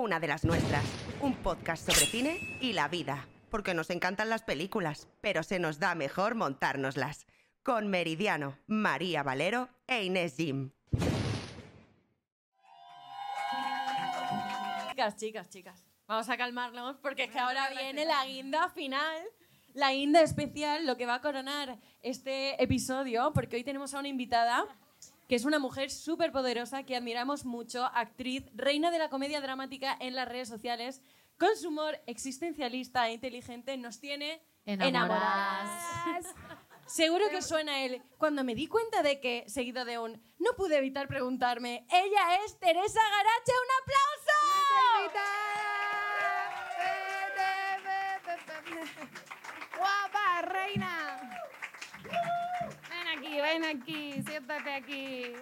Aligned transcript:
una 0.00 0.18
de 0.18 0.28
las 0.28 0.44
nuestras. 0.44 0.84
Un 1.20 1.34
podcast 1.34 1.88
sobre 1.88 2.06
cine 2.06 2.58
y 2.60 2.72
la 2.72 2.88
vida. 2.88 3.26
Porque 3.50 3.74
nos 3.74 3.90
encantan 3.90 4.30
las 4.30 4.42
películas, 4.42 5.08
pero 5.20 5.42
se 5.42 5.58
nos 5.58 5.78
da 5.78 5.94
mejor 5.94 6.34
montárnoslas. 6.34 7.26
Con 7.62 7.88
Meridiano, 7.88 8.56
María 8.66 9.22
Valero 9.22 9.68
e 9.86 10.04
Inés 10.04 10.36
Jim. 10.36 10.70
Chicas, 14.88 15.16
chicas, 15.16 15.48
chicas. 15.50 15.84
Vamos 16.06 16.28
a 16.30 16.36
calmarnos 16.36 16.96
porque 16.96 17.24
es 17.24 17.30
que 17.30 17.38
ahora 17.38 17.68
viene 17.70 18.04
la 18.06 18.24
guinda 18.24 18.70
final, 18.70 19.22
la 19.74 19.92
guinda 19.92 20.22
especial, 20.22 20.86
lo 20.86 20.96
que 20.96 21.06
va 21.06 21.16
a 21.16 21.20
coronar 21.20 21.78
este 22.02 22.60
episodio, 22.62 23.32
porque 23.34 23.56
hoy 23.56 23.64
tenemos 23.64 23.92
a 23.92 23.98
una 23.98 24.08
invitada 24.08 24.64
que 25.30 25.36
es 25.36 25.44
una 25.44 25.60
mujer 25.60 25.92
súper 25.92 26.32
poderosa 26.32 26.82
que 26.82 26.96
admiramos 26.96 27.44
mucho, 27.44 27.84
actriz, 27.94 28.50
reina 28.52 28.90
de 28.90 28.98
la 28.98 29.10
comedia 29.10 29.40
dramática 29.40 29.96
en 30.00 30.16
las 30.16 30.26
redes 30.26 30.48
sociales, 30.48 31.02
con 31.38 31.56
su 31.56 31.68
humor 31.68 32.00
existencialista 32.08 33.08
e 33.08 33.12
inteligente, 33.12 33.76
nos 33.76 34.00
tiene 34.00 34.42
enamoradas. 34.64 36.26
Seguro 36.84 37.30
que 37.30 37.36
os 37.36 37.46
suena 37.46 37.84
él. 37.84 38.02
Cuando 38.18 38.42
me 38.42 38.56
di 38.56 38.66
cuenta 38.66 39.04
de 39.04 39.20
que, 39.20 39.44
seguido 39.46 39.84
de 39.84 40.00
un, 40.00 40.20
no 40.40 40.50
pude 40.56 40.78
evitar 40.78 41.06
preguntarme, 41.06 41.86
ella 41.92 42.44
es 42.44 42.58
Teresa 42.58 43.00
Garache, 43.00 43.52
un 43.62 43.70
aplauso. 43.84 44.34
¡Guapa, 49.78 50.42
reina! 50.42 51.49
Ven 53.30 53.38
aquí, 53.38 53.40
ven 53.40 53.64
aquí, 53.64 54.22
siéntate 54.26 54.72
aquí. 54.72 55.32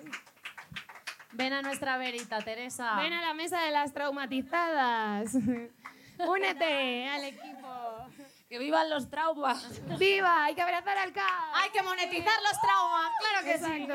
Ven 1.32 1.52
a 1.52 1.62
nuestra 1.62 1.96
verita, 1.96 2.38
Teresa. 2.40 2.96
Ven 2.96 3.12
a 3.12 3.22
la 3.22 3.34
mesa 3.34 3.60
de 3.62 3.70
las 3.70 3.92
traumatizadas. 3.94 5.34
Únete 6.18 7.08
al 7.08 7.24
equipo. 7.24 8.08
¡Que 8.48 8.58
vivan 8.58 8.88
los 8.90 9.10
traumas! 9.10 9.80
¡Viva! 9.98 10.44
Hay 10.44 10.54
que 10.54 10.62
abrazar 10.62 10.96
al 10.96 11.12
CAP. 11.12 11.54
¡Hay 11.54 11.70
que 11.70 11.82
monetizar 11.82 12.34
los 12.42 12.60
traumas! 12.60 13.10
¡Claro 13.20 13.44
que 13.44 13.58
sí! 13.58 13.88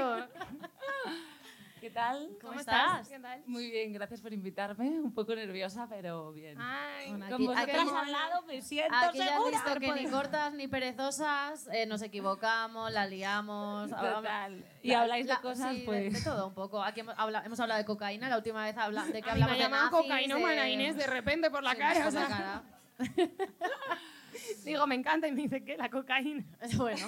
¿Qué 1.83 1.89
tal? 1.89 2.29
¿Cómo 2.39 2.57
estás? 2.57 3.09
¿Qué 3.09 3.19
tal? 3.19 3.43
Muy 3.45 3.69
bien, 3.69 3.91
gracias 3.91 4.21
por 4.21 4.31
invitarme. 4.31 4.87
Un 5.01 5.13
poco 5.13 5.35
nerviosa, 5.35 5.85
pero 5.89 6.31
bien. 6.31 6.55
Ay, 6.57 7.09
Bueno, 7.09 7.25
Con 7.25 7.33
aquí- 7.35 7.45
vosotras 7.47 7.77
aquí- 7.77 7.95
al 7.97 8.11
lado 8.13 8.41
me 8.43 8.61
siento 8.61 8.95
Aquí 8.95 9.19
has 9.19 9.29
segura. 9.31 9.49
visto 9.51 9.79
que 9.81 9.91
ni 9.91 10.05
cortas 10.09 10.53
ni 10.53 10.67
perezosas, 10.69 11.67
eh, 11.73 11.85
nos 11.85 12.01
equivocamos, 12.01 12.89
la 12.93 13.05
liamos. 13.05 13.89
Total. 13.89 14.63
Y 14.81 14.91
La- 14.91 15.01
habláis 15.01 15.27
de 15.27 15.33
la- 15.33 15.41
cosas, 15.41 15.73
sí, 15.73 15.79
de- 15.81 15.85
pues. 15.85 16.13
De, 16.13 16.21
todo 16.21 16.47
un 16.47 16.53
poco. 16.53 16.81
Aquí 16.81 17.01
hemos, 17.01 17.15
habla- 17.17 17.43
hemos 17.45 17.59
hablado 17.59 17.79
de 17.79 17.85
cocaína, 17.85 18.29
la 18.29 18.37
última 18.37 18.63
vez 18.63 18.77
habla, 18.77 19.03
de 19.03 19.21
que 19.21 19.29
hablamos 19.29 19.51
ha 19.51 19.55
de 19.57 19.59
llamado 19.63 19.83
nazis, 19.91 20.01
cocainómana 20.03 20.61
de- 20.63 20.71
Inés 20.71 20.95
de 20.95 21.07
repente 21.07 21.51
por 21.51 21.63
la 21.63 21.71
Sí, 21.71 21.77
cara. 21.79 21.99
por 22.05 22.07
o 22.07 22.11
la 22.11 22.27
sea, 22.27 22.29
cara. 22.29 22.63
Digo, 24.65 24.85
me 24.87 24.95
encanta 24.95 25.27
y 25.27 25.31
me 25.31 25.41
dice 25.43 25.63
que 25.63 25.77
la 25.77 25.89
cocaína. 25.89 26.43
Bueno, 26.77 27.07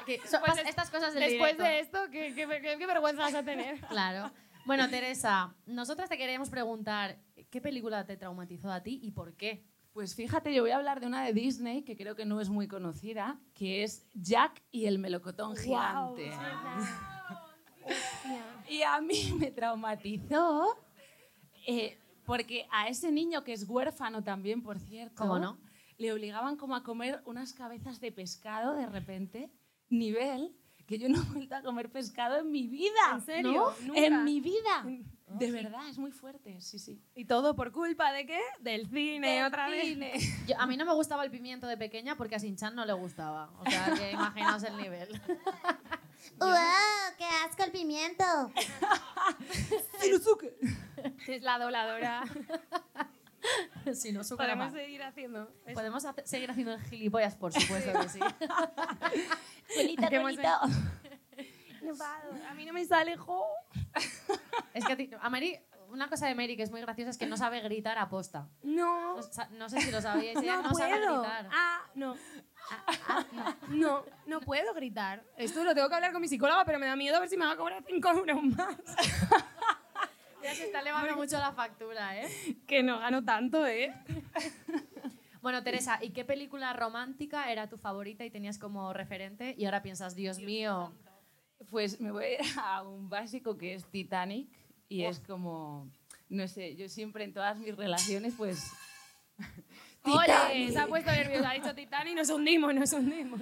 aquí- 0.00 0.18
so- 0.28 0.38
Pues 0.44 0.58
es- 0.58 0.68
estas 0.68 0.90
cosas 0.90 1.14
del 1.14 1.22
Después 1.30 1.52
directo. 1.56 1.62
de 1.64 1.80
esto, 1.80 1.98
¿qué, 2.10 2.34
qué, 2.34 2.46
qué- 2.62 2.76
qué 2.78 2.86
vergüenza 2.86 3.22
vas 3.22 3.34
a 3.34 3.42
tener? 3.44 3.80
Claro. 3.88 4.30
Bueno, 4.66 4.88
Teresa, 4.88 5.54
nosotras 5.66 6.08
te 6.08 6.16
queríamos 6.16 6.48
preguntar, 6.48 7.18
¿qué 7.50 7.60
película 7.60 8.06
te 8.06 8.16
traumatizó 8.16 8.72
a 8.72 8.82
ti 8.82 8.98
y 9.02 9.10
por 9.10 9.34
qué? 9.36 9.62
Pues 9.92 10.14
fíjate, 10.14 10.52
yo 10.54 10.62
voy 10.62 10.70
a 10.72 10.76
hablar 10.76 11.00
de 11.00 11.06
una 11.06 11.22
de 11.24 11.32
Disney 11.34 11.82
que 11.82 11.96
creo 11.96 12.16
que 12.16 12.24
no 12.24 12.40
es 12.40 12.48
muy 12.48 12.66
conocida, 12.66 13.38
que 13.54 13.84
es 13.84 14.06
Jack 14.14 14.62
y 14.72 14.86
el 14.86 14.98
melocotón 14.98 15.54
gigante. 15.54 16.32
y 18.68 18.82
a 18.82 19.00
mí 19.00 19.34
me 19.38 19.50
traumatizó 19.50 20.78
eh, 21.66 21.98
porque 22.24 22.66
a 22.72 22.88
ese 22.88 23.12
niño 23.12 23.44
que 23.44 23.52
es 23.52 23.68
huérfano 23.68 24.22
también, 24.24 24.62
por 24.62 24.78
cierto, 24.78 25.14
¿Cómo 25.16 25.38
no? 25.38 25.58
Le 25.98 26.12
obligaban 26.12 26.56
como 26.56 26.74
a 26.76 26.82
comer 26.82 27.22
unas 27.24 27.52
cabezas 27.52 28.00
de 28.00 28.12
pescado 28.12 28.74
de 28.74 28.86
repente, 28.86 29.50
nivel 29.88 30.54
que 30.86 30.98
yo 30.98 31.08
no 31.08 31.18
he 31.22 31.24
vuelto 31.32 31.54
a 31.56 31.62
comer 31.62 31.90
pescado 31.90 32.36
en 32.38 32.50
mi 32.50 32.66
vida. 32.66 32.92
¿En 33.14 33.20
serio? 33.22 33.72
¿No? 33.80 33.86
¿Nunca? 33.86 34.00
En 34.00 34.24
mi 34.24 34.40
vida. 34.40 34.84
De 35.26 35.50
verdad, 35.50 35.88
es 35.88 35.96
muy 35.98 36.12
fuerte, 36.12 36.60
sí, 36.60 36.78
sí. 36.78 37.02
¿Y 37.14 37.24
todo 37.24 37.56
por 37.56 37.72
culpa 37.72 38.12
de 38.12 38.26
qué? 38.26 38.38
Del 38.60 38.88
cine, 38.90 39.44
otra 39.46 39.68
vez. 39.68 39.84
Cine. 39.84 40.12
Yo- 40.46 40.60
a 40.60 40.66
mí 40.66 40.76
no 40.76 40.84
me 40.84 40.92
gustaba 40.92 41.24
el 41.24 41.30
pimiento 41.30 41.66
de 41.66 41.76
pequeña 41.78 42.16
porque 42.16 42.34
a 42.34 42.38
Sinchan 42.38 42.74
no 42.74 42.84
le 42.84 42.92
gustaba. 42.92 43.50
O 43.60 43.64
sea, 43.68 43.94
que 43.96 44.10
imaginaos 44.12 44.62
el 44.64 44.76
nivel. 44.76 45.08
¡Wow! 46.38 46.50
¡Qué 47.16 47.24
asco 47.48 47.64
el 47.64 47.70
pimiento! 47.72 48.24
Es 51.26 51.42
la 51.42 51.58
dobladora. 51.58 52.24
si 53.94 54.12
no, 54.12 54.24
súper 54.24 54.46
Podemos 54.46 54.72
mal. 54.72 54.80
seguir 54.80 55.02
haciendo. 55.02 55.50
eso. 55.66 55.74
Podemos 55.74 56.04
hacer- 56.04 56.26
seguir 56.26 56.50
haciendo 56.50 56.72
el 56.74 56.80
gilipollas, 56.82 57.34
por 57.36 57.52
supuesto 57.52 57.92
que 58.00 58.08
sí. 58.08 58.20
Que 60.08 60.16
hemos- 60.16 60.36
No 61.82 61.94
puedo, 61.94 62.46
A 62.48 62.54
mí 62.54 62.64
no 62.64 62.72
me 62.72 62.84
sale, 62.84 63.16
jo. 63.16 63.44
Es 64.72 64.84
que 64.84 64.92
a, 64.92 64.96
ti- 64.96 65.10
a 65.20 65.28
Mary, 65.30 65.58
una 65.90 66.08
cosa 66.08 66.26
de 66.26 66.34
Mary 66.34 66.56
que 66.56 66.62
es 66.62 66.70
muy 66.70 66.80
graciosa 66.80 67.10
es 67.10 67.18
que 67.18 67.26
no 67.26 67.36
sabe 67.36 67.60
gritar 67.60 67.98
a 67.98 68.08
posta. 68.08 68.48
No. 68.62 69.16
No, 69.50 69.68
sé 69.68 69.80
si 69.80 69.90
lo 69.90 70.00
sabíais, 70.00 70.38
ella 70.38 70.56
No, 70.56 70.62
no, 70.70 70.74
sabe 70.74 70.96
puedo. 70.98 71.20
gritar. 71.20 71.48
Ah, 71.52 71.80
no. 71.94 72.16
Ah, 72.70 72.84
ah, 73.08 73.26
no. 73.32 73.56
No, 73.68 74.04
no 74.26 74.40
puedo 74.40 74.72
gritar. 74.74 75.22
Esto 75.36 75.62
lo 75.62 75.74
tengo 75.74 75.88
que 75.90 75.94
hablar 75.94 76.12
con 76.12 76.22
mi 76.22 76.28
psicóloga, 76.28 76.64
pero 76.64 76.78
me 76.78 76.86
da 76.86 76.96
miedo 76.96 77.16
a 77.16 77.20
ver 77.20 77.28
si 77.28 77.36
me 77.36 77.44
va 77.44 77.52
a 77.52 77.56
cobrar 77.56 77.84
5 77.86 78.08
euros 78.10 78.42
más. 78.42 78.76
Ya 80.44 80.54
se 80.54 80.66
está 80.66 80.80
elevando 80.80 81.16
mucho 81.16 81.38
la 81.38 81.52
factura, 81.52 82.20
¿eh? 82.20 82.28
Que 82.66 82.82
no 82.82 82.98
gano 82.98 83.24
tanto, 83.24 83.66
¿eh? 83.66 83.94
Bueno, 85.40 85.62
Teresa, 85.62 85.98
¿y 86.02 86.10
qué 86.10 86.24
película 86.24 86.72
romántica 86.72 87.52
era 87.52 87.68
tu 87.68 87.76
favorita 87.76 88.24
y 88.24 88.30
tenías 88.30 88.58
como 88.58 88.94
referente? 88.94 89.54
Y 89.58 89.66
ahora 89.66 89.82
piensas, 89.82 90.14
Dios 90.14 90.38
mío, 90.38 90.94
Pues 91.70 92.00
me 92.00 92.10
voy 92.10 92.24
a 92.24 92.32
ir 92.32 92.40
a 92.62 92.82
un 92.82 93.10
básico 93.10 93.58
que 93.58 93.74
es 93.74 93.84
Titanic 93.90 94.48
y 94.88 95.04
es 95.04 95.20
como, 95.20 95.90
no 96.30 96.48
sé, 96.48 96.76
yo 96.76 96.88
siempre 96.88 97.24
en 97.24 97.34
todas 97.34 97.58
mis 97.58 97.76
relaciones 97.76 98.34
pues... 98.36 98.70
Ole, 100.04 100.70
se 100.70 100.78
ha 100.78 100.86
puesto 100.86 101.10
nerviosa. 101.10 101.50
Ha 101.50 101.54
dicho 101.54 101.74
Titanic 101.74 102.12
y 102.12 102.16
nos 102.16 102.30
hundimos, 102.30 102.74
nos 102.74 102.92
hundimos. 102.92 103.40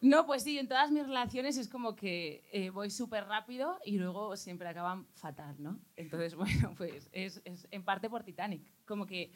No, 0.00 0.24
pues 0.24 0.44
sí, 0.44 0.58
en 0.58 0.66
todas 0.66 0.90
mis 0.90 1.06
relaciones 1.06 1.58
es 1.58 1.68
como 1.68 1.94
que 1.94 2.42
eh, 2.52 2.70
voy 2.70 2.90
súper 2.90 3.26
rápido 3.26 3.78
y 3.84 3.98
luego 3.98 4.34
siempre 4.36 4.66
acaban 4.66 5.06
fatal, 5.14 5.56
¿no? 5.58 5.78
Entonces, 5.96 6.34
bueno, 6.36 6.74
pues 6.76 7.10
es, 7.12 7.42
en 7.44 7.84
parte 7.84 8.08
por 8.08 8.22
Titanic. 8.22 8.62
Como 8.86 9.06
que 9.06 9.32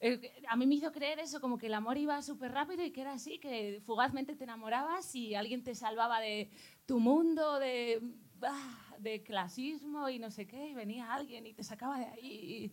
eh, 0.00 0.32
a 0.48 0.56
mí 0.56 0.66
me 0.66 0.76
hizo 0.76 0.90
creer 0.92 1.18
eso, 1.18 1.40
como 1.40 1.58
que 1.58 1.66
el 1.66 1.74
amor 1.74 1.98
iba 1.98 2.20
súper 2.22 2.52
rápido 2.52 2.84
y 2.84 2.90
que 2.90 3.02
era 3.02 3.12
así, 3.12 3.38
que 3.38 3.82
fugazmente 3.84 4.34
te 4.34 4.44
enamorabas 4.44 5.14
y 5.14 5.34
alguien 5.34 5.62
te 5.62 5.74
salvaba 5.74 6.20
de 6.20 6.50
tu 6.86 6.98
mundo, 6.98 7.58
de, 7.58 8.02
ah, 8.42 8.96
de 8.98 9.22
clasismo 9.22 10.08
y 10.08 10.18
no 10.18 10.30
sé 10.30 10.46
qué, 10.46 10.70
y 10.70 10.74
venía 10.74 11.12
alguien 11.12 11.46
y 11.46 11.52
te 11.52 11.62
sacaba 11.62 11.98
de 11.98 12.06
ahí 12.06 12.70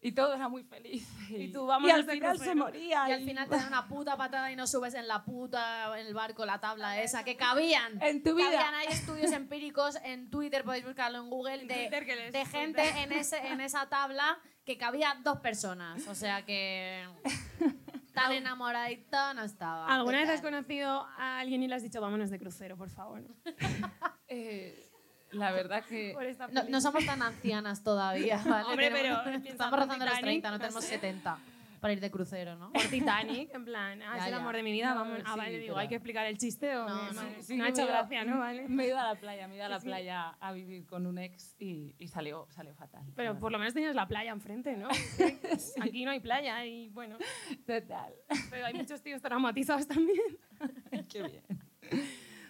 y 0.00 0.12
todo 0.12 0.34
era 0.34 0.48
muy 0.48 0.62
feliz. 0.62 1.08
Y, 1.28 1.48
tú, 1.52 1.66
vamos 1.66 1.88
y 1.88 1.92
al 1.92 2.04
final 2.04 2.38
se 2.38 2.54
moría. 2.54 3.08
y 3.08 3.12
al 3.12 3.24
final 3.24 3.48
te 3.48 3.56
dan 3.56 3.66
una 3.66 3.88
puta 3.88 4.16
patada 4.16 4.50
y 4.52 4.56
no 4.56 4.66
subes 4.66 4.94
en 4.94 5.08
la 5.08 5.24
puta, 5.24 5.98
en 5.98 6.06
el 6.06 6.14
barco, 6.14 6.46
la 6.46 6.60
tabla 6.60 7.00
esa, 7.02 7.24
que 7.24 7.36
cabían. 7.36 8.00
En 8.02 8.22
tu 8.22 8.34
vida. 8.34 8.50
Cabían, 8.50 8.74
hay 8.74 8.86
estudios 8.88 9.32
empíricos 9.32 9.96
en 10.04 10.30
Twitter, 10.30 10.64
podéis 10.64 10.84
buscarlo 10.84 11.18
en 11.18 11.30
Google, 11.30 11.66
de, 11.66 11.74
Twitter 11.74 12.06
que 12.06 12.16
les 12.16 12.32
de 12.32 12.46
gente 12.46 12.88
en, 13.00 13.12
ese, 13.12 13.38
en 13.38 13.60
esa 13.60 13.88
tabla 13.88 14.38
que 14.64 14.78
cabía 14.78 15.16
dos 15.22 15.40
personas. 15.40 16.06
O 16.06 16.14
sea 16.14 16.44
que 16.44 17.04
tan 18.14 18.32
enamoradita 18.32 19.34
no 19.34 19.42
estaba. 19.42 19.86
¿Alguna 19.86 20.18
vez 20.18 20.30
has 20.30 20.40
conocido 20.40 21.06
a 21.16 21.40
alguien 21.40 21.62
y 21.62 21.68
le 21.68 21.74
has 21.74 21.82
dicho, 21.82 22.00
vámonos 22.00 22.30
de 22.30 22.38
crucero, 22.38 22.76
por 22.76 22.90
favor? 22.90 23.22
Eh, 24.30 24.87
la 25.32 25.52
verdad 25.52 25.84
que... 25.84 26.14
No, 26.52 26.64
no 26.64 26.80
somos 26.80 27.04
tan 27.06 27.22
ancianas 27.22 27.82
todavía, 27.84 28.36
¿vale? 28.46 28.64
Hombre, 28.68 28.90
Tenemos- 28.90 29.20
pero 29.24 29.36
estamos 29.38 29.78
rozando 29.78 30.04
los 30.04 30.14
Titanic, 30.14 30.22
30, 30.42 30.50
no 30.50 30.58
tenemos 30.58 30.84
sé. 30.84 30.90
70 30.94 31.38
para 31.80 31.92
ir 31.92 32.00
de 32.00 32.10
crucero, 32.10 32.56
¿no? 32.56 32.72
Por 32.72 32.82
Titanic, 32.86 33.54
en 33.54 33.64
plan, 33.64 34.02
ah, 34.02 34.14
Ya, 34.16 34.18
es 34.18 34.24
el 34.24 34.30
ya. 34.32 34.36
amor 34.38 34.56
de 34.56 34.64
mi 34.64 34.72
vida, 34.72 34.94
No, 34.94 35.00
vamos. 35.02 35.20
Ah, 35.24 35.30
sí, 35.34 35.38
vale, 35.38 35.50
digo, 35.58 35.66
pero- 35.66 35.78
hay 35.78 35.86
que 35.88 35.94
explicar 35.94 36.26
el 36.26 36.36
chiste 36.36 36.76
o 36.76 36.88
No, 36.88 37.12
no. 37.12 37.22
Vale. 37.22 37.40
Sí, 37.44 37.56
no 37.56 37.62
ha 37.64 37.68
hecho 37.68 37.82
me 37.82 37.84
iba- 37.84 37.92
gracia, 37.98 38.24
¿no? 38.24 38.38
Vale. 38.40 38.68
Me 38.68 38.82
he 38.82 38.86
ido 38.88 38.98
a 38.98 39.04
la 39.04 39.14
playa, 39.14 39.46
me 39.46 39.54
he 39.54 39.56
ido 39.58 39.66
a 39.66 39.68
la 39.68 39.78
Sí. 39.78 39.86
playa 39.86 40.30
a 40.40 40.52
vivir 40.52 40.86
con 40.86 41.06
un 41.06 41.18
ex 41.18 41.54
y, 41.60 41.94
y 42.00 42.08
salió, 42.08 42.48
salió 42.50 42.74
fatal. 42.74 43.04
Pero 43.14 43.38
por 43.38 43.52
lo 43.52 43.58
menos 43.60 43.74
tenías 43.74 43.94
la 43.94 44.08
playa 44.08 44.32
enfrente, 44.32 44.76
¿no? 44.76 44.88
Aquí 45.80 46.04
no 46.04 46.10
hay 46.10 46.18
playa 46.18 46.64
y 46.66 46.88
bueno, 46.88 47.16
Total. 47.64 48.12
pero 48.50 48.66
hay 48.66 48.74
muchos 48.74 49.00
tíos 49.00 49.22
traumatizados 49.22 49.86
también. 49.86 50.18
Qué 51.08 51.22
bien. 51.22 51.44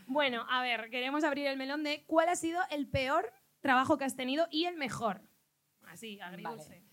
Bueno, 0.08 0.46
a 0.48 0.62
ver, 0.62 0.88
queremos 0.88 1.22
abrir 1.22 1.46
el 1.46 1.58
melón 1.58 1.84
de 1.84 2.04
cuál 2.06 2.30
ha 2.30 2.36
sido 2.36 2.62
el 2.70 2.88
peor 2.88 3.30
trabajo 3.60 3.98
que 3.98 4.04
has 4.04 4.16
tenido 4.16 4.48
y 4.50 4.64
el 4.64 4.76
mejor. 4.76 5.20
Así, 5.86 6.18
agridulce. 6.18 6.68
Vale. 6.68 6.84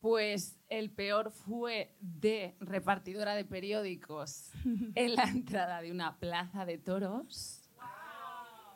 Pues 0.00 0.58
el 0.70 0.90
peor 0.90 1.32
fue 1.32 1.94
de 2.00 2.56
repartidora 2.60 3.34
de 3.34 3.44
periódicos 3.44 4.52
en 4.94 5.14
la 5.14 5.24
entrada 5.24 5.82
de 5.82 5.90
una 5.90 6.18
plaza 6.18 6.64
de 6.64 6.78
toros. 6.78 7.62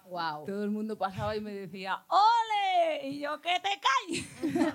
Wow. 0.05 0.44
Todo 0.44 0.65
el 0.65 0.71
mundo 0.71 0.99
pasaba 0.99 1.35
y 1.35 1.41
me 1.41 1.55
decía 1.55 2.05
¡Ole! 2.09 2.60
Y 3.05 3.20
yo, 3.20 3.40
¡que 3.40 3.61
te 3.61 3.81
calles! 3.81 4.26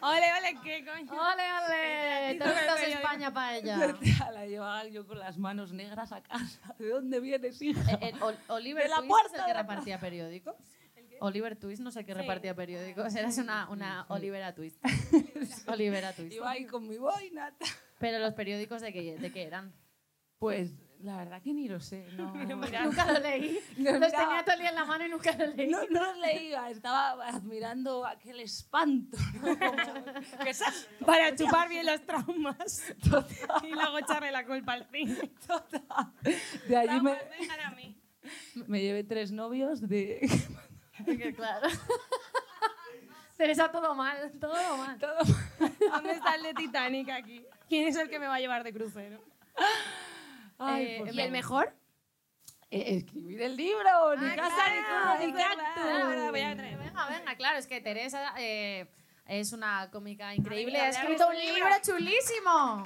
Ole, 0.00 0.26
ole, 0.38 0.58
¿qué 0.64 0.84
coño? 0.84 1.12
¡Ole, 1.12 1.42
ole! 1.64 2.34
Toritos 2.38 2.64
periódico. 2.80 2.98
España 2.98 3.32
para 3.32 3.56
ella. 3.56 3.96
La 4.32 4.46
llevaba 4.46 4.84
yo 4.88 5.06
con 5.06 5.18
las 5.20 5.38
manos 5.38 5.72
negras 5.72 6.10
a 6.12 6.20
casa. 6.22 6.74
¿De 6.78 6.88
dónde 6.88 7.20
vienes, 7.20 7.62
hija? 7.62 7.80
Eh, 7.92 7.98
eh, 8.08 8.12
Ol- 8.20 8.36
Oliver 8.48 8.82
De 8.82 8.88
la 8.88 9.02
puerta 9.02 9.34
es 9.34 9.40
el 9.40 9.46
que 9.46 9.54
repartía 9.54 10.00
periódicos. 10.00 10.56
Oliver 11.20 11.54
Twist 11.54 11.80
no 11.80 11.92
sé 11.92 12.00
el 12.00 12.06
que 12.06 12.14
repartía 12.14 12.54
periódicos. 12.56 13.14
Eras 13.14 13.38
una, 13.38 13.68
una 13.68 14.06
Olivera 14.08 14.52
Twist. 14.54 14.84
Olivera 15.68 16.12
Twist. 16.12 16.32
Iba 16.34 16.50
ahí 16.50 16.66
con 16.66 16.88
mi 16.88 16.96
boina. 16.98 17.54
Pero 18.00 18.18
los 18.18 18.34
periódicos 18.34 18.82
de 18.82 18.92
qué, 18.92 19.16
de 19.16 19.30
qué 19.32 19.44
eran. 19.44 19.72
Pues 20.40 20.72
la 21.02 21.16
verdad 21.16 21.42
que 21.42 21.52
ni 21.52 21.68
lo 21.68 21.80
sé. 21.80 22.06
No, 22.16 22.32
Nunca 22.84 23.12
lo 23.12 23.18
leí. 23.18 23.58
Los 23.78 23.98
Los 23.98 24.12
tenía 24.12 24.44
todo 24.44 24.54
el 24.54 24.60
día 24.60 24.68
en 24.70 24.74
la 24.74 24.84
mano 24.84 25.06
y 25.06 25.08
nunca 25.08 25.32
lo 25.36 25.46
leí. 25.46 25.68
no, 25.68 25.78
no 25.90 26.00
los 26.12 26.18
leía, 26.18 26.70
estaba 26.70 27.12
admirando 27.28 28.06
aquel 28.06 28.40
espanto. 28.40 29.16
¿no? 29.40 29.56
Para 31.06 31.34
chupar 31.34 31.68
bien 31.68 31.86
los 31.86 32.04
traumas. 32.06 32.94
Y 33.62 33.70
luego 33.70 33.98
echarle 33.98 34.30
la 34.30 34.44
culpa 34.44 34.72
al 34.72 34.86
cine. 34.90 35.30
De 36.68 36.76
allí 36.76 37.00
me, 37.00 37.14
Traumas, 37.14 37.58
a 37.66 37.70
mí. 37.72 37.96
me 38.66 38.80
llevé 38.80 39.04
tres 39.04 39.32
novios 39.32 39.80
de... 39.88 40.20
Claro. 41.36 41.68
Teresa, 43.36 43.70
todo 43.70 43.94
mal, 43.94 44.32
todo 44.40 44.76
mal. 44.76 44.98
¿Dónde 44.98 46.12
está 46.12 46.36
el 46.36 46.42
de 46.44 46.54
Titanic 46.54 47.08
aquí? 47.10 47.44
¿Quién 47.68 47.88
es 47.88 47.96
el 47.96 48.08
que 48.08 48.18
me 48.18 48.26
va 48.26 48.36
a 48.36 48.40
llevar 48.40 48.62
de 48.62 48.72
crucero? 48.72 49.20
Ay, 50.66 50.84
Eh, 50.86 51.04
¿Y 51.12 51.20
el 51.20 51.30
mejor? 51.30 51.74
Eh, 52.70 52.96
escribir 52.96 53.42
el 53.42 53.56
libro, 53.56 54.16
ni 54.16 54.28
Ah, 54.30 54.36
casa 54.36 54.70
ni 54.70 54.78
claro, 54.82 55.04
todo, 55.04 55.14
es 55.14 55.20
ni 55.20 55.32
verdad. 55.32 55.48
cactus. 55.58 55.84
Ahora 55.84 56.30
voy 56.30 56.40
a 56.40 56.56
traer. 56.56 56.78
Venga, 56.78 57.06
venga, 57.08 57.36
claro, 57.36 57.58
es 57.58 57.66
que 57.66 57.80
Teresa 57.82 58.32
eh, 58.38 58.90
es 59.26 59.52
una 59.52 59.90
cómica 59.90 60.34
increíble. 60.34 60.78
Ay, 60.78 60.86
Ha 60.86 60.88
escrito 60.90 61.28
un 61.28 61.36
libro 61.36 61.66
chulísimo. 61.82 62.82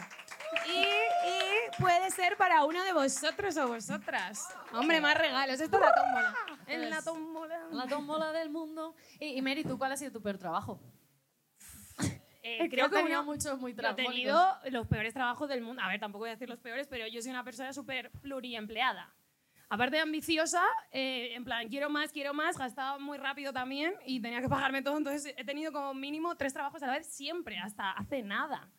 Y, 0.69 0.79
y 0.81 1.81
puede 1.81 2.11
ser 2.11 2.37
para 2.37 2.65
uno 2.65 2.83
de 2.85 2.93
vosotros 2.93 3.57
o 3.59 3.69
vosotras. 3.69 4.47
Hombre, 4.73 5.01
más 5.01 5.17
regalos. 5.19 5.61
Esto 5.61 5.77
es 5.77 5.83
la 5.83 5.95
tómbola. 5.95 6.35
En 6.67 6.91
la 6.91 7.03
tómbola. 7.03 7.61
La 7.73 7.87
tómbola 7.87 8.33
del 8.33 8.51
mundo. 8.51 8.95
Y, 9.21 9.37
y 9.39 9.43
Mary, 9.43 9.65
¿tú 9.65 9.77
cuál 9.79 9.93
ha 9.93 9.97
sido 9.97 10.13
tu 10.13 10.23
peor 10.23 10.39
trabajo? 10.39 10.81
Eh, 12.47 12.69
creo 12.71 12.89
que 12.89 12.97
tenido 12.97 13.23
uno, 13.23 13.33
muchos 13.33 13.59
muy 13.59 13.73
he 13.73 13.95
tenido 13.95 14.41
los 14.71 14.87
peores 14.87 15.13
trabajos 15.13 15.49
del 15.49 15.63
mundo. 15.63 15.83
A 15.83 15.89
ver, 15.89 15.99
tampoco 15.99 16.21
voy 16.21 16.29
a 16.29 16.33
decir 16.33 16.49
los 16.49 16.61
peores, 16.61 16.87
pero 16.87 17.07
yo 17.09 17.21
soy 17.21 17.33
una 17.33 17.43
persona 17.43 17.73
súper 17.73 18.13
pluriempleada. 18.23 19.13
Aparte 19.69 19.97
de 19.97 20.03
ambiciosa, 20.03 20.63
eh, 20.93 21.35
en 21.35 21.45
plan, 21.45 21.69
quiero 21.69 21.91
más, 21.91 22.13
quiero 22.13 22.33
más, 22.33 22.57
gastaba 22.57 23.01
muy 23.01 23.19
rápido 23.19 23.53
también 23.53 23.95
y 24.07 24.21
tenía 24.21 24.41
que 24.41 24.49
pagarme 24.49 24.81
todo. 24.81 24.97
Entonces 24.97 25.35
he 25.37 25.45
tenido 25.45 25.73
como 25.73 25.93
mínimo 25.93 26.37
tres 26.37 26.53
trabajos 26.53 26.81
a 26.85 26.87
la 26.87 26.93
vez 26.93 27.09
siempre, 27.09 27.59
hasta 27.59 27.91
hace 27.91 28.23
nada. 28.23 28.71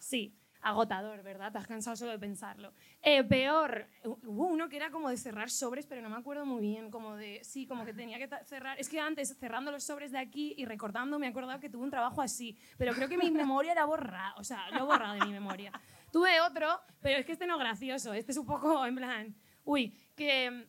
Sí, 0.00 0.34
agotador, 0.60 1.22
¿verdad? 1.22 1.52
Te 1.52 1.58
has 1.58 1.66
cansado 1.66 1.96
solo 1.96 2.12
de 2.12 2.18
pensarlo. 2.18 2.72
Eh, 3.02 3.22
peor, 3.24 3.88
hu- 4.04 4.18
hubo 4.26 4.46
uno 4.46 4.68
que 4.68 4.76
era 4.76 4.90
como 4.90 5.08
de 5.10 5.16
cerrar 5.16 5.50
sobres, 5.50 5.86
pero 5.86 6.02
no 6.02 6.10
me 6.10 6.16
acuerdo 6.16 6.44
muy 6.46 6.60
bien, 6.60 6.90
como 6.90 7.16
de, 7.16 7.40
sí, 7.44 7.66
como 7.66 7.84
que 7.84 7.92
tenía 7.94 8.18
que 8.18 8.28
cerrar. 8.44 8.78
Es 8.78 8.88
que 8.88 9.00
antes, 9.00 9.36
cerrando 9.38 9.70
los 9.70 9.84
sobres 9.84 10.12
de 10.12 10.18
aquí 10.18 10.54
y 10.56 10.64
recortando, 10.64 11.18
me 11.18 11.26
he 11.26 11.30
acordado 11.30 11.60
que 11.60 11.68
tuve 11.70 11.84
un 11.84 11.90
trabajo 11.90 12.20
así, 12.22 12.58
pero 12.76 12.92
creo 12.94 13.08
que 13.08 13.18
mi 13.18 13.30
memoria 13.30 13.72
era 13.72 13.84
borrada, 13.84 14.34
o 14.36 14.44
sea, 14.44 14.70
lo 14.70 14.78
he 14.78 14.82
borrado 14.82 15.14
de 15.14 15.20
mi 15.20 15.32
memoria. 15.32 15.72
Tuve 16.12 16.40
otro, 16.40 16.80
pero 17.00 17.18
es 17.18 17.26
que 17.26 17.32
este 17.32 17.46
no 17.46 17.54
es 17.54 17.60
gracioso, 17.60 18.12
este 18.12 18.32
es 18.32 18.38
un 18.38 18.46
poco 18.46 18.84
en 18.86 18.96
plan, 18.96 19.34
uy, 19.64 19.90
que 20.16 20.50
mm, 20.50 20.62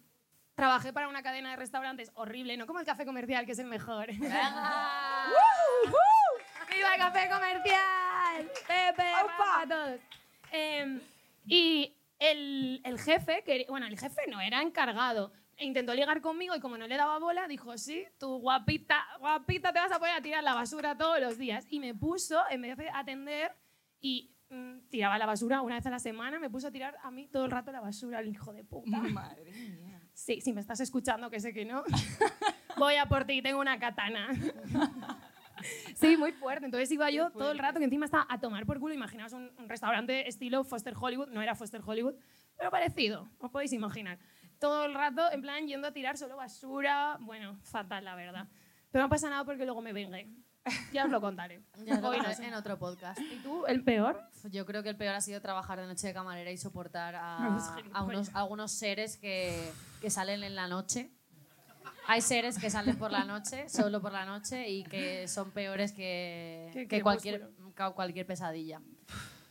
trabajé 0.56 0.92
para 0.92 1.08
una 1.08 1.24
cadena 1.24 1.52
de 1.52 1.56
restaurantes 1.56 2.12
horrible, 2.16 2.58
no 2.58 2.68
como 2.68 2.80
el 2.80 2.86
café 2.86 3.06
comercial, 3.06 3.46
que 3.46 3.54
es 3.54 3.60
el 3.60 3.68
mejor. 3.68 4.08
¡Viva 6.70 6.94
el 6.94 7.00
café 7.00 7.30
comercial! 7.30 8.09
Pepe, 8.46 9.04
todos. 9.68 10.00
Em, 10.52 11.00
y 11.46 11.96
el, 12.20 12.82
el 12.84 13.00
jefe, 13.00 13.44
que, 13.44 13.66
bueno, 13.70 13.88
el 13.88 13.98
jefe 13.98 14.22
no, 14.30 14.42
era 14.42 14.62
encargado. 14.62 15.32
E 15.58 15.66
Intentó 15.66 15.94
ligar 15.94 16.22
conmigo 16.22 16.56
y 16.56 16.60
como 16.60 16.78
no 16.78 16.88
le 16.88 16.96
daba 16.96 17.20
bola, 17.20 17.48
dijo, 17.48 17.78
sí, 17.78 18.06
tú 18.18 18.40
guapita, 18.40 19.06
guapita, 19.20 19.74
te 19.74 19.80
vas 19.80 19.92
a 19.92 20.00
poner 20.00 20.16
a 20.16 20.22
tirar 20.22 20.44
la 20.44 20.54
basura 20.54 20.98
todos 20.98 21.20
los 21.20 21.38
días. 21.38 21.66
Y 21.70 21.80
me 21.80 21.94
puso, 21.94 22.42
en 22.50 22.62
vez 22.62 22.78
de 22.78 22.90
atender 22.90 23.52
y 24.00 24.34
mm, 24.50 24.88
tiraba 24.90 25.18
la 25.18 25.26
basura 25.26 25.62
una 25.62 25.76
vez 25.76 25.86
a 25.86 25.90
la 25.90 26.00
semana, 26.00 26.40
me 26.40 26.50
puso 26.50 26.68
a 26.68 26.72
tirar 26.72 26.98
a 27.04 27.12
mí 27.12 27.28
todo 27.28 27.46
el 27.46 27.52
rato 27.52 27.72
la 27.72 27.82
basura, 27.82 28.22
el 28.22 28.30
hijo 28.30 28.54
de 28.54 28.64
puta. 28.64 28.98
Madre 29.12 29.52
mía. 29.52 30.02
Sí, 30.14 30.42
si 30.42 30.54
me 30.54 30.62
estás 30.62 30.80
escuchando, 30.80 31.30
que 31.30 31.40
sé 31.40 31.54
que 31.54 31.66
no. 31.66 31.84
Voy 32.78 32.96
a 32.96 33.06
por 33.08 33.26
ti, 33.26 33.42
tengo 33.42 33.60
una 33.60 33.80
katana. 33.80 34.30
Sí, 35.96 36.18
muy 36.18 36.32
fuerte. 36.32 36.66
Entonces 36.66 36.92
iba 36.92 37.10
yo 37.10 37.32
todo 37.32 37.52
el 37.52 37.58
rato, 37.60 37.80
que 37.80 37.86
encima 37.86 38.06
estaba 38.06 38.26
a 38.30 38.40
tomar 38.40 38.66
por 38.66 38.80
culo. 38.80 38.94
Imaginaos 38.94 39.34
un, 39.34 39.52
un 39.58 39.70
restaurante 39.70 40.28
estilo 40.28 40.64
Foster 40.64 40.94
Hollywood. 41.00 41.30
No 41.30 41.42
era 41.42 41.56
Foster 41.56 41.82
Hollywood, 41.86 42.16
pero 42.58 42.72
parecido. 42.72 43.30
Os 43.40 43.52
podéis 43.52 43.74
imaginar. 43.74 44.20
Todo 44.60 44.86
el 44.86 44.94
rato, 44.94 45.32
en 45.32 45.42
plan, 45.42 45.68
yendo 45.68 45.88
a 45.88 45.92
tirar 45.92 46.18
solo 46.18 46.36
basura. 46.36 47.18
Bueno, 47.22 47.58
fatal, 47.64 48.04
la 48.04 48.16
verdad. 48.16 48.48
Pero 48.92 49.06
no 49.06 49.10
pasa 49.10 49.30
nada 49.30 49.46
porque 49.46 49.66
luego 49.66 49.82
me 49.82 49.94
vengué. 49.94 50.30
Ya 50.92 51.06
os 51.06 51.12
lo 51.12 51.22
contaré. 51.22 51.62
Ya 51.86 52.00
lo 52.00 52.10
Hoy 52.10 52.20
no 52.20 52.34
sé. 52.34 52.46
en 52.46 52.54
otro 52.54 52.78
podcast. 52.78 53.20
¿Y 53.20 53.38
tú, 53.38 53.66
el 53.66 53.84
peor? 53.84 54.22
Yo 54.52 54.66
creo 54.66 54.84
que 54.84 54.90
el 54.90 54.98
peor 54.98 55.16
ha 55.16 55.22
sido 55.22 55.42
trabajar 55.42 55.80
de 55.80 55.88
noche 55.88 56.08
de 56.08 56.14
camarera 56.14 56.52
y 56.52 56.58
soportar 56.58 57.16
a, 57.16 57.38
unos, 58.06 58.36
a 58.36 58.40
algunos 58.40 58.72
seres 58.72 59.18
que, 59.18 59.72
que 60.02 60.10
salen 60.10 60.44
en 60.44 60.56
la 60.56 60.68
noche. 60.68 61.12
Hay 62.12 62.22
seres 62.22 62.58
que 62.58 62.72
salen 62.72 62.98
por 62.98 63.12
la 63.12 63.24
noche, 63.24 63.70
solo 63.70 64.02
por 64.02 64.12
la 64.12 64.26
noche, 64.26 64.68
y 64.68 64.84
que 64.84 65.28
son 65.28 65.52
peores 65.52 65.92
que, 65.92 66.72
Que 66.74 66.88
que 66.88 67.04
cualquier, 67.04 67.52
cualquier 67.94 68.26
pesadilla. 68.26 68.82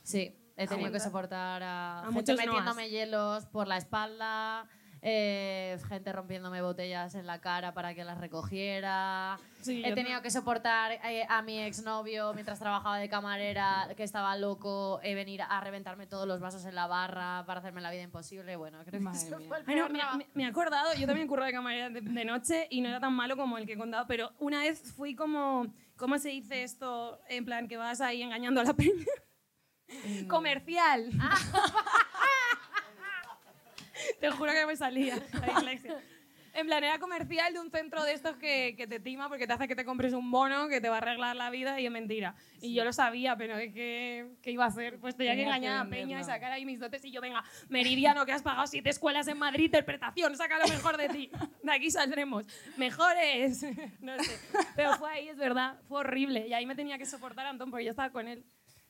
Sí, 0.02 0.37
he 0.56 0.66
tenido 0.66 0.90
que 0.90 0.99
soportar 0.99 1.62
a, 1.62 2.00
A 2.00 2.02
gente 2.06 2.14
muchos 2.14 2.37
metiéndome 2.37 2.90
hielos 2.90 3.46
por 3.46 3.69
la 3.69 3.76
espalda, 3.76 4.69
eh, 5.02 5.78
gente 5.88 6.12
rompiéndome 6.12 6.60
botellas 6.62 7.14
en 7.14 7.26
la 7.26 7.40
cara 7.40 7.72
para 7.72 7.94
que 7.94 8.04
las 8.04 8.18
recogiera. 8.18 9.38
Sí, 9.60 9.82
He 9.84 9.92
tenido 9.94 10.22
que 10.22 10.30
soportar 10.30 10.92
eh, 11.04 11.26
a 11.28 11.42
mi 11.42 11.58
exnovio 11.60 12.32
mientras 12.34 12.58
trabajaba 12.58 12.98
de 12.98 13.08
camarera, 13.08 13.88
que 13.96 14.02
estaba 14.04 14.36
loco, 14.36 15.00
eh, 15.02 15.14
venir 15.14 15.42
a 15.42 15.60
reventarme 15.60 16.06
todos 16.06 16.26
los 16.26 16.40
vasos 16.40 16.64
en 16.64 16.74
la 16.74 16.86
barra 16.86 17.44
para 17.46 17.60
hacerme 17.60 17.80
la 17.80 17.90
vida 17.90 18.02
imposible. 18.02 18.56
Bueno, 18.56 18.78
creo 18.84 18.92
que 18.92 19.00
Madre 19.00 19.18
eso 19.18 19.38
mía. 19.38 19.48
fue 19.48 19.58
el 19.58 19.64
Ay, 19.66 19.76
no, 19.76 19.88
me, 20.34 20.44
he 20.44 20.46
acordado, 20.46 20.94
yo 20.94 21.06
también 21.06 21.26
curro 21.26 21.44
de 21.44 21.52
camarera 21.52 21.90
de, 21.90 22.00
de 22.00 22.24
noche 22.24 22.66
y 22.70 22.80
no 22.80 22.88
era 22.88 23.00
tan 23.00 23.12
malo 23.12 23.36
como 23.36 23.58
el 23.58 23.66
que 23.66 23.72
he 23.74 23.78
contado, 23.78 24.06
pero 24.06 24.32
una 24.38 24.60
vez 24.60 24.92
fui 24.96 25.14
como, 25.14 25.66
¿cómo 25.96 26.18
se 26.18 26.28
dice 26.30 26.62
esto? 26.62 27.20
En 27.28 27.44
plan, 27.44 27.68
que 27.68 27.76
vas 27.76 28.00
ahí 28.00 28.22
engañando 28.22 28.60
a 28.60 28.64
la 28.64 28.72
peña. 28.74 29.05
Comercial. 30.28 31.10
Te 34.20 34.31
juro 34.31 34.52
que 34.52 34.67
me 34.67 34.76
salía 34.76 35.17
la 35.40 35.55
dislexia. 35.55 36.00
En 36.55 36.67
plan, 36.67 36.82
era 36.82 36.98
comercial 36.98 37.52
de 37.52 37.60
un 37.60 37.70
centro 37.70 38.02
de 38.02 38.12
estos 38.12 38.36
que, 38.36 38.74
que 38.76 38.88
te 38.88 38.98
tima 38.98 39.28
porque 39.28 39.46
te 39.46 39.52
hace 39.52 39.69
que 39.69 39.76
te 39.76 39.84
compres 39.84 40.12
un 40.12 40.28
bono 40.31 40.67
que 40.67 40.81
te 40.81 40.88
va 40.88 40.96
a 40.96 40.98
arreglar 40.98 41.36
la 41.36 41.50
vida 41.50 41.78
y 41.81 41.86
es 41.86 41.93
mentira. 41.93 42.34
Y 42.60 42.74
yo 42.74 42.84
lo 42.84 42.93
sabía, 42.93 43.36
pero 43.36 43.56
¿de 43.56 43.72
qué, 43.72 44.26
qué 44.43 44.50
iba 44.50 44.64
a 44.64 44.67
hacer? 44.67 44.98
Pues 44.98 45.14
tenía 45.14 45.34
que 45.34 45.43
Tenías 45.43 45.60
que 45.60 45.67
engañar 45.67 45.86
a 45.86 45.88
Peña 45.88 46.20
y 46.20 46.24
sacar 46.24 46.50
ahí 46.50 46.64
mis 46.64 46.81
dotes 46.81 47.05
y 47.05 47.12
yo, 47.12 47.20
venga, 47.20 47.44
Meridiano, 47.69 48.26
que 48.26 48.32
has 48.32 48.43
pagado 48.43 48.67
siete 48.67 48.90
escuelas 48.90 49.28
en 49.28 49.38
Madrid, 49.38 49.67
interpretación, 49.67 50.36
saca 50.36 50.58
lo 50.58 50.67
mejor 50.67 50.96
de 50.96 51.08
ti. 51.08 51.31
De 51.62 51.72
aquí 51.72 51.93
saldremos. 51.93 52.44
Mejores. 52.76 53.64
No 54.00 54.19
sé. 54.22 54.38
Pero 54.74 54.94
fue 54.94 55.10
ahí, 55.10 55.28
es 55.28 55.36
verdad, 55.36 55.78
fue 55.86 56.00
horrible. 56.00 56.46
Y 56.46 56.55
ahí 56.55 56.67
me 56.67 56.74
tenía 56.74 56.98
que 56.98 57.06
soportar 57.06 57.46
a 57.46 57.50
Antón 57.50 57.70
porque 57.70 57.84
yo 57.84 57.90
estaba 57.90 58.10
con 58.10 58.26
él. 58.26 58.44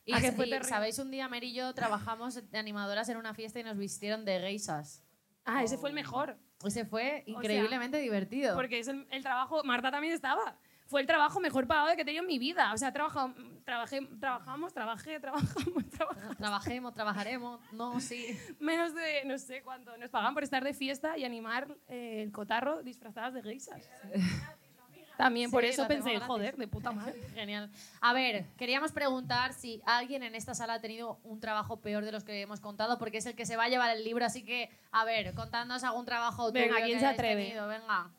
Y, 0.08 0.14
¿A 0.14 0.20
que 0.22 0.32
fue 0.32 0.46
y, 0.46 0.50
terrible? 0.50 0.68
¿sabéis? 0.70 0.98
Un 0.98 1.10
día 1.10 1.28
Mary 1.28 1.48
y 1.48 1.52
yo 1.52 1.74
trabajamos 1.74 2.50
de 2.50 2.58
animadoras 2.58 3.10
en 3.10 3.18
una 3.18 3.34
fiesta 3.34 3.60
y 3.60 3.62
nos 3.62 3.76
vistieron 3.76 4.24
de 4.24 4.40
geisas. 4.40 5.04
Ah, 5.44 5.62
ese 5.62 5.76
fue 5.76 5.90
el 5.90 5.94
mejor. 5.94 6.38
Ese 6.64 6.86
fue 6.86 7.24
increíblemente 7.26 7.98
divertido. 7.98 8.56
Porque 8.56 8.78
es 8.78 8.88
el, 8.88 9.06
el 9.10 9.22
trabajo, 9.22 9.62
Marta 9.64 9.90
también 9.90 10.14
estaba. 10.14 10.56
Fue 10.86 11.02
el 11.02 11.06
trabajo 11.06 11.40
mejor 11.40 11.66
pagado 11.66 11.94
que 11.94 12.00
he 12.00 12.04
tenido 12.06 12.22
en 12.22 12.26
mi 12.26 12.38
vida. 12.38 12.72
O 12.72 12.78
sea, 12.78 12.90
trabajado, 12.90 13.34
trabajé, 13.66 14.00
trabajamos, 14.18 14.72
trabajé, 14.72 15.20
trabajamos, 15.20 15.90
trabajamos. 15.90 16.36
Trabajemos, 16.38 16.94
trabajaremos. 16.94 17.60
No, 17.72 18.00
sí. 18.00 18.38
Menos 18.58 18.94
de, 18.94 19.26
no 19.26 19.38
sé 19.38 19.62
cuánto. 19.62 19.94
Nos 19.98 20.08
pagan 20.08 20.32
por 20.32 20.42
estar 20.42 20.64
de 20.64 20.72
fiesta 20.72 21.18
y 21.18 21.26
animar 21.26 21.68
eh, 21.88 22.22
el 22.22 22.32
cotarro 22.32 22.82
disfrazadas 22.82 23.34
de 23.34 23.42
geisas. 23.42 23.86
También 25.18 25.50
por 25.50 25.64
eso 25.64 25.88
pensé, 25.88 26.20
joder, 26.20 26.56
de 26.56 26.68
puta 26.68 26.92
madre. 26.92 27.20
Genial. 27.34 27.68
A 28.00 28.12
ver, 28.12 28.46
queríamos 28.56 28.92
preguntar 28.92 29.52
si 29.52 29.82
alguien 29.84 30.22
en 30.22 30.36
esta 30.36 30.54
sala 30.54 30.74
ha 30.74 30.80
tenido 30.80 31.18
un 31.24 31.40
trabajo 31.40 31.80
peor 31.80 32.04
de 32.04 32.12
los 32.12 32.22
que 32.22 32.40
hemos 32.40 32.60
contado, 32.60 32.98
porque 32.98 33.18
es 33.18 33.26
el 33.26 33.34
que 33.34 33.44
se 33.44 33.56
va 33.56 33.64
a 33.64 33.68
llevar 33.68 33.90
el 33.96 34.04
libro. 34.04 34.24
Así 34.24 34.44
que, 34.44 34.70
a 34.92 35.04
ver, 35.04 35.34
contadnos 35.34 35.82
algún 35.82 36.04
trabajo 36.04 36.52
Venga, 36.52 36.74
tuyo 36.76 36.84
¿quién 36.86 36.98
que 36.98 37.00
se 37.00 37.06
atreve? 37.06 37.46
tenido, 37.46 37.66
Venga. 37.66 38.12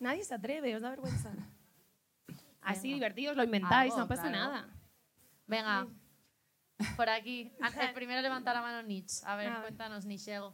Nadie 0.00 0.24
se 0.24 0.34
atreve, 0.34 0.74
os 0.74 0.80
da 0.80 0.88
vergüenza. 0.88 1.30
Así 2.62 2.88
Venga. 2.88 2.94
divertidos, 2.94 3.36
lo 3.36 3.44
inventáis, 3.44 3.92
Algo, 3.92 3.98
no 4.04 4.08
pasa 4.08 4.22
claro. 4.22 4.38
nada. 4.38 4.68
Venga. 5.46 5.86
Por 6.96 7.10
aquí. 7.10 7.52
El 7.80 7.92
primero 7.92 8.22
levanta 8.22 8.54
la 8.54 8.62
mano 8.62 8.80
Nietzsche. 8.88 9.22
A 9.26 9.36
ver, 9.36 9.48
A 9.48 9.52
ver. 9.56 9.60
cuéntanos, 9.64 10.06
Nichelle. 10.06 10.48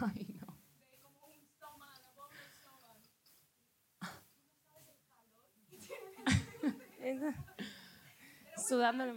Ay, 0.00 0.26
no. 0.40 0.52
Sudándolo. 8.56 9.12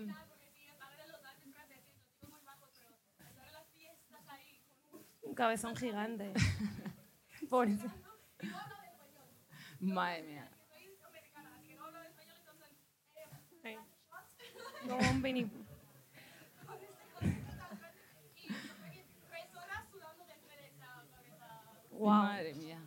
Un 5.21 5.33
cabezón 5.33 5.75
gigante. 5.75 6.33
Pobre. 7.49 7.77
Madre 9.79 10.23
mía. 10.23 10.54
Como 14.87 15.09
un 15.11 15.21
Winnie- 15.23 15.49
Guau. 21.91 22.23
Madre 22.23 22.53
mía. 22.55 22.77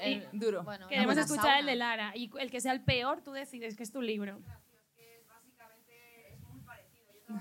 El- 0.00 0.26
duro. 0.32 0.62
bueno, 0.62 0.88
Queremos 0.88 1.16
escuchar 1.18 1.44
sauna. 1.44 1.58
el 1.60 1.66
de 1.66 1.76
Lara. 1.76 2.12
Y 2.16 2.30
el 2.38 2.50
que 2.50 2.60
sea 2.60 2.72
el 2.72 2.80
peor, 2.82 3.20
tú 3.22 3.32
decides 3.32 3.76
que 3.76 3.82
es 3.82 3.92
tu 3.92 4.00
libro. 4.00 4.38
Básicamente 4.40 6.32
es 6.32 6.40
muy 6.48 6.60
parecido. 6.62 7.12
Yo 7.28 7.34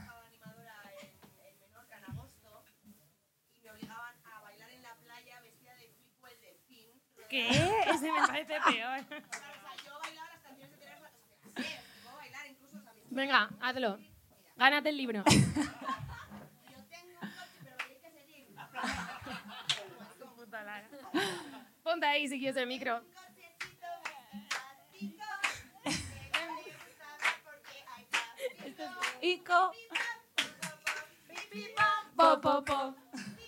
Venga, 13.17 13.49
hazlo. 13.59 13.97
Gánate 14.57 14.89
el 14.89 14.97
libro. 14.97 15.23
Ponte 21.83 22.05
ahí 22.05 22.27
si 22.27 22.37
quieres 22.37 22.57
el 22.57 22.67
micro. 22.67 23.01
Ico. 29.21 29.71
Pi, 31.27 31.35
pi, 31.51 31.67
pom, 31.75 31.85
Po, 32.15 32.39
po, 32.41 32.63
po. 32.63 32.93
pi, 33.35 33.47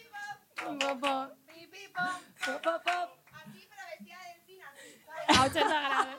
pom, 0.58 0.80
Po, 0.80 1.00
po. 1.00 1.16
pi, 1.48 1.68
pi, 1.68 1.88
pom. 1.94 2.22
Po, 2.44 2.54
po, 2.64 2.74
po. 2.86 2.98
Así, 3.38 3.62
pero 3.70 3.84
vestida 3.92 4.18
de 4.24 4.30
delfín, 4.34 4.62
así, 4.64 4.90
¿sabes? 5.06 5.38
A 5.38 5.40
80 5.46 5.80
grados. 5.82 6.18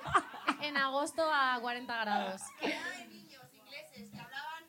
En 0.62 0.76
agosto 0.76 1.22
a 1.32 1.58
40 1.60 1.96
grados. 2.04 2.42
Era 2.60 2.88
de 2.90 3.06
niños 3.08 3.42
ingleses 3.54 4.10
que 4.10 4.20
hablaban 4.20 4.64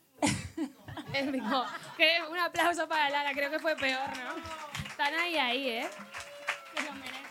Épico. 1.13 1.65
Que 1.98 2.20
un 2.30 2.38
aplauso 2.38 2.88
para 2.88 3.10
Lara, 3.10 3.32
creo 3.34 3.50
que 3.51 3.60
fue 3.60 3.75
peor, 3.75 4.10
¿no? 4.18 4.36
Están 4.88 5.13
ahí, 5.15 5.38
ahí, 5.38 5.70
¿eh? 5.70 5.89
Que 6.75 6.84
lo 6.84 6.94
merecen. 6.94 7.22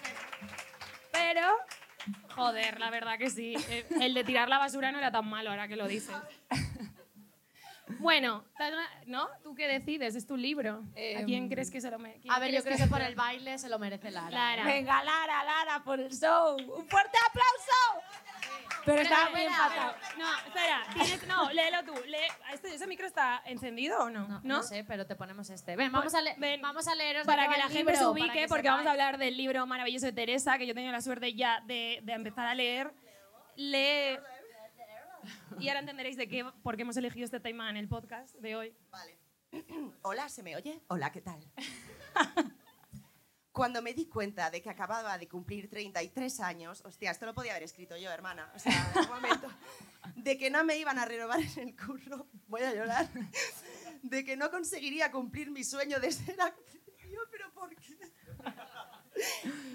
Pero, 1.13 1.43
joder, 2.35 2.79
la 2.81 2.91
verdad 2.91 3.19
que 3.19 3.31
sí. 3.31 3.55
Eh, 3.69 3.87
El 4.01 4.15
de 4.15 4.25
tirar 4.25 4.49
la 4.49 4.59
basura 4.59 4.91
no 4.93 4.99
era 4.99 5.11
tan 5.13 5.27
malo 5.29 5.51
ahora 5.51 5.69
que 5.69 5.77
lo 5.77 5.87
dices. 5.87 6.15
Bueno, 7.99 8.45
¿no? 9.07 9.29
¿Tú 9.43 9.55
qué 9.55 9.67
decides? 9.67 10.15
Es 10.15 10.27
tu 10.27 10.37
libro. 10.37 10.85
¿A 10.93 11.25
quién 11.25 11.45
Em, 11.45 11.49
crees 11.51 11.71
que 11.71 11.81
se 11.81 11.91
lo 11.91 11.99
merece? 11.99 12.29
A 12.31 12.39
ver, 12.39 12.53
yo 12.53 12.63
creo 12.63 12.77
que 12.77 12.87
por 12.87 13.01
el 13.03 13.15
baile 13.17 13.59
se 13.59 13.69
lo 13.69 13.79
merece 13.81 14.11
Lara. 14.13 14.31
Lara. 14.31 14.65
Venga, 14.65 15.03
Lara, 15.03 15.45
Lara, 15.45 15.83
por 15.85 15.99
el 16.01 16.11
show. 16.11 16.57
¡Un 16.57 16.87
fuerte 16.89 17.19
aplauso! 17.29 18.07
Pero 18.85 19.03
está 19.03 19.31
muy 19.31 19.43
empatado. 19.43 19.95
No, 20.19 20.37
espera. 20.47 20.83
tienes- 20.95 21.27
no, 21.27 21.51
léelo 21.53 21.85
tú. 21.85 21.95
Lee, 22.07 22.17
¿este- 22.53 22.75
¿Ese 22.75 22.87
micro 22.87 23.07
está 23.07 23.43
encendido 23.45 23.99
o 24.05 24.11
no? 24.11 24.27
No, 24.29 24.41
no 24.43 24.63
sé, 24.63 24.85
pero 24.85 25.07
te 25.07 25.17
ponemos 25.17 25.51
este. 25.51 25.77
Ven, 25.77 25.93
vamos 25.93 26.15
a, 26.15 26.23
le 26.23 26.35
ven, 26.39 26.61
vamos 26.63 26.89
a 26.89 26.95
leeros 26.95 27.27
para 27.27 27.49
que 27.49 27.59
la 27.59 27.69
gente 27.69 27.95
se 27.97 28.07
ubique, 28.07 28.47
porque 28.49 28.69
vamos 28.69 28.87
a 28.87 28.91
hablar 28.93 29.19
del 29.19 29.37
libro 29.37 29.67
maravilloso 29.67 30.07
de 30.07 30.13
Teresa, 30.13 30.57
que 30.59 30.67
yo 30.67 30.75
tengo 30.75 30.91
la 30.91 31.01
suerte 31.03 31.35
ya 31.35 31.61
de, 31.67 32.01
de 32.03 32.13
empezar 32.13 32.47
a 32.47 32.55
leer. 32.55 32.93
Lee. 33.57 34.19
Y 35.59 35.69
ahora 35.69 35.81
entenderéis 35.81 36.17
de 36.17 36.29
qué, 36.29 36.45
por 36.63 36.77
qué 36.77 36.83
hemos 36.83 36.97
elegido 36.97 37.27
este 37.27 37.41
tema 37.41 37.69
en 37.69 37.77
el 37.77 37.89
podcast 37.89 38.35
de 38.37 38.57
hoy. 38.57 38.75
Vale. 38.91 39.19
Hola, 40.03 40.29
¿se 40.29 40.43
me 40.43 40.57
oye? 40.57 40.81
Hola, 40.89 41.11
¿qué 41.13 41.21
tal? 41.21 41.41
Cuando 43.61 43.83
me 43.83 43.93
di 43.93 44.07
cuenta 44.07 44.51
de 44.51 44.63
que 44.63 44.71
acababa 44.71 45.19
de 45.19 45.29
cumplir 45.29 45.69
33 45.69 46.41
años, 46.41 46.83
hostia, 46.83 47.11
esto 47.11 47.27
lo 47.27 47.35
podía 47.35 47.51
haber 47.51 47.65
escrito 47.65 47.95
yo, 47.95 48.11
hermana, 48.11 48.51
o 48.55 48.59
sea, 48.59 48.73
en 48.73 49.01
un 49.01 49.09
momento, 49.11 49.49
de 50.17 50.39
que 50.39 50.49
no 50.49 50.65
me 50.65 50.79
iban 50.79 50.99
a 50.99 51.05
renovar 51.05 51.41
en 51.41 51.69
el 51.69 51.77
curro, 51.77 52.27
voy 52.49 52.63
a 52.63 52.73
llorar, 52.73 53.11
de 54.03 54.25
que 54.25 54.35
no 54.35 54.51
conseguiría 54.51 55.13
cumplir 55.13 55.51
mi 55.51 55.63
sueño 55.63 56.01
de 56.01 56.11
ser 56.11 56.41
actriz, 56.41 56.81
Yo, 57.13 57.21
pero 57.31 57.53
¿por 57.53 57.77
qué? 57.77 57.99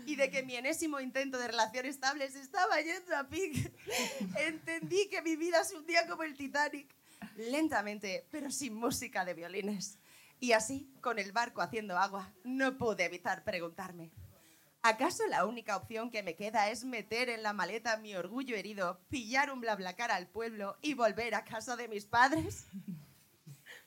Y 0.07 0.15
de 0.15 0.31
que 0.31 0.41
mi 0.41 0.55
enésimo 0.55 0.99
intento 0.99 1.37
de 1.37 1.45
relación 1.45 1.85
estable 1.85 2.27
se 2.31 2.41
estaba 2.41 2.81
yendo 2.81 3.15
a 3.15 3.29
pique. 3.29 3.71
Entendí 4.47 5.09
que 5.09 5.21
mi 5.21 5.35
vida 5.35 5.63
se 5.63 5.77
hundía 5.77 6.07
como 6.07 6.23
el 6.23 6.35
Titanic, 6.35 6.87
lentamente, 7.35 8.25
pero 8.31 8.49
sin 8.49 8.73
música 8.73 9.23
de 9.23 9.35
violines. 9.35 9.99
Y 10.45 10.53
así, 10.53 10.87
con 11.01 11.17
el 11.17 11.31
barco 11.31 11.59
haciendo 11.63 11.97
agua, 11.97 12.31
no 12.43 12.77
pude 12.77 13.03
evitar 13.05 13.43
preguntarme, 13.43 14.11
¿acaso 14.83 15.25
la 15.25 15.43
única 15.43 15.75
opción 15.75 16.11
que 16.11 16.21
me 16.21 16.35
queda 16.35 16.69
es 16.69 16.85
meter 16.85 17.29
en 17.29 17.41
la 17.41 17.51
maleta 17.51 17.97
mi 17.97 18.13
orgullo 18.13 18.55
herido, 18.55 18.99
pillar 19.09 19.49
un 19.49 19.59
blablacar 19.59 20.11
al 20.11 20.27
pueblo 20.27 20.77
y 20.83 20.93
volver 20.93 21.33
a 21.33 21.43
casa 21.45 21.75
de 21.75 21.87
mis 21.87 22.05
padres? 22.05 22.67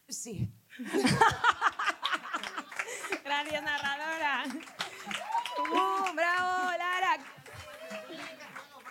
Sí. 0.09 0.51
Gracias, 3.25 3.63
narradora. 3.63 4.45
¡Uh, 5.61 6.13
¡Bravo, 6.13 6.73
Lara! 6.77 7.19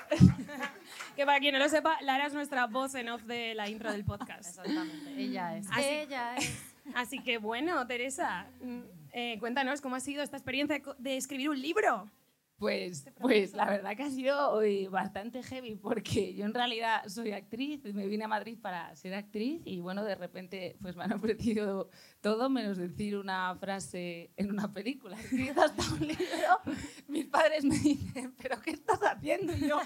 que 1.17 1.25
para 1.25 1.39
quien 1.41 1.51
no 1.51 1.59
lo 1.59 1.67
sepa, 1.67 1.97
Lara 2.01 2.27
es 2.27 2.33
nuestra 2.33 2.65
voz 2.67 2.95
en 2.95 3.09
off 3.09 3.24
de 3.24 3.55
la 3.55 3.67
intro 3.67 3.91
del 3.91 4.05
podcast. 4.05 4.47
Exactamente, 4.47 5.12
ella 5.21 5.57
es. 5.57 5.67
Así- 5.69 5.81
Ella 5.83 6.36
es. 6.38 6.63
Así 6.96 7.20
que 7.20 7.38
bueno, 7.38 7.86
Teresa, 7.88 8.48
mm, 8.62 8.79
eh, 9.13 9.38
cuéntanos 9.39 9.82
cómo 9.82 9.96
ha 9.96 10.00
sido 10.00 10.24
esta 10.24 10.38
experiencia 10.38 10.82
de 10.98 11.17
escribir 11.17 11.50
un 11.50 11.62
libro. 11.62 12.10
Pues, 12.57 13.07
pues 13.19 13.53
la 13.53 13.65
verdad 13.65 13.95
que 13.95 14.03
ha 14.03 14.09
sido 14.09 14.61
eh, 14.63 14.87
bastante 14.89 15.43
heavy 15.43 15.75
porque 15.75 16.33
yo 16.33 16.45
en 16.45 16.55
realidad 16.55 17.03
soy 17.07 17.31
actriz, 17.31 17.83
me 17.93 18.07
vine 18.07 18.25
a 18.25 18.27
Madrid 18.27 18.57
para 18.59 18.95
ser 18.95 19.13
actriz 19.13 19.61
y 19.63 19.79
bueno, 19.79 20.03
de 20.03 20.15
repente 20.15 20.75
pues 20.81 20.95
me 20.95 21.03
han 21.03 21.13
ofrecido 21.13 21.89
todo 22.19 22.49
menos 22.49 22.77
decir 22.77 23.15
una 23.15 23.55
frase 23.57 24.31
en 24.35 24.51
una 24.51 24.73
película. 24.73 25.19
Escrito 25.19 25.61
hasta 25.61 25.93
un 25.93 25.99
libro, 26.07 26.61
mis 27.07 27.25
padres 27.25 27.63
me 27.63 27.77
dicen, 27.77 28.33
¿pero 28.41 28.59
qué 28.61 28.71
estás 28.71 28.99
haciendo? 29.01 29.53
Y 29.53 29.67
yo, 29.67 29.79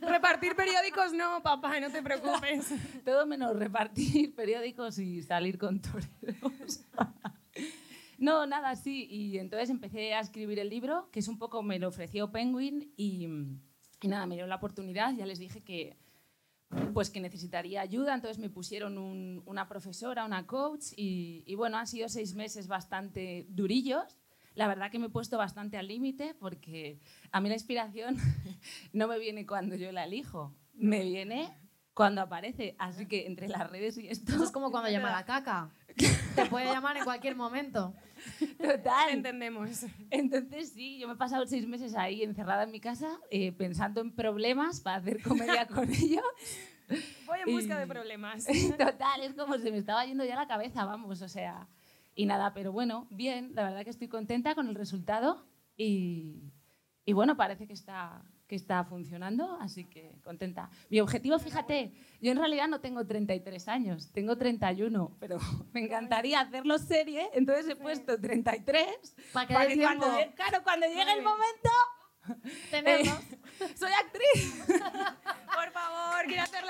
Repartir 0.00 0.54
periódicos 0.54 1.12
no, 1.12 1.42
papá, 1.42 1.78
no 1.80 1.90
te 1.90 2.02
preocupes. 2.02 2.72
todo 3.04 3.26
menos 3.26 3.56
repartir 3.56 4.34
periódicos 4.34 4.98
y 4.98 5.22
salir 5.22 5.58
con 5.58 5.80
toreros. 5.80 6.84
No, 8.24 8.46
nada, 8.46 8.74
sí. 8.74 9.06
Y 9.10 9.38
entonces 9.38 9.68
empecé 9.68 10.14
a 10.14 10.20
escribir 10.20 10.58
el 10.58 10.70
libro, 10.70 11.08
que 11.12 11.20
es 11.20 11.28
un 11.28 11.36
poco, 11.38 11.62
me 11.62 11.78
lo 11.78 11.88
ofreció 11.88 12.30
Penguin 12.32 12.92
y, 12.96 13.28
y 14.00 14.08
nada, 14.08 14.24
me 14.26 14.34
dio 14.36 14.46
la 14.46 14.56
oportunidad. 14.56 15.12
Ya 15.14 15.26
les 15.26 15.38
dije 15.38 15.62
que, 15.62 15.98
pues 16.94 17.10
que 17.10 17.20
necesitaría 17.20 17.82
ayuda, 17.82 18.14
entonces 18.14 18.38
me 18.38 18.48
pusieron 18.48 18.96
un- 18.98 19.42
una 19.44 19.68
profesora, 19.68 20.24
una 20.24 20.46
coach 20.46 20.86
y, 20.96 21.44
y 21.46 21.54
bueno, 21.54 21.76
han 21.76 21.86
sido 21.86 22.08
seis 22.08 22.34
meses 22.34 22.66
bastante 22.66 23.46
durillos. 23.50 24.18
La 24.54 24.68
verdad 24.68 24.90
que 24.90 24.98
me 24.98 25.06
he 25.06 25.10
puesto 25.10 25.36
bastante 25.36 25.76
al 25.76 25.88
límite 25.88 26.34
porque 26.40 26.98
a 27.30 27.40
mí 27.40 27.48
la 27.48 27.56
inspiración 27.56 28.16
no 28.92 29.06
me 29.06 29.18
viene 29.18 29.44
cuando 29.46 29.76
yo 29.76 29.92
la 29.92 30.04
elijo, 30.04 30.54
me 30.72 31.04
viene 31.04 31.52
cuando 31.92 32.22
aparece. 32.22 32.74
Así 32.78 33.06
que 33.06 33.26
entre 33.26 33.48
las 33.48 33.68
redes 33.70 33.98
y 33.98 34.08
esto... 34.08 34.32
Eso 34.32 34.44
es 34.44 34.50
como 34.50 34.70
cuando 34.70 34.88
llama 34.90 35.10
la 35.12 35.24
caca. 35.32 35.70
Te 36.34 36.46
puede 36.46 36.66
llamar 36.66 36.96
en 36.96 37.04
cualquier 37.04 37.36
momento. 37.36 37.94
Total. 38.58 39.10
Entendemos. 39.10 39.86
Entonces 40.10 40.70
sí, 40.70 40.98
yo 40.98 41.08
me 41.08 41.14
he 41.14 41.16
pasado 41.16 41.46
seis 41.46 41.66
meses 41.66 41.94
ahí 41.94 42.22
encerrada 42.22 42.64
en 42.64 42.70
mi 42.70 42.80
casa 42.80 43.18
eh, 43.30 43.52
pensando 43.52 44.00
en 44.00 44.12
problemas 44.12 44.80
para 44.80 44.96
hacer 44.96 45.22
comedia 45.22 45.66
con 45.68 45.90
ellos. 45.90 46.24
Voy 47.26 47.38
en 47.46 47.54
busca 47.54 47.78
de 47.78 47.86
problemas. 47.86 48.46
Total, 48.78 49.22
es 49.22 49.34
como 49.34 49.58
se 49.58 49.70
me 49.70 49.78
estaba 49.78 50.04
yendo 50.04 50.24
ya 50.24 50.36
la 50.36 50.46
cabeza, 50.46 50.84
vamos, 50.84 51.22
o 51.22 51.28
sea. 51.28 51.68
Y 52.14 52.26
nada, 52.26 52.54
pero 52.54 52.72
bueno, 52.72 53.08
bien, 53.10 53.52
la 53.54 53.64
verdad 53.64 53.84
que 53.84 53.90
estoy 53.90 54.08
contenta 54.08 54.54
con 54.54 54.68
el 54.68 54.74
resultado 54.74 55.44
y, 55.76 56.52
y 57.04 57.12
bueno, 57.12 57.36
parece 57.36 57.66
que 57.66 57.72
está, 57.72 58.22
que 58.46 58.56
está 58.56 58.84
funcionando, 58.84 59.56
así 59.60 59.84
que 59.84 60.12
contenta. 60.22 60.70
Mi 60.90 61.00
objetivo, 61.00 61.38
fíjate, 61.38 61.92
yo 62.20 62.32
en 62.32 62.38
realidad 62.38 62.68
no 62.68 62.80
tengo 62.80 63.06
33 63.06 63.68
años, 63.68 64.10
tengo 64.12 64.36
31, 64.36 65.16
pero 65.18 65.38
me 65.72 65.80
encantaría 65.80 66.40
hacerlo 66.40 66.78
serie, 66.78 67.28
entonces 67.34 67.68
he 67.68 67.76
puesto 67.76 68.20
33 68.20 68.86
Para 69.32 69.46
que 69.46 69.54
para 69.54 69.66
dé 69.66 69.74
que 69.74 69.82
cuando, 69.82 70.06
claro, 70.34 70.62
cuando 70.62 70.86
llegue 70.86 71.12
el 71.12 71.22
momento, 71.22 71.70
Tenemos. 72.70 73.08
eh, 73.60 73.74
soy 73.76 73.92
actriz. 73.92 74.64
Por 75.54 75.70
favor, 75.72 76.24
quiero 76.26 76.42
hacer 76.42 76.64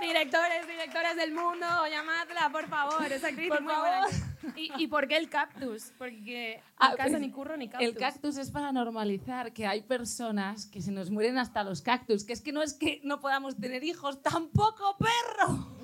Directores, 0.00 0.66
directoras 0.66 1.16
del 1.16 1.32
mundo, 1.32 1.66
llamadla, 1.88 2.48
por 2.50 2.68
favor. 2.68 3.04
Esa 3.10 3.28
actriz 3.28 3.48
Por 3.48 3.62
buena. 3.62 4.02
favor. 4.06 4.10
¿Y, 4.56 4.72
¿Y 4.82 4.86
por 4.88 5.06
qué 5.06 5.16
el 5.18 5.28
cactus? 5.28 5.92
Porque 5.98 6.62
Ah, 6.78 6.94
casa, 6.96 7.10
pues, 7.10 7.20
ni 7.20 7.30
curro, 7.30 7.56
ni 7.56 7.68
cactus. 7.68 7.86
El 7.88 7.94
cactus 7.96 8.36
es 8.38 8.50
para 8.50 8.72
normalizar 8.72 9.52
que 9.52 9.66
hay 9.66 9.82
personas 9.82 10.66
que 10.66 10.80
se 10.80 10.90
nos 10.92 11.10
mueren 11.10 11.36
hasta 11.38 11.62
los 11.62 11.82
cactus, 11.82 12.24
que 12.24 12.32
es 12.32 12.40
que 12.40 12.52
no 12.52 12.62
es 12.62 12.72
que 12.74 13.00
no 13.04 13.20
podamos 13.20 13.56
tener 13.58 13.84
hijos, 13.84 14.22
tampoco 14.22 14.96
perro. 14.98 15.76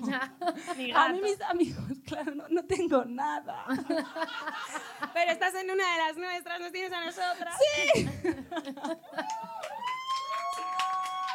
Ni 0.77 0.91
A 0.91 1.09
mí 1.09 1.21
mis 1.21 1.41
amigos, 1.41 1.83
claro, 2.05 2.33
no, 2.35 2.47
no 2.49 2.65
tengo 2.65 3.05
nada. 3.05 3.65
Pero 5.13 5.31
estás 5.31 5.53
en 5.55 5.69
una 5.69 5.91
de 5.91 5.97
las 5.99 6.17
nuestras, 6.17 6.59
nos 6.59 6.71
tienes 6.71 6.91
a 6.91 7.05
nosotras. 7.05 7.55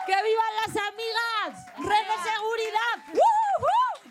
¡Que 0.06 0.12
vivan 0.12 0.52
las 0.66 0.76
amigas! 0.76 1.66
¡Red 1.78 2.06
de 2.06 2.30
seguridad! 2.30 3.22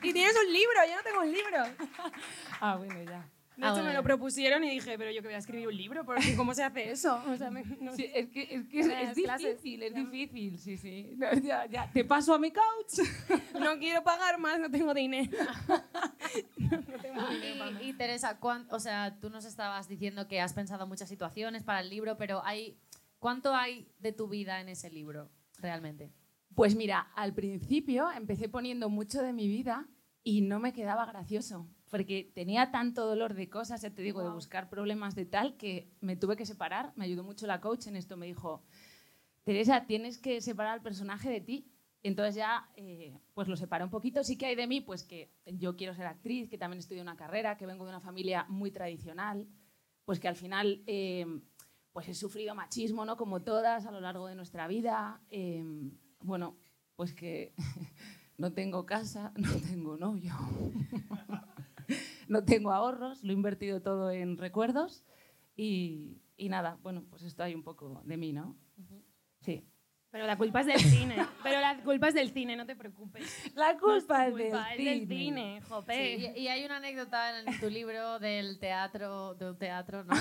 Y 0.04 0.14
tienes 0.14 0.36
un 0.36 0.52
libro, 0.52 0.80
yo 0.90 0.96
no 0.96 1.04
tengo 1.04 1.20
un 1.22 1.32
libro. 1.32 1.64
Ah, 2.60 2.76
bueno, 2.76 3.02
ya. 3.04 3.24
De 3.58 3.66
Ah, 3.66 3.70
hecho, 3.70 3.74
bueno. 3.74 3.90
me 3.90 3.94
lo 3.94 4.02
propusieron 4.04 4.64
y 4.64 4.70
dije, 4.72 4.98
pero 4.98 5.12
yo 5.12 5.22
que 5.22 5.28
voy 5.28 5.36
a 5.36 5.40
escribir 5.40 5.68
un 5.68 5.76
libro, 5.78 6.04
porque 6.06 6.36
¿cómo 6.36 6.54
se 6.56 6.64
hace 6.64 6.90
eso? 6.92 7.22
O 7.28 7.36
sea, 7.38 7.52
me- 7.52 7.64
no 7.80 7.96
Sí, 7.96 8.10
es 8.14 8.30
que 8.30 8.42
es, 8.50 8.68
que 8.68 8.80
es, 8.80 8.88
es 8.88 9.14
clases. 9.24 9.62
difícil, 9.62 9.84
es 9.84 9.94
difícil, 9.94 10.58
sí, 10.60 10.78
sí. 10.78 11.12
No, 11.18 11.32
ya, 11.34 11.66
ya. 11.68 11.88
Te 11.92 12.04
paso 12.04 12.34
a 12.34 12.40
mi 12.40 12.52
coach. 12.52 13.08
No 13.60 13.78
quiero 13.78 14.04
pagar 14.04 14.40
más, 14.40 14.60
no 14.60 14.72
tengo 14.72 14.94
dinero. 14.96 15.38
no 16.58 17.00
tengo 17.02 17.28
dinero. 17.28 17.72
Y, 17.82 17.90
y 17.90 17.94
Teresa, 17.94 18.40
cuán- 18.40 18.68
o 18.72 18.80
sea, 18.80 19.18
tú 19.20 19.30
nos 19.30 19.46
estabas 19.46 19.88
diciendo 19.88 20.28
que 20.28 20.42
has 20.42 20.54
pensado 20.54 20.88
muchas 20.88 21.10
situaciones 21.10 21.64
para 21.64 21.82
el 21.82 21.90
libro, 21.90 22.18
pero 22.18 22.42
hay, 22.46 22.78
¿cuánto 23.20 23.54
hay 23.56 23.88
de 24.00 24.14
tu 24.14 24.28
vida 24.28 24.62
en 24.62 24.70
ese 24.70 24.90
libro 24.90 25.30
realmente? 25.62 26.12
Pues 26.56 26.76
mira, 26.76 27.12
al 27.16 27.34
principio 27.34 28.12
empecé 28.12 28.50
poniendo 28.50 28.90
mucho 28.90 29.22
de 29.22 29.34
mi 29.34 29.48
vida 29.48 29.88
y 30.24 30.42
no 30.42 30.60
me 30.60 30.74
quedaba 30.74 31.06
gracioso, 31.06 31.68
porque 31.90 32.32
tenía 32.36 32.72
tanto 32.72 33.06
dolor 33.06 33.34
de 33.34 33.50
cosas, 33.50 33.82
ya 33.82 33.90
te 33.90 34.02
digo, 34.02 34.24
de 34.24 34.30
buscar 34.30 34.70
problemas 34.70 35.16
de 35.16 35.26
tal, 35.26 35.58
que 35.58 35.92
me 36.02 36.16
tuve 36.16 36.36
que 36.36 36.46
separar. 36.46 36.94
Me 36.96 37.06
ayudó 37.06 37.24
mucho 37.24 37.48
la 37.48 37.62
coach 37.62 37.88
en 37.88 37.96
esto, 37.96 38.18
me 38.18 38.28
dijo, 38.28 38.64
Teresa, 39.44 39.86
tienes 39.88 40.18
que 40.18 40.42
separar 40.42 40.74
al 40.74 40.82
personaje 40.82 41.30
de 41.30 41.42
ti. 41.42 41.72
Entonces 42.04 42.36
ya, 42.36 42.70
eh, 42.76 43.18
pues 43.34 43.48
lo 43.48 43.56
separé 43.56 43.84
un 43.84 43.90
poquito. 43.90 44.24
Sí 44.24 44.38
que 44.38 44.48
hay 44.48 44.56
de 44.56 44.68
mí, 44.68 44.82
pues 44.82 45.04
que 45.04 45.32
yo 45.46 45.76
quiero 45.76 45.94
ser 45.94 46.08
actriz, 46.08 46.50
que 46.50 46.58
también 46.58 46.80
estudié 46.80 47.02
una 47.02 47.16
carrera, 47.16 47.58
que 47.58 47.66
vengo 47.66 47.86
de 47.86 47.92
una 47.92 48.02
familia 48.02 48.46
muy 48.50 48.72
tradicional, 48.72 49.48
pues 50.06 50.20
que 50.20 50.28
al 50.28 50.36
final, 50.36 50.84
eh, 50.88 51.26
pues 51.94 52.08
he 52.08 52.14
sufrido 52.14 52.56
machismo, 52.56 53.06
¿no? 53.06 53.18
Como 53.18 53.42
todas 53.42 53.86
a 53.86 53.92
lo 53.92 54.00
largo 54.02 54.28
de 54.28 54.36
nuestra 54.36 54.68
vida. 54.68 55.22
eh, 55.30 55.64
bueno, 56.24 56.56
pues 56.96 57.14
que 57.14 57.54
no 58.38 58.54
tengo 58.54 58.86
casa, 58.86 59.34
no 59.38 59.52
tengo 59.70 59.98
novio, 59.98 60.34
no 62.28 62.44
tengo 62.46 62.72
ahorros, 62.72 63.24
lo 63.24 63.32
he 63.32 63.36
invertido 63.36 63.82
todo 63.82 64.12
en 64.12 64.38
recuerdos 64.38 65.04
y, 65.56 66.22
y 66.38 66.50
nada, 66.50 66.78
bueno, 66.82 67.04
pues 67.10 67.24
esto 67.24 67.44
hay 67.44 67.56
un 67.56 67.64
poco 67.64 68.02
de 68.06 68.18
mí, 68.18 68.34
¿no? 68.34 68.56
Sí. 69.42 69.68
Pero 70.12 70.28
la 70.28 70.38
culpa 70.38 70.60
es 70.60 70.66
del 70.68 70.80
cine. 70.80 71.16
Pero 71.42 71.62
la 71.62 71.82
culpa 71.84 72.10
es 72.10 72.14
del 72.14 72.32
cine, 72.32 72.58
no 72.58 72.66
te 72.66 72.76
preocupes. 72.76 73.50
La 73.56 73.74
No 73.74 73.80
culpa 73.80 74.26
tu 74.30 74.32
es 74.32 74.36
del 74.36 74.50
culpa, 74.50 74.74
es 74.74 74.84
del 74.84 75.00
cine. 75.08 75.16
cine, 75.16 75.62
jope. 75.70 75.96
Sí, 76.18 76.28
y, 76.36 76.40
y 76.42 76.48
hay 76.50 76.66
una 76.66 76.78
anécdota 76.78 77.40
en 77.40 77.60
tu 77.62 77.70
libro 77.70 78.20
del 78.20 78.60
teatro, 78.60 79.36
de 79.36 79.50
un 79.52 79.58
teatro, 79.58 80.04
¿no? 80.04 80.14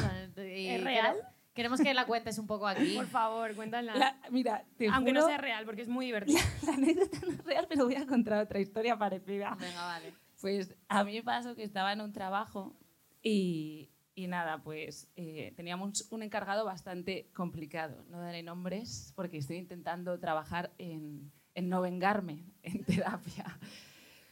Y 0.44 0.68
¿Es 0.68 0.84
real? 0.84 1.16
Quere- 1.60 1.68
Queremos 1.70 1.80
que 1.80 1.94
la 1.94 2.06
cuentes 2.06 2.38
un 2.38 2.46
poco 2.46 2.66
aquí. 2.66 2.94
Por 2.96 3.06
favor, 3.06 3.54
cuéntala. 3.54 3.94
La- 3.94 4.16
mira, 4.30 4.64
te 4.76 4.88
Aunque 4.88 5.12
no 5.12 5.20
juro, 5.20 5.28
sea 5.30 5.38
real, 5.38 5.64
porque 5.64 5.82
es 5.82 5.88
muy 5.88 6.06
divertido. 6.10 6.38
la 6.66 6.72
anécdota 6.74 7.18
no 7.26 7.32
es 7.32 7.44
real, 7.44 7.66
pero 7.68 7.84
voy 7.84 7.94
a 7.96 8.06
contar 8.06 8.42
otra 8.42 8.60
historia 8.60 8.96
parecida. 8.98 9.56
Venga, 9.60 9.84
vale. 9.84 10.12
Pues 10.40 10.74
a 10.88 11.04
mí 11.04 11.12
me 11.14 11.22
pasó 11.22 11.54
que 11.54 11.62
estaba 11.62 11.92
en 11.92 12.00
un 12.00 12.12
trabajo 12.12 12.74
y, 13.22 13.90
y 14.14 14.26
nada, 14.26 14.62
pues 14.62 15.10
eh, 15.16 15.52
teníamos 15.56 16.08
un 16.10 16.22
encargado 16.22 16.64
bastante 16.64 17.30
complicado. 17.34 18.04
No 18.08 18.20
daré 18.20 18.42
nombres 18.42 19.12
porque 19.16 19.36
estoy 19.38 19.56
intentando 19.58 20.18
trabajar 20.18 20.72
en, 20.78 21.30
en 21.54 21.68
no 21.68 21.82
vengarme 21.82 22.46
en 22.62 22.84
terapia. 22.84 23.58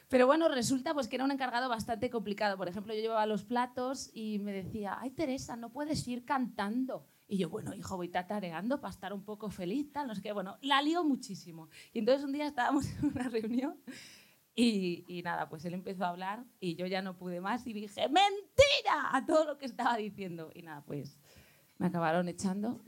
Pero 0.08 0.26
bueno, 0.26 0.48
resulta 0.48 0.94
pues 0.94 1.06
que 1.06 1.16
era 1.16 1.24
un 1.26 1.30
encargado 1.32 1.68
bastante 1.68 2.08
complicado. 2.08 2.56
Por 2.56 2.66
ejemplo, 2.66 2.94
yo 2.94 3.00
llevaba 3.02 3.26
los 3.26 3.44
platos 3.44 4.08
y 4.14 4.38
me 4.38 4.52
decía, 4.52 4.96
ay 4.98 5.10
Teresa, 5.10 5.54
no 5.56 5.68
puedes 5.68 6.08
ir 6.08 6.24
cantando. 6.24 7.06
Y 7.28 7.36
yo, 7.36 7.50
bueno, 7.50 7.74
hijo, 7.74 7.96
voy 7.96 8.08
tatareando 8.08 8.80
para 8.80 8.90
estar 8.90 9.12
un 9.12 9.22
poco 9.22 9.50
feliz, 9.50 9.92
tal, 9.92 10.08
no 10.08 10.14
sé 10.14 10.22
qué. 10.22 10.32
Bueno, 10.32 10.56
la 10.62 10.80
lío 10.80 11.04
muchísimo. 11.04 11.68
Y 11.92 11.98
entonces 11.98 12.24
un 12.24 12.32
día 12.32 12.46
estábamos 12.46 12.86
en 12.98 13.04
una 13.04 13.28
reunión 13.28 13.78
y, 14.54 15.04
y 15.06 15.22
nada, 15.22 15.48
pues 15.48 15.64
él 15.66 15.74
empezó 15.74 16.04
a 16.04 16.08
hablar 16.08 16.44
y 16.58 16.74
yo 16.74 16.86
ya 16.86 17.02
no 17.02 17.16
pude 17.16 17.40
más 17.40 17.66
y 17.66 17.72
dije, 17.74 18.08
mentira 18.08 19.10
a 19.12 19.24
todo 19.26 19.44
lo 19.44 19.58
que 19.58 19.66
estaba 19.66 19.96
diciendo. 19.96 20.50
Y 20.54 20.62
nada, 20.62 20.82
pues 20.84 21.20
me 21.76 21.86
acabaron 21.86 22.28
echando. 22.28 22.80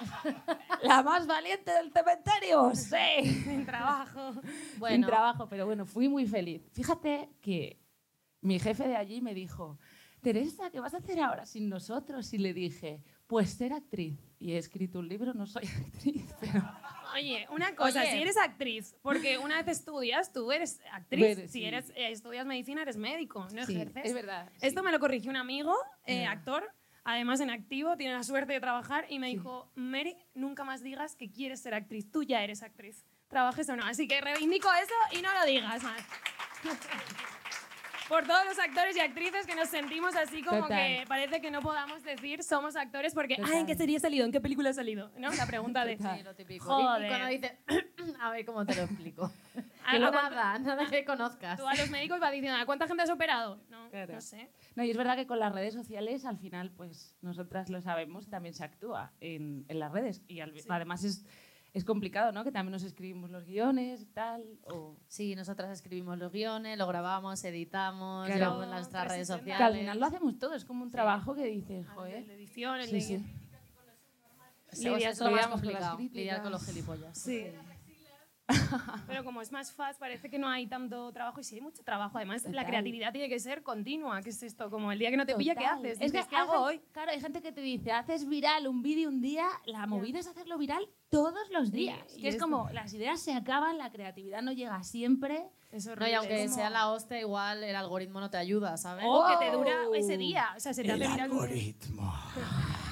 La 0.82 1.02
más 1.02 1.26
valiente 1.26 1.72
del 1.72 1.90
cementerio, 1.90 2.74
sí. 2.74 3.42
Sin 3.42 3.66
trabajo. 3.66 4.34
Sin 4.34 4.78
Bueno, 4.78 5.06
trabajo, 5.06 5.48
pero 5.48 5.66
bueno, 5.66 5.86
fui 5.86 6.08
muy 6.08 6.26
feliz. 6.26 6.68
Fíjate 6.72 7.30
que 7.40 7.80
mi 8.40 8.58
jefe 8.58 8.86
de 8.86 8.96
allí 8.96 9.20
me 9.20 9.34
dijo, 9.34 9.78
Teresa, 10.20 10.70
¿qué 10.70 10.80
vas 10.80 10.94
a 10.94 10.98
hacer 10.98 11.20
ahora 11.20 11.46
sin 11.46 11.68
nosotros? 11.68 12.32
Y 12.32 12.38
le 12.38 12.52
dije, 12.52 13.02
pues 13.26 13.50
ser 13.50 13.72
actriz. 13.72 14.18
Y 14.38 14.52
he 14.52 14.58
escrito 14.58 14.98
un 14.98 15.08
libro, 15.08 15.32
no 15.34 15.46
soy 15.46 15.64
actriz, 15.86 16.24
pero... 16.40 16.62
Oye, 17.14 17.46
una 17.50 17.74
cosa, 17.74 18.02
Oye. 18.02 18.12
si 18.12 18.18
eres 18.18 18.36
actriz, 18.36 18.94
porque 19.00 19.38
una 19.38 19.62
vez 19.62 19.78
estudias, 19.78 20.30
tú 20.32 20.52
eres 20.52 20.80
actriz. 20.92 21.38
Si 21.42 21.48
sí. 21.48 21.64
eres, 21.64 21.88
eh, 21.90 22.10
estudias 22.10 22.44
medicina, 22.46 22.82
eres 22.82 22.98
médico, 22.98 23.48
no 23.54 23.64
Sí, 23.64 23.74
ejerces. 23.76 24.04
es 24.04 24.12
verdad. 24.14 24.50
Esto 24.60 24.82
me 24.82 24.92
lo 24.92 25.00
corrigió 25.00 25.30
un 25.30 25.36
amigo, 25.36 25.74
eh, 26.04 26.26
actor, 26.26 26.70
además 27.04 27.40
en 27.40 27.48
activo, 27.50 27.96
tiene 27.96 28.12
la 28.12 28.22
suerte 28.22 28.52
de 28.52 28.60
trabajar 28.60 29.06
y 29.08 29.18
me 29.18 29.28
dijo, 29.28 29.72
Mary, 29.74 30.16
nunca 30.34 30.64
más 30.64 30.82
digas 30.82 31.16
que 31.16 31.30
quieres 31.32 31.60
ser 31.60 31.72
actriz, 31.72 32.10
tú 32.10 32.22
ya 32.24 32.44
eres 32.44 32.62
actriz, 32.62 33.06
trabajes 33.28 33.66
o 33.70 33.76
no. 33.76 33.86
Así 33.86 34.06
que 34.06 34.20
reivindico 34.20 34.68
eso 34.74 35.18
y 35.18 35.22
no 35.22 35.32
lo 35.32 35.46
digas 35.46 35.82
más. 35.82 36.02
Por 38.08 38.26
todos 38.26 38.44
los 38.46 38.58
actores 38.58 38.96
y 38.96 39.00
actrices 39.00 39.46
que 39.46 39.54
nos 39.54 39.68
sentimos 39.68 40.16
así 40.16 40.42
como 40.42 40.62
Total. 40.62 40.78
que 40.78 41.04
parece 41.06 41.40
que 41.42 41.50
no 41.50 41.60
podamos 41.60 42.02
decir 42.02 42.42
somos 42.42 42.74
actores 42.74 43.12
porque, 43.14 43.36
Total. 43.36 43.52
ah, 43.54 43.58
¿en 43.60 43.66
qué 43.66 43.74
serie 43.74 43.96
he 43.98 44.00
salido? 44.00 44.24
¿En 44.24 44.32
qué 44.32 44.40
película 44.40 44.70
he 44.70 44.74
salido? 44.74 45.10
¿No? 45.18 45.30
La 45.32 45.46
pregunta 45.46 45.84
de... 45.84 45.96
Sí, 45.98 46.22
lo 46.24 46.34
típico. 46.34 46.64
Joder. 46.64 47.02
Y, 47.02 47.04
y 47.04 47.08
cuando 47.08 47.26
dice, 47.28 47.58
a 48.20 48.30
ver 48.30 48.44
cómo 48.46 48.64
te 48.64 48.74
lo 48.76 48.82
explico. 48.82 49.30
Ah, 49.84 49.90
Que 49.90 49.96
¿a 49.96 50.10
nada, 50.10 50.58
nada 50.58 50.86
que 50.86 51.04
conozcas. 51.04 51.58
Tú 51.58 51.66
a 51.66 51.74
los 51.74 51.90
médicos 51.90 52.18
vas 52.20 52.32
diciendo, 52.32 52.58
¿a 52.58 52.64
cuánta 52.66 52.86
gente 52.86 53.02
has 53.02 53.10
operado? 53.10 53.60
No, 53.68 53.88
Claro. 53.90 54.14
no 54.14 54.20
sé. 54.20 54.50
No, 54.74 54.84
y 54.84 54.90
es 54.90 54.96
verdad 54.96 55.16
que 55.16 55.26
con 55.26 55.38
las 55.38 55.52
redes 55.52 55.74
sociales, 55.74 56.24
al 56.24 56.38
final, 56.38 56.70
pues 56.76 57.14
nosotras 57.22 57.68
lo 57.68 57.80
sabemos, 57.82 58.28
también 58.28 58.54
se 58.54 58.64
actúa 58.64 59.12
en, 59.20 59.64
en 59.68 59.78
las 59.78 59.92
redes. 59.92 60.22
Y 60.28 60.40
al- 60.40 60.54
además 60.68 61.04
es, 61.04 61.24
es 61.74 61.84
complicado, 61.84 62.32
¿no? 62.32 62.44
Que 62.44 62.50
también 62.50 62.72
nos 62.72 62.82
escribimos 62.82 63.30
los 63.30 63.44
guiones 63.44 64.00
y 64.02 64.06
tal. 64.06 64.42
O... 64.72 64.96
Sí, 65.06 65.34
nosotras 65.36 65.70
escribimos 65.70 66.18
los 66.18 66.32
guiones, 66.32 66.76
lo 66.78 66.86
grabamos, 66.86 67.44
editamos, 67.44 68.26
Claro. 68.26 68.40
llevamos 68.40 68.64
en 68.64 68.70
nuestras 68.70 69.08
redes 69.08 69.28
360. 69.28 69.44
Que 69.44 69.52
al 69.52 69.58
sociales. 69.58 69.80
final 69.80 70.00
lo 70.00 70.06
hacemos 70.06 70.38
todo, 70.38 70.54
es 70.54 70.64
como 70.64 70.82
un 70.82 70.90
trabajo 70.90 71.34
que 71.34 71.44
dices, 71.44 71.86
joder. 71.90 72.26
de 72.26 72.34
edición, 72.34 72.80
el 72.80 72.86
Sí, 72.88 72.94
de... 72.94 73.00
sí. 73.00 73.24
Sí, 74.70 74.86
eso 74.88 75.08
es 75.08 75.18
lo 75.20 75.30
más 75.30 75.46
complicado, 75.46 75.98
lidiar 75.98 76.42
con 76.42 76.52
los 76.52 76.64
gilipollas. 76.66 77.16
Sí. 77.18 77.46
Pero 79.06 79.24
como 79.24 79.40
es 79.42 79.52
más 79.52 79.72
fácil, 79.72 79.98
parece 80.00 80.30
que 80.30 80.38
no 80.38 80.48
hay 80.48 80.66
tanto 80.66 81.12
trabajo 81.12 81.40
y 81.40 81.44
sí 81.44 81.56
hay 81.56 81.60
mucho 81.60 81.82
trabajo. 81.82 82.16
Además, 82.16 82.42
la 82.44 82.50
Total. 82.50 82.66
creatividad 82.66 83.12
tiene 83.12 83.28
que 83.28 83.38
ser 83.40 83.62
continua. 83.62 84.20
¿Qué 84.22 84.30
es 84.30 84.42
esto? 84.42 84.70
Como 84.70 84.90
el 84.90 84.98
día 84.98 85.10
que 85.10 85.16
no 85.16 85.26
te 85.26 85.34
pilla, 85.34 85.54
¿qué 85.54 85.64
Total. 85.64 85.78
haces? 85.78 85.98
Es 86.00 86.12
que 86.12 86.24
¿qué 86.28 86.36
hago 86.36 86.52
gente- 86.52 86.64
hoy? 86.64 86.80
Claro, 86.92 87.10
hay 87.12 87.20
gente 87.20 87.42
que 87.42 87.52
te 87.52 87.60
dice, 87.60 87.92
haces 87.92 88.26
viral 88.28 88.66
un 88.66 88.82
vídeo 88.82 89.08
un 89.08 89.20
día, 89.20 89.46
la 89.66 89.86
movida 89.86 90.18
es 90.18 90.26
hacerlo 90.26 90.56
viral 90.58 90.88
todos 91.10 91.48
los 91.50 91.70
días. 91.70 91.98
y 92.16 92.22
que 92.22 92.28
es 92.28 92.34
es- 92.36 92.40
como, 92.40 92.68
las 92.70 92.92
ideas 92.94 93.20
se 93.20 93.34
acaban, 93.34 93.78
la 93.78 93.90
creatividad 93.90 94.42
no 94.42 94.52
llega 94.52 94.82
siempre. 94.82 95.46
Es 95.70 95.86
No, 95.86 96.08
y 96.08 96.14
aunque 96.14 96.42
es 96.44 96.50
como- 96.50 96.56
sea 96.60 96.70
la 96.70 96.90
hostia, 96.90 97.20
igual 97.20 97.62
el 97.62 97.76
algoritmo 97.76 98.20
no 98.20 98.30
te 98.30 98.38
ayuda, 98.38 98.76
¿sabes? 98.78 99.04
O 99.06 99.26
que 99.26 99.44
te 99.44 99.50
¡Wow! 99.50 99.58
dura 99.58 99.76
ese 99.94 100.16
día. 100.16 100.54
O 100.56 100.60
sea, 100.60 100.72
se 100.72 100.82
te 100.82 100.92
hace 100.92 101.06
viral. 101.06 101.30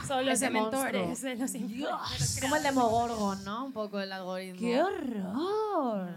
Son 0.06 0.24
los 0.26 0.40
dementores. 0.40 1.24
eh, 1.24 1.36
los 1.36 1.54
influencers, 1.54 2.40
Como 2.40 2.56
el 2.56 2.62
de 2.62 2.72
Mogorgon, 2.72 3.44
¿no? 3.44 3.66
Un 3.66 3.72
poco 3.72 4.00
el 4.00 4.12
algoritmo. 4.12 4.60
¡Qué 4.60 4.80
horror! 4.82 6.08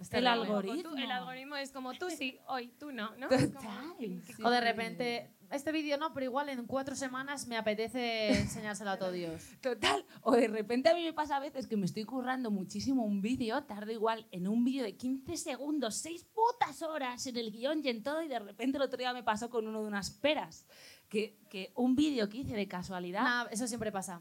Está 0.00 0.18
el 0.18 0.24
tú- 0.24 0.30
algoritmo. 0.30 0.96
el 0.96 1.10
algoritmo 1.10 1.56
es 1.56 1.72
como 1.72 1.92
tú 1.94 2.08
sí, 2.08 2.38
hoy 2.46 2.68
tú 2.78 2.92
no, 2.92 3.16
¿no? 3.16 3.28
Es 3.30 3.48
como- 3.48 3.60
Total. 3.60 3.94
sí, 3.98 4.22
O 4.44 4.50
de 4.50 4.60
repente, 4.60 5.32
este 5.50 5.72
vídeo 5.72 5.98
no, 5.98 6.14
pero 6.14 6.24
igual 6.24 6.48
en 6.50 6.64
cuatro 6.66 6.94
semanas 6.94 7.48
me 7.48 7.56
apetece 7.56 8.28
enseñárselo 8.38 8.90
a 8.90 8.96
todo 8.96 9.10
Dios. 9.10 9.42
Total. 9.60 10.04
O 10.22 10.32
de 10.36 10.46
repente 10.46 10.88
a 10.88 10.94
mí 10.94 11.02
me 11.02 11.12
pasa 11.12 11.36
a 11.36 11.40
veces 11.40 11.66
que 11.66 11.76
me 11.76 11.84
estoy 11.84 12.04
currando 12.04 12.52
muchísimo 12.52 13.02
un 13.04 13.20
vídeo, 13.20 13.64
tardo 13.64 13.90
igual 13.90 14.28
en 14.30 14.46
un 14.46 14.62
vídeo 14.64 14.84
de 14.84 14.96
15 14.96 15.36
segundos, 15.36 15.96
6 15.96 16.24
putas 16.32 16.80
horas 16.82 17.26
en 17.26 17.36
el 17.36 17.50
guion 17.50 17.80
y 17.84 17.88
en 17.88 18.04
todo, 18.04 18.22
y 18.22 18.28
de 18.28 18.38
repente 18.38 18.76
el 18.78 18.82
otro 18.84 18.98
día 18.98 19.12
me 19.12 19.24
pasó 19.24 19.50
con 19.50 19.66
uno 19.66 19.82
de 19.82 19.88
unas 19.88 20.10
peras. 20.10 20.64
Que, 21.08 21.38
que 21.48 21.72
un 21.74 21.96
vídeo 21.96 22.28
que 22.28 22.38
hice 22.38 22.54
de 22.54 22.68
casualidad. 22.68 23.22
Nah, 23.22 23.46
eso 23.50 23.66
siempre 23.66 23.90
pasa. 23.90 24.20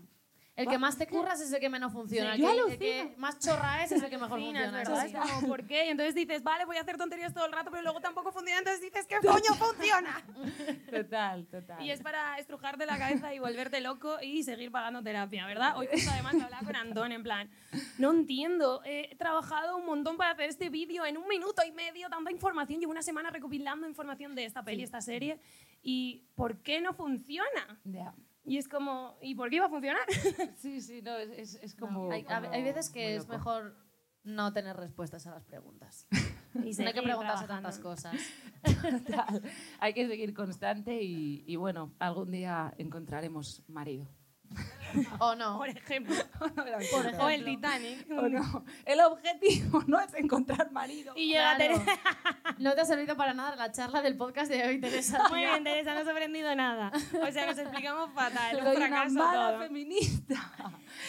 El 0.57 0.67
que 0.67 0.79
más 0.79 0.97
te 0.97 1.05
curras 1.05 1.39
es 1.39 1.53
el 1.53 1.59
que 1.59 1.69
menos 1.69 1.93
funciona. 1.93 2.35
Sí, 2.35 2.43
el, 2.43 2.79
que, 2.79 3.01
el 3.01 3.09
que 3.09 3.15
más 3.17 3.37
chorra 3.37 3.83
es 3.83 3.91
es 3.91 4.01
el 4.01 4.09
que 4.09 4.17
mejor 4.17 4.39
funciona. 4.41 4.71
¿verdad? 4.71 5.05
es 5.05 5.13
como, 5.13 5.47
¿por 5.47 5.67
qué? 5.67 5.85
Y 5.85 5.89
entonces 5.89 6.15
dices, 6.15 6.41
vale, 6.41 6.65
voy 6.65 6.77
a 6.77 6.81
hacer 6.81 6.97
tonterías 6.97 7.31
todo 7.31 7.45
el 7.45 7.51
rato, 7.51 7.69
pero 7.69 7.83
luego 7.83 8.01
tampoco 8.01 8.31
funciona, 8.31 8.57
entonces 8.57 8.81
dices, 8.81 9.05
¿qué 9.05 9.17
coño 9.17 9.53
funciona? 9.53 10.25
Total, 10.91 11.45
total. 11.45 11.83
Y 11.83 11.91
es 11.91 12.01
para 12.01 12.39
estrujarte 12.39 12.87
la 12.87 12.97
cabeza 12.97 13.35
y 13.35 13.39
volverte 13.39 13.81
loco 13.81 14.17
y 14.19 14.41
seguir 14.41 14.71
pagando 14.71 15.03
terapia, 15.03 15.45
¿verdad? 15.45 15.77
Hoy 15.77 15.87
justo 15.91 16.09
además 16.11 16.33
hablaba 16.33 16.65
con 16.65 16.75
Antón 16.75 17.11
en 17.11 17.21
plan, 17.21 17.51
no 17.99 18.11
entiendo, 18.11 18.81
he 18.83 19.15
trabajado 19.15 19.77
un 19.77 19.85
montón 19.85 20.17
para 20.17 20.31
hacer 20.31 20.49
este 20.49 20.69
vídeo 20.69 21.05
en 21.05 21.17
un 21.17 21.27
minuto 21.27 21.61
y 21.67 21.71
medio, 21.71 22.09
tanta 22.09 22.31
información, 22.31 22.79
llevo 22.79 22.91
una 22.91 23.03
semana 23.03 23.29
recopilando 23.29 23.87
información 23.87 24.33
de 24.33 24.45
esta 24.45 24.63
peli, 24.63 24.81
esta 24.81 25.01
serie, 25.01 25.39
y 25.81 26.27
¿por 26.35 26.61
qué 26.61 26.81
no 26.81 26.93
funciona? 26.93 27.79
Ya. 27.83 28.13
Y 28.43 28.57
es 28.57 28.67
como, 28.67 29.17
¿y 29.21 29.35
por 29.35 29.49
qué 29.49 29.57
iba 29.57 29.65
a 29.65 29.69
funcionar? 29.69 30.01
Sí, 30.57 30.79
sí, 30.81 31.01
no, 31.01 31.17
es, 31.17 31.29
es, 31.31 31.55
es 31.63 31.75
como... 31.75 32.11
Hay, 32.11 32.23
como 32.23 32.49
hay 32.49 32.63
veces 32.63 32.89
que 32.89 33.15
es 33.15 33.27
mejor 33.27 33.75
no 34.23 34.53
tener 34.53 34.75
respuestas 34.75 35.25
a 35.27 35.31
las 35.31 35.45
preguntas. 35.45 36.07
Y 36.53 36.71
No 36.81 36.87
hay 36.87 36.93
que 36.93 37.03
preguntarse 37.03 37.45
trabajando. 37.45 37.47
tantas 37.47 37.77
cosas. 37.79 38.15
Total. 39.05 39.43
Hay 39.79 39.93
que 39.93 40.07
seguir 40.07 40.33
constante 40.33 41.03
y, 41.03 41.43
y 41.45 41.55
bueno, 41.55 41.93
algún 41.99 42.31
día 42.31 42.73
encontraremos 42.79 43.63
marido. 43.67 44.07
O 45.19 45.35
no. 45.35 45.57
Por 45.57 45.69
ejemplo. 45.69 46.15
Por 46.39 47.15
O 47.19 47.29
el. 47.29 47.43
Titanic. 47.45 48.09
¿O 48.11 48.27
no? 48.29 48.63
El 48.85 49.01
objetivo 49.01 49.83
no 49.85 49.99
es 49.99 50.13
encontrar 50.15 50.71
marido. 50.71 51.13
Y 51.15 51.27
llega 51.27 51.55
Claro. 51.55 51.75
Teresa. 51.83 51.99
No 52.57 52.73
te 52.73 52.81
ha 52.81 52.85
servido 52.85 53.15
para 53.15 53.33
nada 53.35 53.55
la 53.55 53.71
charla 53.71 54.01
del 54.01 54.17
podcast 54.17 54.49
de 54.49 54.65
hoy, 54.65 54.79
Teresa. 54.81 55.27
Muy 55.29 55.41
bien, 55.41 55.63
Teresa, 55.63 55.93
no 55.93 55.99
has 55.99 56.07
aprendido 56.07 56.55
nada. 56.55 56.91
O 57.21 57.31
sea, 57.31 57.45
nos 57.45 57.57
explicamos 57.57 58.11
fatal. 58.13 58.55
Un 58.57 58.63
Soy 58.63 58.75
una 58.77 58.87
fracaso 58.87 59.13
mala 59.13 59.49
todo. 59.51 59.59
feminista. 59.59 60.51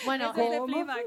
Bueno, 0.05 0.31
Ese 0.33 0.44
es 0.44 0.51
de 0.51 0.59
¿Cómo 0.59 0.72
Fleabag. 0.74 1.05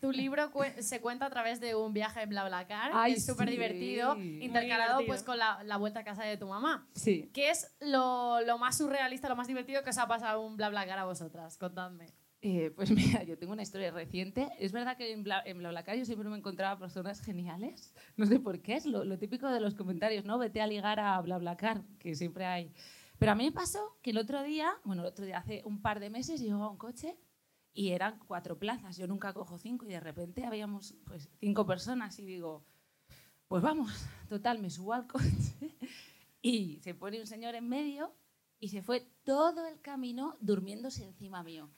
Tu 0.00 0.12
libro 0.12 0.50
se 0.80 1.00
cuenta 1.00 1.26
a 1.26 1.30
través 1.30 1.60
de 1.60 1.74
un 1.74 1.92
viaje 1.92 2.22
en 2.22 2.28
BlaBlaCar, 2.28 2.90
Ay, 2.94 3.12
que 3.12 3.18
es 3.18 3.26
súper 3.26 3.48
sí. 3.48 3.52
divertido, 3.52 4.16
intercalado 4.16 4.98
divertido. 4.98 5.06
pues 5.06 5.22
con 5.22 5.38
la, 5.38 5.62
la 5.64 5.76
vuelta 5.76 6.00
a 6.00 6.04
casa 6.04 6.24
de 6.24 6.36
tu 6.36 6.46
mamá. 6.46 6.88
Sí. 6.94 7.30
¿Qué 7.32 7.50
es 7.50 7.74
lo, 7.80 8.40
lo 8.42 8.58
más 8.58 8.76
surrealista, 8.78 9.28
lo 9.28 9.36
más 9.36 9.46
divertido 9.48 9.82
que 9.82 9.90
os 9.90 9.98
ha 9.98 10.06
pasado 10.08 10.40
un 10.42 10.56
BlaBlaCar 10.56 10.98
a 10.98 11.04
vosotras? 11.04 11.56
Contadme. 11.58 12.12
Eh, 12.42 12.70
pues 12.76 12.90
mira, 12.92 13.22
yo 13.24 13.38
tengo 13.38 13.52
una 13.52 13.62
historia 13.62 13.90
reciente. 13.90 14.48
Es 14.58 14.72
verdad 14.72 14.96
que 14.96 15.12
en, 15.12 15.24
Bla, 15.24 15.42
en 15.44 15.58
BlaBlaCar 15.58 15.96
yo 15.96 16.04
siempre 16.04 16.28
me 16.28 16.36
encontraba 16.36 16.78
personas 16.78 17.20
geniales. 17.20 17.94
No 18.16 18.26
sé 18.26 18.38
por 18.38 18.60
qué, 18.60 18.76
es 18.76 18.86
lo, 18.86 19.04
lo 19.04 19.18
típico 19.18 19.48
de 19.48 19.60
los 19.60 19.74
comentarios, 19.74 20.24
¿no? 20.24 20.38
Vete 20.38 20.60
a 20.60 20.66
ligar 20.66 21.00
a 21.00 21.20
BlaBlaCar, 21.20 21.82
que 21.98 22.14
siempre 22.14 22.44
hay. 22.44 22.72
Pero 23.18 23.32
a 23.32 23.34
mí 23.34 23.44
me 23.44 23.52
pasó 23.52 23.96
que 24.02 24.10
el 24.10 24.18
otro 24.18 24.42
día, 24.42 24.70
bueno, 24.84 25.00
el 25.02 25.08
otro 25.08 25.24
día 25.24 25.38
hace 25.38 25.62
un 25.64 25.80
par 25.80 26.00
de 26.00 26.10
meses 26.10 26.40
llegó 26.40 26.62
a 26.64 26.70
un 26.70 26.76
coche 26.76 27.16
y 27.76 27.90
eran 27.90 28.18
cuatro 28.26 28.58
plazas. 28.58 28.96
Yo 28.96 29.06
nunca 29.06 29.34
cojo 29.34 29.58
cinco 29.58 29.84
y 29.84 29.90
de 29.90 30.00
repente 30.00 30.46
habíamos 30.46 30.94
pues 31.04 31.28
cinco 31.38 31.66
personas 31.66 32.18
y 32.18 32.24
digo, 32.24 32.64
pues 33.48 33.62
vamos, 33.62 33.92
total, 34.28 34.58
me 34.58 34.70
subo 34.70 34.94
al 34.94 35.06
coche 35.06 35.76
y 36.42 36.80
se 36.80 36.94
pone 36.94 37.20
un 37.20 37.26
señor 37.26 37.54
en 37.54 37.68
medio 37.68 38.14
y 38.58 38.68
se 38.68 38.82
fue 38.82 39.06
todo 39.24 39.66
el 39.68 39.78
camino 39.82 40.36
durmiéndose 40.40 41.04
encima 41.04 41.42
mío. 41.42 41.68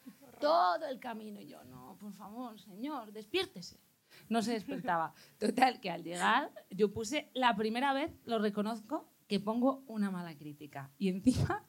Todo 0.40 0.86
el 0.86 1.00
camino. 1.00 1.40
Y 1.40 1.48
yo, 1.48 1.64
no, 1.64 1.96
por 1.98 2.12
favor, 2.12 2.58
señor, 2.60 3.12
despiértese. 3.12 3.80
No 4.28 4.40
se 4.40 4.52
despertaba. 4.52 5.12
Total, 5.38 5.80
que 5.80 5.90
al 5.90 6.04
llegar 6.04 6.52
yo 6.70 6.92
puse 6.92 7.28
la 7.34 7.56
primera 7.56 7.92
vez, 7.92 8.12
lo 8.24 8.38
reconozco, 8.38 9.08
que 9.26 9.40
pongo 9.40 9.82
una 9.88 10.12
mala 10.12 10.36
crítica. 10.36 10.92
Y 10.96 11.08
encima, 11.08 11.66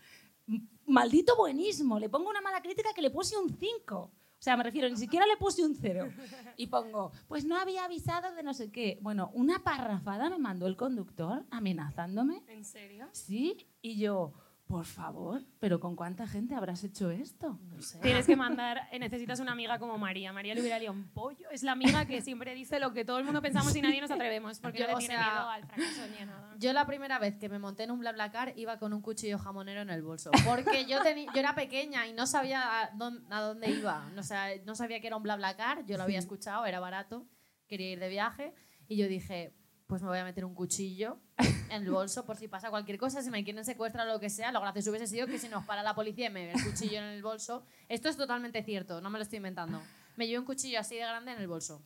maldito 0.85 1.35
buenismo, 1.35 1.97
le 1.97 2.09
pongo 2.09 2.29
una 2.29 2.41
mala 2.41 2.61
crítica 2.61 2.93
que 2.93 3.01
le 3.01 3.09
puse 3.09 3.35
un 3.35 3.49
5. 3.49 4.11
O 4.39 4.41
sea, 4.41 4.55
me 4.55 4.63
refiero, 4.63 4.87
ni 4.87 4.95
siquiera 4.95 5.25
le 5.25 5.35
puse 5.35 5.65
un 5.65 5.75
0. 5.75 6.09
Y 6.55 6.67
pongo, 6.67 7.11
pues 7.27 7.43
no 7.43 7.57
había 7.57 7.83
avisado 7.83 8.33
de 8.33 8.41
no 8.41 8.53
sé 8.53 8.71
qué. 8.71 8.97
Bueno, 9.01 9.31
una 9.33 9.63
parrafada 9.65 10.29
me 10.29 10.39
mandó 10.39 10.65
el 10.65 10.77
conductor 10.77 11.45
amenazándome 11.51 12.41
¿En 12.47 12.63
serio? 12.63 13.09
Sí, 13.11 13.67
y 13.81 13.99
yo, 13.99 14.33
por 14.69 14.85
favor, 14.85 15.41
pero 15.59 15.79
¿con 15.79 15.95
cuánta 15.95 16.27
gente 16.27 16.53
habrás 16.53 16.83
hecho 16.83 17.09
esto? 17.09 17.59
No 17.63 17.81
sé. 17.81 17.97
Tienes 18.01 18.27
que 18.27 18.35
mandar, 18.35 18.87
necesitas 18.99 19.39
una 19.39 19.53
amiga 19.53 19.79
como 19.79 19.97
María. 19.97 20.31
María 20.31 20.53
le 20.53 20.61
hubiera 20.61 20.77
liado 20.77 20.93
un 20.93 21.07
pollo. 21.07 21.49
Es 21.49 21.63
la 21.63 21.71
amiga 21.71 22.05
que 22.05 22.21
siempre 22.21 22.53
dice 22.53 22.79
lo 22.79 22.93
que 22.93 23.03
todo 23.03 23.17
el 23.17 23.25
mundo 23.25 23.41
pensamos 23.41 23.75
y 23.75 23.81
nadie 23.81 23.99
nos 23.99 24.11
atrevemos, 24.11 24.59
porque 24.59 24.77
Yo, 24.77 24.83
no 24.83 24.89
le 24.89 24.93
o 24.93 24.97
tiene 24.99 25.15
sea, 25.15 25.25
miedo 25.25 25.49
al 25.49 25.65
fracaso 25.65 26.01
ni 26.11 26.17
a 26.21 26.25
nada. 26.27 26.55
Yo 26.59 26.71
la 26.73 26.85
primera 26.85 27.17
vez 27.17 27.35
que 27.37 27.49
me 27.49 27.57
monté 27.57 27.85
en 27.85 27.89
un 27.89 27.99
BlaBlaCar 27.99 28.53
iba 28.57 28.77
con 28.77 28.93
un 28.93 29.01
cuchillo 29.01 29.39
jamonero 29.39 29.81
en 29.81 29.89
el 29.89 30.03
bolso. 30.03 30.29
Porque 30.45 30.85
yo, 30.85 30.99
yo 31.33 31.39
era 31.39 31.55
pequeña 31.55 32.05
y 32.05 32.13
no 32.13 32.27
sabía 32.27 32.83
a 32.83 32.91
dónde, 32.95 33.25
a 33.33 33.41
dónde 33.41 33.71
iba. 33.71 34.07
O 34.19 34.21
sea, 34.21 34.49
no 34.67 34.75
sabía 34.75 35.01
que 35.01 35.07
era 35.07 35.17
un 35.17 35.23
BlaBlaCar. 35.23 35.83
Yo 35.87 35.97
lo 35.97 36.03
había 36.03 36.19
escuchado, 36.19 36.67
era 36.67 36.79
barato. 36.79 37.25
Quería 37.67 37.89
ir 37.89 37.99
de 37.99 38.09
viaje. 38.09 38.53
Y 38.87 38.97
yo 38.97 39.07
dije, 39.07 39.55
pues 39.87 40.03
me 40.03 40.09
voy 40.09 40.19
a 40.19 40.23
meter 40.23 40.45
un 40.45 40.53
cuchillo 40.53 41.19
en 41.69 41.83
el 41.83 41.89
bolso 41.91 42.25
por 42.25 42.37
si 42.37 42.47
pasa 42.47 42.69
cualquier 42.69 42.97
cosa, 42.97 43.21
si 43.21 43.29
me 43.29 43.43
quieren 43.43 43.63
secuestrar 43.65 44.07
o 44.07 44.13
lo 44.13 44.19
que 44.19 44.29
sea. 44.29 44.51
Lo 44.51 44.61
gracioso 44.61 44.89
hubiese 44.91 45.07
sido 45.07 45.27
que 45.27 45.37
si 45.39 45.47
nos 45.49 45.65
para 45.65 45.83
la 45.83 45.93
policía 45.95 46.27
y 46.27 46.29
me 46.29 46.45
ve 46.47 46.53
el 46.53 46.63
cuchillo 46.63 46.97
en 46.99 47.05
el 47.05 47.21
bolso. 47.23 47.63
Esto 47.87 48.09
es 48.09 48.17
totalmente 48.17 48.63
cierto, 48.63 49.01
no 49.01 49.09
me 49.09 49.17
lo 49.19 49.23
estoy 49.23 49.37
inventando. 49.37 49.81
Me 50.15 50.27
llevé 50.27 50.39
un 50.39 50.45
cuchillo 50.45 50.79
así 50.79 50.95
de 50.95 51.01
grande 51.01 51.31
en 51.31 51.39
el 51.39 51.47
bolso. 51.47 51.81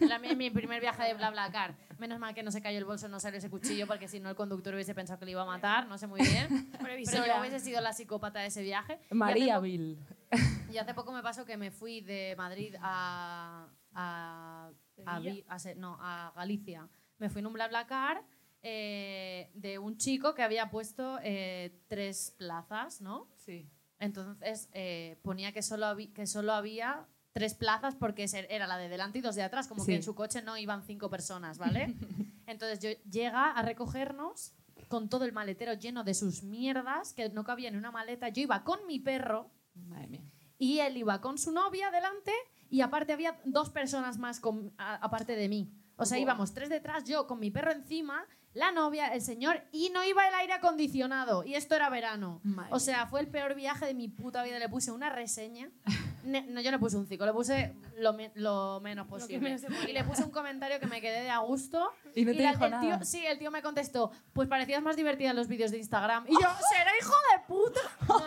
En, 0.00 0.08
la- 0.08 0.18
mi 0.18 0.50
primer 0.50 0.80
viaje 0.80 1.04
de 1.04 1.14
BlaBlaCar. 1.14 1.74
Menos 1.98 2.18
mal 2.18 2.34
que 2.34 2.42
no 2.42 2.50
se 2.50 2.60
cayó 2.60 2.78
el 2.78 2.84
bolso, 2.84 3.08
no 3.08 3.20
salió 3.20 3.38
ese 3.38 3.48
cuchillo, 3.48 3.86
porque 3.86 4.08
si 4.08 4.18
no 4.20 4.28
el 4.28 4.34
conductor 4.36 4.74
hubiese 4.74 4.94
pensado 4.94 5.18
que 5.20 5.24
le 5.24 5.30
iba 5.30 5.42
a 5.42 5.46
matar, 5.46 5.86
no 5.86 5.96
sé 5.96 6.06
muy 6.06 6.20
bien. 6.20 6.70
Pero 6.82 7.24
yo 7.26 7.40
hubiese 7.40 7.60
sido 7.60 7.80
la 7.80 7.92
psicópata 7.92 8.40
de 8.40 8.46
ese 8.48 8.62
viaje. 8.62 8.98
María 9.10 9.58
Bill. 9.60 9.98
y 10.72 10.78
hace 10.78 10.92
poco 10.94 11.12
me 11.12 11.22
pasó 11.22 11.44
que 11.46 11.56
me 11.56 11.70
fui 11.70 12.00
de 12.00 12.34
Madrid 12.36 12.74
a, 12.82 13.68
a, 13.94 14.70
a, 15.06 15.16
a 15.16 15.74
no, 15.76 15.96
a 16.00 16.32
Galicia. 16.36 16.88
Me 17.18 17.30
fui 17.30 17.38
en 17.40 17.46
un 17.46 17.52
BlaBlaCar 17.54 18.22
eh, 18.68 19.50
de 19.54 19.78
un 19.78 19.96
chico 19.96 20.34
que 20.34 20.42
había 20.42 20.70
puesto 20.70 21.18
eh, 21.22 21.80
tres 21.86 22.34
plazas, 22.36 23.00
¿no? 23.00 23.28
Sí. 23.36 23.70
Entonces 24.00 24.68
eh, 24.72 25.18
ponía 25.22 25.52
que 25.52 25.62
solo, 25.62 25.96
que 26.12 26.26
solo 26.26 26.52
había 26.52 27.06
tres 27.32 27.54
plazas 27.54 27.94
porque 27.94 28.26
era 28.48 28.66
la 28.66 28.76
de 28.76 28.88
delante 28.88 29.18
y 29.18 29.22
dos 29.22 29.36
de 29.36 29.42
atrás, 29.44 29.68
como 29.68 29.84
Sí. 29.84 29.92
que 29.92 29.96
en 29.96 30.02
su 30.02 30.14
coche 30.16 30.42
no 30.42 30.56
iban 30.58 30.82
cinco 30.82 31.08
personas, 31.08 31.58
¿vale? 31.58 31.94
Entonces 32.46 32.80
yo 32.80 32.90
llega 33.08 33.52
a 33.52 33.62
recogernos 33.62 34.52
con 34.88 35.08
todo 35.08 35.24
el 35.24 35.32
maletero 35.32 35.74
lleno 35.74 36.02
de 36.02 36.14
sus 36.14 36.42
mierdas, 36.42 37.12
que 37.12 37.28
no 37.30 37.44
cabía 37.44 37.68
en 37.68 37.76
una 37.76 37.90
maleta. 37.92 38.28
Yo 38.30 38.42
iba 38.42 38.64
con 38.64 38.84
mi 38.86 38.98
perro 38.98 39.50
Madre 39.74 40.08
mía. 40.08 40.24
y 40.58 40.80
él 40.80 40.96
iba 40.96 41.20
con 41.20 41.38
su 41.38 41.52
novia 41.52 41.90
delante 41.90 42.32
y 42.68 42.80
aparte 42.80 43.12
había 43.12 43.40
dos 43.44 43.70
personas 43.70 44.18
más 44.18 44.40
con- 44.40 44.74
a- 44.76 44.96
aparte 44.96 45.36
de 45.36 45.48
mí. 45.48 45.72
O 45.98 46.04
sea, 46.04 46.18
íbamos 46.18 46.52
tres 46.52 46.68
detrás, 46.68 47.04
yo 47.04 47.26
con 47.26 47.40
mi 47.40 47.50
perro 47.50 47.72
encima, 47.72 48.26
la 48.56 48.72
novia, 48.72 49.08
el 49.08 49.20
señor, 49.20 49.62
y 49.70 49.90
no 49.90 50.02
iba 50.02 50.26
el 50.26 50.34
aire 50.34 50.54
acondicionado. 50.54 51.44
Y 51.44 51.54
esto 51.54 51.74
era 51.74 51.90
verano. 51.90 52.40
Madre 52.42 52.70
O 52.72 52.80
sea, 52.80 53.06
fue 53.06 53.20
el 53.20 53.28
peor 53.28 53.54
viaje 53.54 53.84
de 53.84 53.94
mi 53.94 54.08
puta 54.08 54.42
vida. 54.42 54.58
Le 54.58 54.68
puse 54.68 54.90
una 54.90 55.10
reseña. 55.10 55.70
No, 56.26 56.60
yo 56.60 56.70
le 56.70 56.78
puse 56.78 56.96
un 56.96 57.06
5, 57.06 57.24
le 57.24 57.32
puse 57.32 57.74
lo, 57.98 58.12
me- 58.12 58.32
lo 58.34 58.80
menos 58.80 59.06
posible. 59.06 59.38
menos 59.38 59.62
podía. 59.62 59.88
y 59.88 59.92
le 59.92 60.04
puse 60.04 60.24
un 60.24 60.30
comentario 60.30 60.80
que 60.80 60.86
me 60.86 61.00
quedé 61.00 61.22
de 61.22 61.30
a 61.30 61.38
gusto. 61.38 61.90
Y 62.14 62.24
no 62.24 62.32
te 62.32 62.42
la- 62.42 62.50
dijo 62.50 62.64
el 62.64 62.70
nada. 62.72 62.82
tío, 62.98 63.04
sí, 63.04 63.24
el 63.24 63.38
tío 63.38 63.50
me 63.50 63.62
contestó, 63.62 64.10
pues 64.32 64.48
parecías 64.48 64.82
más 64.82 64.96
divertida 64.96 65.30
en 65.30 65.36
los 65.36 65.48
vídeos 65.48 65.70
de 65.70 65.78
Instagram. 65.78 66.24
Y 66.28 66.32
yo, 66.32 66.38
será 66.72 66.90
hijo 67.00 67.14
de 67.32 67.46
puta. 67.46 67.80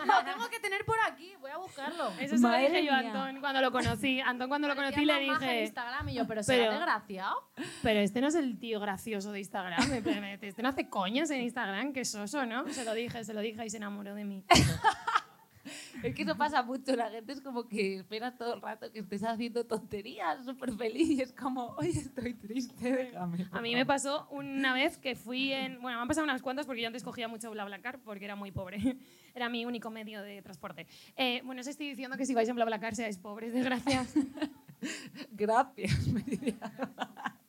Lo 0.06 0.24
tengo 0.32 0.48
que 0.48 0.60
tener 0.60 0.84
por 0.84 0.96
aquí, 1.06 1.34
voy 1.40 1.50
a 1.50 1.58
buscarlo. 1.58 2.08
Eso 2.18 2.36
se 2.36 2.42
lo 2.42 2.56
dije 2.56 2.84
yo 2.84 2.92
a. 2.92 2.98
Antón 2.98 3.40
cuando 3.40 3.60
lo 3.60 3.70
conocí. 3.70 4.20
Antón 4.20 4.48
cuando 4.48 4.66
lo 4.68 4.76
conocí 4.76 5.04
le 5.04 5.12
en 5.24 5.32
dije, 5.32 5.62
Instagram 5.64 6.08
y 6.08 6.14
yo, 6.14 6.26
pero 6.26 6.42
será 6.42 6.58
Pero- 6.58 6.72
desgraciado. 6.72 7.50
pero 7.82 8.00
este 8.00 8.20
no 8.20 8.28
es 8.28 8.34
el 8.34 8.58
tío 8.58 8.80
gracioso 8.80 9.32
de 9.32 9.40
Instagram. 9.40 9.80
Este 10.40 10.62
no 10.62 10.68
hace 10.68 10.88
coñas 10.88 11.30
en 11.30 11.42
Instagram, 11.42 11.92
que 11.92 12.04
soso, 12.04 12.46
¿no? 12.46 12.66
Se 12.68 12.84
lo 12.84 12.94
dije, 12.94 13.24
se 13.24 13.34
lo 13.34 13.40
dije 13.40 13.64
y 13.66 13.70
se 13.70 13.76
enamoró 13.76 14.14
de 14.14 14.24
mí. 14.24 14.44
Es 16.02 16.14
que 16.14 16.22
eso 16.22 16.36
pasa 16.36 16.62
mucho. 16.62 16.94
La 16.96 17.10
gente 17.10 17.32
es 17.32 17.40
como 17.40 17.68
que 17.68 17.96
espera 17.96 18.36
todo 18.36 18.54
el 18.54 18.62
rato 18.62 18.90
que 18.90 19.00
estés 19.00 19.22
haciendo 19.24 19.64
tonterías, 19.64 20.44
súper 20.44 20.72
feliz. 20.72 21.08
Y 21.10 21.20
es 21.20 21.32
como, 21.32 21.74
oye, 21.76 21.90
estoy 21.90 22.34
triste, 22.34 22.90
déjame. 22.90 23.46
A 23.50 23.60
mí 23.60 23.74
me 23.74 23.86
pasó 23.86 24.28
una 24.30 24.74
vez 24.74 24.98
que 24.98 25.14
fui 25.14 25.52
en... 25.52 25.80
Bueno, 25.80 25.98
me 25.98 26.02
han 26.02 26.08
pasado 26.08 26.24
unas 26.24 26.42
cuantas 26.42 26.66
porque 26.66 26.82
yo 26.82 26.86
antes 26.86 27.02
cogía 27.02 27.28
mucho 27.28 27.50
BlaBlaCar 27.50 28.00
porque 28.00 28.24
era 28.24 28.36
muy 28.36 28.50
pobre. 28.50 28.78
Era 29.32 29.48
mi 29.48 29.64
único 29.64 29.90
medio 29.90 30.22
de 30.22 30.42
transporte. 30.42 30.88
Eh, 31.16 31.40
bueno, 31.44 31.60
os 31.60 31.66
estoy 31.68 31.88
diciendo 31.88 32.16
que 32.16 32.26
si 32.26 32.34
vais 32.34 32.48
en 32.48 32.56
BlaBlaCar 32.56 32.96
seáis 32.96 33.16
pobres, 33.16 33.52
desgracias. 33.52 34.12
Gracias, 35.32 36.08
me 36.08 36.20
diría. 36.22 36.58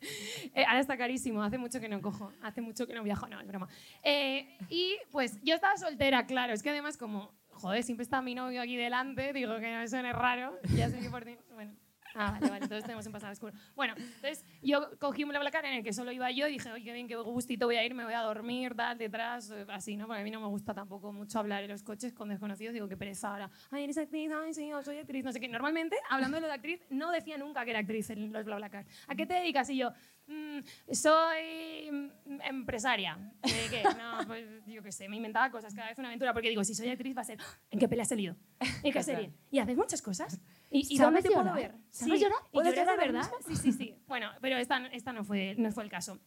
Eh, 0.54 0.66
ahora 0.66 0.80
está 0.80 0.98
carísimo, 0.98 1.42
hace 1.44 1.58
mucho 1.58 1.80
que 1.80 1.88
no 1.88 2.02
cojo, 2.02 2.34
hace 2.42 2.62
mucho 2.62 2.86
que 2.86 2.94
no 2.94 3.04
viajo, 3.04 3.28
no, 3.28 3.40
es 3.40 3.48
broma. 3.48 3.70
Eh, 4.04 4.58
y 4.70 4.98
pues 5.12 5.40
yo 5.44 5.56
estaba 5.56 5.78
soltera, 5.78 6.26
claro, 6.26 6.52
es 6.54 6.62
que 6.62 6.72
además 6.72 6.98
como, 6.98 7.32
joder, 7.52 7.84
siempre 7.84 8.04
está 8.04 8.22
mi 8.22 8.36
novio 8.36 8.62
aquí 8.62 8.76
delante, 8.76 9.32
digo 9.32 9.58
que 9.60 9.74
no 9.74 9.88
suene 9.88 10.12
raro, 10.12 10.60
ya 10.76 10.90
sé 10.90 11.00
que 11.00 11.10
por 11.10 11.24
ti, 11.24 11.38
bueno. 11.54 11.74
Ah, 12.14 12.32
vale, 12.32 12.50
vale, 12.50 12.64
entonces 12.64 12.84
tenemos 12.84 13.06
un 13.06 13.12
pasado 13.14 13.32
oscuro. 13.32 13.54
Bueno, 13.76 13.94
entonces 13.98 14.46
yo 14.62 14.98
cogí 15.00 15.24
un 15.24 15.30
BlaBlaCar 15.30 15.66
en 15.66 15.74
el 15.76 15.84
que 15.84 15.94
solo 15.94 16.12
iba 16.12 16.30
yo 16.32 16.48
y 16.48 16.54
dije, 16.54 16.72
oye, 16.72 16.84
qué 16.84 16.94
bien, 16.94 17.08
qué 17.08 17.16
gustito 17.16 17.66
voy 17.68 17.78
a 17.78 17.86
ir, 17.86 17.94
me 17.94 18.04
voy 18.04 18.14
a 18.14 18.22
dormir, 18.22 18.76
tal, 18.76 18.98
detrás, 18.98 19.50
eh, 19.52 19.66
así, 19.70 19.96
¿no? 19.96 20.08
Porque 20.08 20.22
a 20.22 20.24
mí 20.24 20.32
no 20.32 20.42
me 20.42 20.48
gusta 20.48 20.74
tampoco 20.74 21.12
mucho 21.14 21.40
hablar 21.40 21.64
en 21.64 21.70
los 21.70 21.84
coches 21.84 22.14
con 22.14 22.30
desconocidos, 22.30 22.74
digo, 22.74 22.88
qué 22.88 22.98
pereza 22.98 23.32
ahora. 23.32 23.50
Ay, 23.70 23.86
eres 23.86 23.98
actriz, 23.98 24.30
ay, 24.32 24.54
sí, 24.54 24.68
yo 24.70 24.82
soy 24.84 24.98
actriz, 24.98 25.24
no 25.24 25.32
sé 25.32 25.40
qué. 25.40 25.48
Normalmente, 25.48 25.96
hablando 26.10 26.36
de 26.38 26.42
lo 26.42 26.48
de 26.48 26.54
actriz, 26.54 26.82
no 26.90 27.12
decía 27.12 27.38
nunca 27.38 27.64
que 27.64 27.72
era 27.72 27.80
actriz 27.80 28.10
en 28.10 28.32
los 28.34 28.44
BlaBlaCar. 28.46 28.86
¿A 29.08 29.16
qué 29.16 29.26
te 29.26 29.36
dedicas? 29.36 29.70
Y 29.70 29.78
yo, 29.78 29.92
"Mm, 30.28 30.60
soy 30.92 31.92
mm, 31.92 32.42
empresaria. 32.44 33.18
¿De 33.42 33.70
qué? 33.70 33.84
No, 34.02 34.26
pues 34.28 34.46
yo 34.66 34.82
qué 34.82 34.92
sé, 34.92 35.08
me 35.10 35.18
inventaba 35.18 35.50
cosas, 35.52 35.74
cada 35.74 35.90
vez 35.90 35.98
una 36.00 36.08
aventura, 36.10 36.34
porque 36.34 36.50
digo, 36.50 36.64
si 36.64 36.74
soy 36.76 36.90
actriz 36.90 37.16
va 37.16 37.22
a 37.22 37.26
ser, 37.26 37.38
"Ah, 37.40 37.58
¿en 37.70 37.80
qué 37.80 37.88
peli 37.88 38.02
has 38.02 38.10
salido? 38.10 38.36
¿En 38.84 38.92
qué 38.94 39.04
serie? 39.04 39.32
Y 39.52 39.60
haces 39.60 39.78
muchas 39.78 40.02
cosas. 40.02 40.40
¿Y, 40.72 40.96
y 40.96 40.98
dónde 40.98 41.22
¿Sabes 41.22 41.24
te 41.24 41.32
puedo 41.32 41.54
ver? 41.54 41.76
¿Sabes 41.90 42.22
llorar? 42.22 42.40
¿Y 42.50 42.54
¿Puedes 42.54 42.72
de 42.72 42.78
llorar 42.80 43.00
ahora 43.00 43.12
verdad? 43.12 43.32
Sí, 43.46 43.56
sí, 43.58 43.72
sí. 43.74 43.96
Bueno, 44.08 44.32
pero 44.40 44.56
esta, 44.58 44.88
esta 44.88 45.12
no, 45.12 45.26
fue, 45.26 45.54
no 45.58 45.70
fue 45.72 45.84
el 45.84 45.90
caso. 45.90 46.18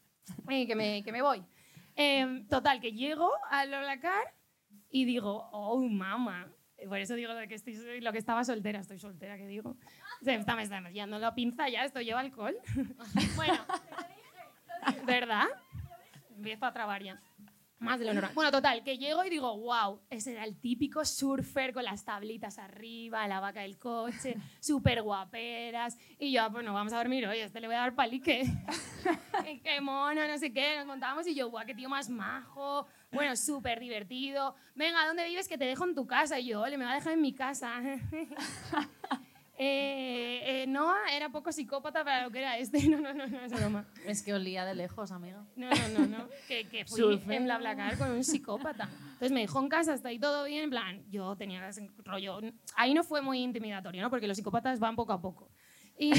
Eh, 0.51 0.67
que, 0.67 0.77
me, 0.77 1.03
que 1.03 1.13
me 1.13 1.23
voy. 1.23 1.43
Em, 1.97 2.47
total, 2.47 2.81
que 2.81 2.93
llego 2.93 3.31
a 3.51 3.65
Lolacar 3.65 4.35
y 4.91 5.07
digo, 5.07 5.49
oh, 5.53 5.81
mamá. 5.81 6.53
Por 6.87 6.99
eso 6.99 7.15
digo 7.15 7.33
lo 7.33 7.49
que, 7.49 7.55
estoy, 7.55 8.01
lo 8.03 8.13
que 8.13 8.19
estaba 8.19 8.45
soltera. 8.45 8.81
Estoy 8.81 8.99
soltera, 8.99 9.39
¿qué 9.39 9.47
digo? 9.47 9.77
Se 10.23 10.33
me 10.33 10.41
está, 10.41 10.55
me 10.55 10.63
está 10.63 10.81
metiendo 10.83 11.19
la 11.19 11.35
pinza 11.35 11.69
ya, 11.71 11.85
esto 11.85 12.03
lleva 12.03 12.21
alcohol. 12.21 12.57
bueno, 13.37 13.59
¿verdad? 15.07 15.47
Empiezo 16.37 16.67
a 16.67 16.73
trabar 16.73 17.03
ya. 17.03 17.23
Más 17.85 17.99
de 18.01 18.07
lo 18.07 18.15
normal. 18.15 18.33
Bueno, 18.35 18.51
total, 18.51 18.83
que 18.83 18.99
llego 18.99 19.25
y 19.25 19.31
digo, 19.31 19.57
wow, 19.59 20.01
ese 20.11 20.33
era 20.33 20.45
el 20.45 20.59
típico 20.59 21.05
surfer 21.05 21.73
con 21.73 21.85
las 21.85 22.05
tablitas 22.05 22.59
arriba, 22.59 23.27
la 23.29 23.41
vaca 23.41 23.61
del 23.61 23.79
coche, 23.79 24.37
súper 24.61 25.03
guaperas. 25.03 25.97
Y 26.19 26.33
yo, 26.33 26.49
bueno, 26.51 26.73
vamos 26.73 26.93
a 26.93 26.97
dormir 26.97 27.27
hoy, 27.27 27.39
este 27.39 27.61
le 27.61 27.67
voy 27.67 27.77
a 27.77 27.81
dar 27.81 27.95
palique. 27.95 28.45
Qué 29.63 29.81
mono, 29.81 30.27
no 30.27 30.39
sé 30.39 30.53
qué, 30.53 30.79
nos 30.79 30.87
montábamos 30.87 31.27
y 31.27 31.35
yo, 31.35 31.51
guau, 31.51 31.67
qué 31.67 31.75
tío 31.75 31.89
más 31.89 32.09
majo, 32.09 32.87
bueno, 33.15 33.37
súper 33.37 33.81
divertido. 33.81 34.55
Venga, 34.75 35.07
¿dónde 35.07 35.25
vives? 35.25 35.49
Que 35.49 35.59
te 35.59 35.65
dejo 35.65 35.85
en 35.85 35.95
tu 35.95 36.07
casa. 36.07 36.39
Y 36.39 36.47
yo, 36.47 36.61
ole, 36.61 36.77
me 36.79 36.85
va 36.85 36.93
a 36.93 36.97
dejar 36.97 37.13
en 37.13 37.21
mi 37.21 37.33
casa. 37.33 37.81
Eh, 39.67 40.43
eh, 40.45 40.67
no, 40.67 40.93
era 41.11 41.31
poco 41.31 41.51
psicópata 41.51 42.05
para 42.05 42.25
lo 42.25 42.31
que 42.31 42.41
era 42.41 42.59
este. 42.59 42.79
No, 42.95 42.99
no, 43.01 43.15
no, 43.15 43.27
no, 43.27 43.41
es 43.41 43.53
broma. 43.53 43.87
Es 44.05 44.23
que 44.23 44.35
olía 44.35 44.67
de 44.67 44.75
lejos, 44.75 45.11
amiga. 45.11 45.43
No, 45.57 45.71
no, 45.71 45.89
no, 46.01 46.07
no. 46.07 46.29
Que, 46.47 46.69
que 46.69 46.85
fui 46.85 47.01
Surfer. 47.01 47.33
en 47.33 47.45
BlaBlaCar 47.45 47.97
con 47.97 48.11
un 48.11 48.23
psicópata. 48.23 48.89
Entonces 49.15 49.33
me 49.33 49.41
dijo 49.41 49.59
en 49.59 49.69
casa, 49.69 49.95
está 49.95 50.11
ahí 50.11 50.19
todo 50.19 50.45
bien, 50.45 50.65
en 50.65 50.71
plan, 50.71 51.03
yo 51.11 51.35
tenía 51.37 51.67
ese 51.67 51.89
rollo. 52.05 52.41
Ahí 52.77 52.93
no 52.93 53.03
fue 53.03 53.23
muy 53.23 53.41
intimidatorio, 53.41 54.03
¿no? 54.03 54.11
Porque 54.11 54.29
los 54.29 54.37
psicópatas 54.37 54.79
van 54.79 54.97
poco 54.97 55.13
a 55.15 55.21
poco. 55.21 55.51
Y 55.97 56.13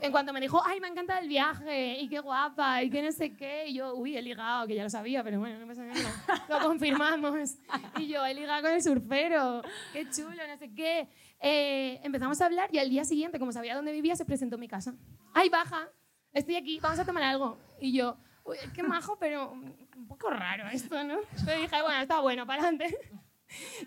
en 0.00 0.12
cuanto 0.12 0.32
me 0.32 0.40
dijo, 0.40 0.62
ay, 0.64 0.78
me 0.80 0.88
encanta 0.88 1.18
el 1.18 1.28
viaje, 1.28 1.98
y 1.98 2.08
qué 2.08 2.20
guapa, 2.20 2.82
y 2.82 2.90
qué 2.90 3.02
no 3.02 3.10
sé 3.10 3.34
qué, 3.34 3.68
y 3.68 3.74
yo, 3.74 3.94
uy, 3.94 4.16
he 4.16 4.22
ligado, 4.22 4.66
que 4.66 4.74
ya 4.74 4.82
lo 4.82 4.90
sabía, 4.90 5.24
pero 5.24 5.40
bueno, 5.40 5.58
no 5.58 5.66
pasa 5.66 5.82
nada. 5.82 6.44
Lo 6.48 6.60
confirmamos. 6.60 7.56
Y 7.98 8.08
yo, 8.08 8.24
he 8.24 8.34
ligado 8.34 8.62
con 8.62 8.72
el 8.72 8.82
surfero, 8.82 9.62
qué 9.92 10.08
chulo, 10.10 10.46
no 10.46 10.56
sé 10.58 10.70
qué. 10.74 11.08
Eh, 11.42 12.00
empezamos 12.04 12.40
a 12.40 12.46
hablar 12.46 12.70
y 12.72 12.78
al 12.78 12.88
día 12.88 13.04
siguiente, 13.04 13.38
como 13.38 13.50
sabía 13.50 13.74
dónde 13.74 13.92
vivía, 13.92 14.14
se 14.14 14.24
presentó 14.24 14.56
en 14.56 14.60
mi 14.60 14.68
casa. 14.68 14.94
Ay, 15.34 15.48
baja, 15.48 15.88
estoy 16.32 16.54
aquí, 16.54 16.78
vamos 16.80 17.00
a 17.00 17.04
tomar 17.04 17.24
algo. 17.24 17.58
Y 17.80 17.92
yo, 17.92 18.16
uy, 18.44 18.56
qué 18.72 18.82
majo, 18.84 19.18
pero 19.18 19.50
un 19.50 20.06
poco 20.06 20.30
raro 20.30 20.68
esto, 20.68 21.02
¿no? 21.02 21.18
Pero 21.44 21.60
dije, 21.60 21.82
bueno, 21.82 22.00
está 22.00 22.20
bueno, 22.20 22.46
para 22.46 22.62
adelante. 22.62 22.96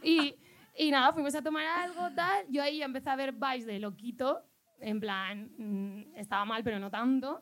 Y, 0.03 0.35
y 0.77 0.91
nada, 0.91 1.11
fuimos 1.11 1.33
a 1.33 1.41
tomar 1.41 1.65
algo, 1.65 2.11
tal. 2.13 2.45
Yo 2.49 2.61
ahí 2.61 2.83
empecé 2.83 3.09
a 3.09 3.15
ver 3.15 3.31
vibes 3.31 3.65
de 3.65 3.79
loquito, 3.79 4.43
en 4.79 4.99
plan, 4.99 5.49
mm, 5.57 6.15
estaba 6.17 6.45
mal, 6.45 6.63
pero 6.63 6.77
no 6.77 6.91
tanto. 6.91 7.41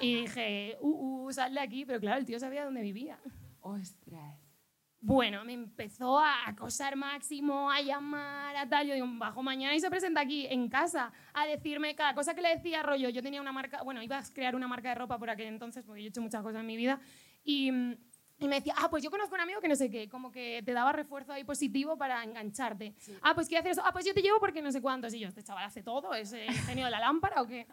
Y 0.00 0.22
dije, 0.22 0.78
uh, 0.80 1.26
uh, 1.26 1.32
sal 1.32 1.52
de 1.52 1.60
aquí, 1.60 1.84
pero 1.84 2.00
claro, 2.00 2.18
el 2.18 2.24
tío 2.24 2.40
sabía 2.40 2.64
dónde 2.64 2.80
vivía. 2.80 3.18
Ostras. 3.60 4.37
Bueno, 5.00 5.44
me 5.44 5.52
empezó 5.52 6.18
a 6.18 6.48
acosar 6.48 6.96
máximo, 6.96 7.70
a 7.70 7.80
llamar, 7.80 8.56
a 8.56 8.68
tal. 8.68 8.88
Yo 8.88 8.94
digo, 8.94 9.06
bajo 9.12 9.42
mañana 9.42 9.74
y 9.74 9.80
se 9.80 9.88
presenta 9.88 10.20
aquí 10.20 10.46
en 10.46 10.68
casa 10.68 11.12
a 11.32 11.46
decirme 11.46 11.94
cada 11.94 12.14
cosa 12.14 12.34
que 12.34 12.42
le 12.42 12.56
decía, 12.56 12.82
rollo. 12.82 13.08
Yo 13.08 13.22
tenía 13.22 13.40
una 13.40 13.52
marca, 13.52 13.82
bueno, 13.82 14.02
iba 14.02 14.18
a 14.18 14.22
crear 14.34 14.56
una 14.56 14.66
marca 14.66 14.88
de 14.88 14.96
ropa 14.96 15.16
por 15.16 15.30
aquel 15.30 15.46
entonces, 15.46 15.84
porque 15.84 16.02
yo 16.02 16.06
he 16.06 16.10
hecho 16.10 16.20
muchas 16.20 16.42
cosas 16.42 16.60
en 16.60 16.66
mi 16.66 16.76
vida. 16.76 17.00
Y, 17.44 17.68
y 17.68 18.48
me 18.48 18.56
decía, 18.56 18.74
ah, 18.76 18.90
pues 18.90 19.04
yo 19.04 19.10
conozco 19.10 19.36
a 19.36 19.38
un 19.38 19.42
amigo 19.42 19.60
que 19.60 19.68
no 19.68 19.76
sé 19.76 19.88
qué, 19.88 20.08
como 20.08 20.32
que 20.32 20.62
te 20.64 20.72
daba 20.72 20.90
refuerzo 20.90 21.32
ahí 21.32 21.44
positivo 21.44 21.96
para 21.96 22.24
engancharte. 22.24 22.94
Ah, 23.22 23.34
pues 23.36 23.46
quiero 23.46 23.60
hacer 23.60 23.72
eso. 23.72 23.82
Ah, 23.84 23.92
pues 23.92 24.04
yo 24.04 24.12
te 24.14 24.20
llevo 24.20 24.40
porque 24.40 24.60
no 24.62 24.72
sé 24.72 24.82
cuántos. 24.82 25.14
Y 25.14 25.20
yo, 25.20 25.28
este 25.28 25.44
chaval 25.44 25.64
hace 25.64 25.80
todo, 25.80 26.12
es 26.12 26.32
el 26.32 26.50
genio 26.50 26.86
de 26.86 26.90
la 26.90 26.98
lámpara 26.98 27.40
o 27.40 27.46
qué. 27.46 27.68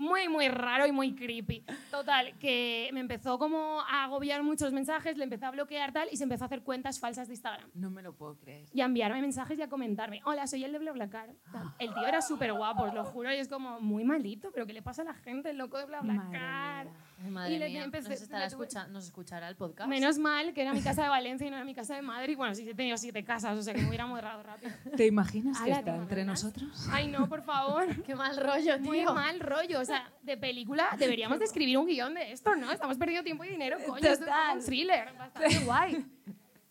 Muy, 0.00 0.28
muy 0.28 0.48
raro 0.48 0.86
y 0.86 0.92
muy 0.92 1.14
creepy. 1.14 1.64
Total, 1.90 2.32
que 2.38 2.88
me 2.92 3.00
empezó 3.00 3.38
como 3.38 3.82
a 3.82 4.04
agobiar 4.04 4.42
muchos 4.42 4.72
mensajes, 4.72 5.16
le 5.18 5.24
empecé 5.24 5.44
a 5.44 5.50
bloquear 5.50 5.92
tal 5.92 6.08
y 6.10 6.16
se 6.16 6.24
empezó 6.24 6.44
a 6.44 6.46
hacer 6.46 6.62
cuentas 6.62 6.98
falsas 6.98 7.28
de 7.28 7.34
Instagram. 7.34 7.68
No 7.74 7.90
me 7.90 8.00
lo 8.02 8.14
puedo 8.14 8.36
creer. 8.38 8.66
Y 8.72 8.80
a 8.80 8.86
enviarme 8.86 9.20
mensajes 9.20 9.58
y 9.58 9.62
a 9.62 9.68
comentarme, 9.68 10.22
hola, 10.24 10.46
soy 10.46 10.64
el 10.64 10.72
de 10.72 10.78
BlaBlaCar. 10.78 11.28
tal. 11.52 11.74
El 11.78 11.92
tío 11.92 12.06
era 12.06 12.22
súper 12.22 12.52
guapo, 12.54 12.84
os 12.84 12.94
lo 12.94 13.04
juro, 13.04 13.30
y 13.32 13.36
es 13.36 13.48
como 13.48 13.80
muy 13.80 14.04
malito, 14.04 14.50
pero 14.52 14.66
¿qué 14.66 14.72
le 14.72 14.82
pasa 14.82 15.02
a 15.02 15.04
la 15.04 15.14
gente, 15.14 15.50
el 15.50 15.58
loco 15.58 15.76
de 15.78 15.84
BlaBlaCar? 15.84 16.86
mía. 16.86 16.94
Ay, 17.22 17.30
madre 17.30 17.54
Y 17.54 17.58
le 17.58 17.68
mía, 17.68 17.84
empecé- 17.84 18.08
nos, 18.08 18.22
estará 18.22 18.46
escucha- 18.46 18.86
nos 18.88 19.04
escuchará 19.04 19.48
el 19.50 19.56
podcast. 19.56 19.90
Menos 19.90 20.18
mal 20.18 20.54
que 20.54 20.62
era 20.62 20.72
mi 20.72 20.80
casa 20.80 21.02
de 21.02 21.10
Valencia 21.10 21.46
y 21.46 21.50
no 21.50 21.56
era 21.56 21.66
mi 21.66 21.74
casa 21.74 21.94
de 21.94 22.00
Madrid. 22.00 22.34
Bueno, 22.38 22.54
sí, 22.54 22.66
he 22.66 22.74
tenido 22.74 22.96
siete 22.96 23.22
casas, 23.22 23.58
o 23.58 23.62
sea 23.62 23.74
que 23.74 23.82
me 23.82 23.88
hubiera 23.88 24.06
moderado 24.06 24.42
rápido. 24.42 24.72
¿Te 24.96 25.06
imaginas 25.06 25.60
que 25.60 25.70
está 25.70 25.84
¿te 25.92 25.98
entre 25.98 26.24
nosotros? 26.24 26.88
Ay, 26.90 27.08
no, 27.08 27.28
por 27.28 27.42
favor. 27.42 27.84
Qué 28.06 28.14
mal 28.14 28.34
rollo, 28.38 28.76
tío. 28.78 28.84
Muy 28.86 29.04
mal 29.04 29.38
rollo. 29.40 29.80
Sea, 29.90 30.12
de 30.22 30.36
película 30.36 30.88
deberíamos 30.98 31.38
de 31.38 31.44
escribir 31.44 31.78
un 31.78 31.86
guion 31.86 32.14
de 32.14 32.32
esto, 32.32 32.54
¿no? 32.56 32.70
Estamos 32.72 32.96
perdiendo 32.96 33.24
tiempo 33.24 33.44
y 33.44 33.48
dinero, 33.50 33.78
coño. 33.86 33.96
Esto 34.08 34.24
es 34.24 34.30
como 34.30 34.52
un 34.54 34.64
thriller 34.64 35.12
bastante 35.16 35.58
guay. 35.64 36.06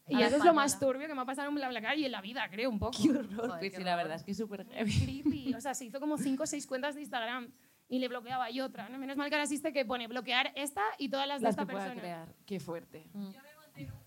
Y 0.07 0.15
la 0.15 0.25
eso 0.27 0.37
es 0.37 0.43
lo 0.45 0.53
más 0.55 0.79
turbio 0.79 1.07
que 1.07 1.13
me 1.13 1.21
ha 1.21 1.25
pasado 1.25 1.49
en 1.49 1.55
BlaBlaCar 1.55 1.97
y 1.99 2.05
en 2.05 2.11
la 2.11 2.21
vida, 2.21 2.47
creo, 2.49 2.69
un 2.71 2.79
poco. 2.79 2.97
Qué 2.99 3.11
horror. 3.11 3.35
Joder, 3.35 3.49
pues 3.59 3.71
qué 3.71 3.77
sí, 3.77 3.83
la 3.83 3.91
horror. 3.93 4.03
verdad 4.05 4.15
es 4.17 4.23
que 4.23 4.31
es 4.31 4.37
súper 4.37 4.65
heavy. 4.67 4.99
creepy. 5.05 5.53
O 5.57 5.61
sea, 5.61 5.73
se 5.75 5.85
hizo 5.85 5.99
como 5.99 6.17
cinco 6.17 6.43
o 6.43 6.47
seis 6.47 6.65
cuentas 6.65 6.95
de 6.95 7.01
Instagram 7.01 7.51
y 7.89 7.99
le 7.99 8.07
bloqueaba 8.07 8.49
y 8.49 8.59
otra. 8.61 8.89
¿no? 8.89 8.97
Menos 8.97 9.17
mal 9.17 9.29
que 9.29 9.35
ahora 9.35 9.43
existe 9.43 9.71
que 9.71 9.85
pone 9.85 10.07
bloquear 10.07 10.51
esta 10.55 10.81
y 10.97 11.09
todas 11.09 11.27
las 11.27 11.41
de 11.41 11.45
Las 11.45 11.53
esta 11.53 11.63
que 11.65 11.71
pueda 11.71 11.83
persona. 11.85 12.01
crear. 12.01 12.35
Qué 12.45 12.59
fuerte. 12.59 13.07
Yo 13.13 13.19
me 13.19 13.55
monté 13.55 13.81
en 13.81 13.91
un 13.91 13.99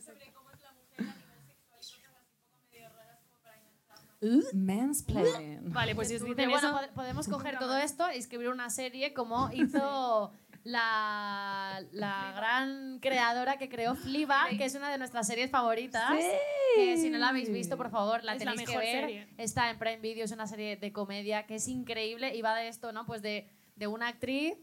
sobre 0.00 0.18
secta. 0.24 0.32
cómo 0.38 0.50
es 0.50 0.60
la 0.62 0.72
mujer 0.72 1.00
a 1.08 1.14
nivel 1.16 1.44
sexual 1.46 1.80
y 1.98 2.02
cosas 2.02 2.26
así 2.26 2.38
poco 2.38 2.68
medio 2.70 2.88
raras 2.90 3.18
como 3.22 3.42
para 3.42 3.58
engancharnos. 3.58 4.54
Mansplaining. 4.54 5.72
Vale, 5.72 5.94
pues 5.94 6.08
si 6.08 6.14
os 6.16 6.22
Que 6.22 6.28
dicen 6.30 6.50
bueno, 6.50 6.68
eso... 6.68 6.76
pode- 6.76 6.92
podemos 6.94 7.28
coger 7.28 7.58
todo 7.58 7.76
esto 7.76 8.10
y 8.12 8.18
escribir 8.18 8.48
una 8.48 8.70
serie 8.70 9.12
como 9.12 9.50
hizo 9.52 10.32
la, 10.64 11.82
la 11.92 12.32
gran 12.36 12.98
creadora 13.00 13.56
que 13.58 13.68
creó 13.68 13.94
Fleabag, 13.94 14.56
que 14.56 14.64
es 14.64 14.74
una 14.74 14.90
de 14.90 14.98
nuestras 14.98 15.26
series 15.26 15.50
favoritas. 15.50 16.10
Que 16.74 16.96
si 16.96 17.10
no 17.10 17.18
la 17.18 17.28
habéis 17.28 17.52
visto, 17.52 17.76
por 17.76 17.90
favor, 17.90 18.24
la 18.24 18.34
Es 18.34 18.44
la 18.44 18.52
tenéis 18.52 18.60
que 18.62 18.66
mejor 18.76 18.82
ver. 18.82 19.00
serie. 19.00 19.28
Está 19.38 19.70
en 19.70 19.78
Prime 19.78 19.98
Video, 19.98 20.24
es 20.24 20.32
una 20.32 20.46
serie 20.46 20.76
de 20.76 20.92
comedia 20.92 21.46
que 21.46 21.56
es 21.56 21.68
increíble 21.68 22.34
y 22.34 22.42
va 22.42 22.54
de 22.56 22.68
esto, 22.68 22.92
¿no? 22.92 23.04
Pues 23.06 23.20
de, 23.22 23.48
de 23.76 23.86
una 23.86 24.08
actriz 24.08 24.54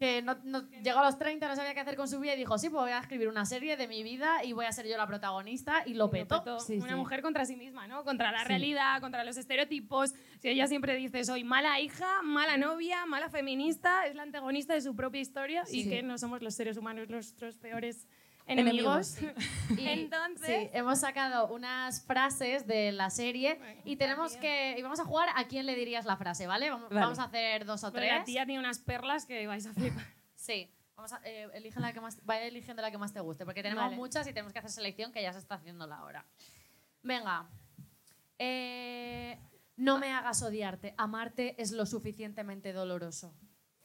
que 0.00 0.22
no, 0.22 0.38
no- 0.44 0.66
llegó 0.82 1.00
a 1.00 1.04
los 1.04 1.18
30, 1.18 1.46
no 1.46 1.54
sabía 1.54 1.74
qué 1.74 1.80
hacer 1.80 1.94
con 1.94 2.08
su 2.08 2.18
vida 2.20 2.32
y 2.34 2.38
dijo, 2.38 2.56
sí, 2.56 2.70
pues 2.70 2.80
voy 2.80 2.90
a 2.90 2.98
escribir 3.00 3.28
una 3.28 3.44
serie 3.44 3.76
de 3.76 3.86
mi 3.86 4.02
vida 4.02 4.42
y 4.42 4.54
voy 4.54 4.64
a 4.64 4.72
ser 4.72 4.88
yo 4.88 4.96
la 4.96 5.06
protagonista 5.06 5.82
y 5.84 5.92
lo 5.92 6.06
Lo 6.06 6.10
petó. 6.10 6.38
petó. 6.38 6.58
Sí, 6.58 6.78
una 6.78 6.88
sí. 6.88 6.94
mujer 6.94 7.20
contra 7.20 7.44
sí 7.44 7.54
misma, 7.54 7.86
¿no? 7.86 8.02
Contra 8.02 8.32
la 8.32 8.40
Sí. 8.40 8.48
realidad, 8.48 8.98
contra 9.02 9.24
los 9.24 9.36
estereotipos. 9.36 10.14
Si 10.38 10.48
ella 10.48 10.66
siempre 10.68 10.96
dice, 10.96 11.22
soy 11.24 11.44
mala 11.44 11.78
hija, 11.80 12.22
mala 12.22 12.56
novia, 12.56 13.04
mala 13.04 13.28
feminista, 13.28 14.06
es 14.06 14.14
la 14.14 14.22
antagonista 14.22 14.72
de 14.72 14.80
su 14.80 14.96
propia 14.96 15.20
historia 15.20 15.64
y 15.70 15.82
Sí. 15.82 15.90
que 15.90 16.02
no 16.02 16.16
somos 16.16 16.40
los 16.40 16.54
seres 16.54 16.78
humanos 16.78 17.10
nuestros 17.10 17.58
peores 17.58 18.08
enemigos. 18.46 19.16
Y, 19.78 19.86
Entonces- 19.88 20.46
sí, 20.46 20.70
hemos 20.72 20.98
sacado 21.00 21.48
unas 21.52 22.02
frases 22.02 22.66
de 22.66 22.92
la 22.92 23.10
serie 23.10 23.54
Bueno, 23.54 23.80
y 23.84 23.96
tenemos 23.96 24.36
que 24.36 24.74
y 24.78 24.82
vamos 24.82 24.98
a 25.00 25.04
jugar 25.04 25.28
a 25.36 25.46
quién 25.46 25.66
le 25.66 25.74
dirías 25.76 26.04
la 26.04 26.16
frase, 26.16 26.46
¿vale? 26.46 26.70
Vamos, 26.70 26.88
Vale. 26.90 27.00
vamos 27.02 27.18
a 27.18 27.24
hacer 27.24 27.64
dos 27.64 27.84
o 27.84 27.88
la 27.88 27.92
tres. 27.92 28.24
tía 28.24 28.44
tiene 28.46 28.58
unas 28.58 28.78
perlas 28.80 29.26
que 29.26 29.46
vais 29.46 29.66
a 29.66 29.72
flipar. 29.72 30.04
Sí. 30.34 30.70
Vamos 30.96 31.12
a, 31.12 31.20
eh, 31.24 31.48
elige 31.54 31.80
la 31.80 31.92
que 31.94 32.00
más, 32.00 32.22
vaya 32.26 32.44
eligiendo 32.44 32.82
la 32.82 32.90
que 32.90 32.98
más 32.98 33.12
te 33.12 33.20
guste, 33.20 33.44
porque 33.46 33.62
tenemos 33.62 33.84
Vale. 33.84 33.96
muchas 33.96 34.26
y 34.26 34.32
tenemos 34.32 34.52
que 34.52 34.58
hacer 34.58 34.70
selección 34.70 35.12
que 35.12 35.22
ya 35.22 35.32
se 35.32 35.38
está 35.38 35.54
haciendo 35.54 35.86
la 35.86 36.02
hora. 36.04 36.26
Venga. 37.02 37.48
Eh, 38.38 39.38
no 39.76 39.98
me 39.98 40.12
hagas 40.12 40.42
odiarte. 40.42 40.94
Amarte 40.98 41.60
es 41.60 41.72
lo 41.72 41.86
suficientemente 41.86 42.72
doloroso. 42.72 43.34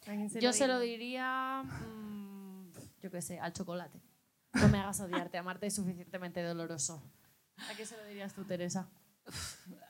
¿A 0.03 0.11
quién 0.11 0.29
se 0.29 0.39
Yo 0.41 0.49
lo 0.49 0.53
se 0.53 0.67
lo 0.67 0.79
diría? 0.79 1.63
diría, 1.63 1.87
mm, 1.87 2.71
yo 3.01 3.11
qué 3.11 3.21
sé, 3.21 3.39
al 3.39 3.53
chocolate. 3.53 4.01
No 4.61 4.69
me 4.69 4.79
hagas 4.79 4.99
odiarte, 4.99 5.37
amarte 5.37 5.67
es 5.67 5.75
suficientemente 5.75 6.41
doloroso. 6.41 7.03
¿A 7.57 7.75
qué 7.75 7.85
se 7.85 7.97
lo 7.97 8.05
dirías 8.05 8.33
tú, 8.33 8.43
Teresa? 8.45 8.89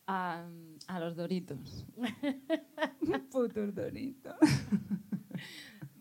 A, 0.07 0.45
a 0.87 0.99
los 0.99 1.15
doritos. 1.15 1.85
Putos 3.31 3.73
doritos. 3.75 4.35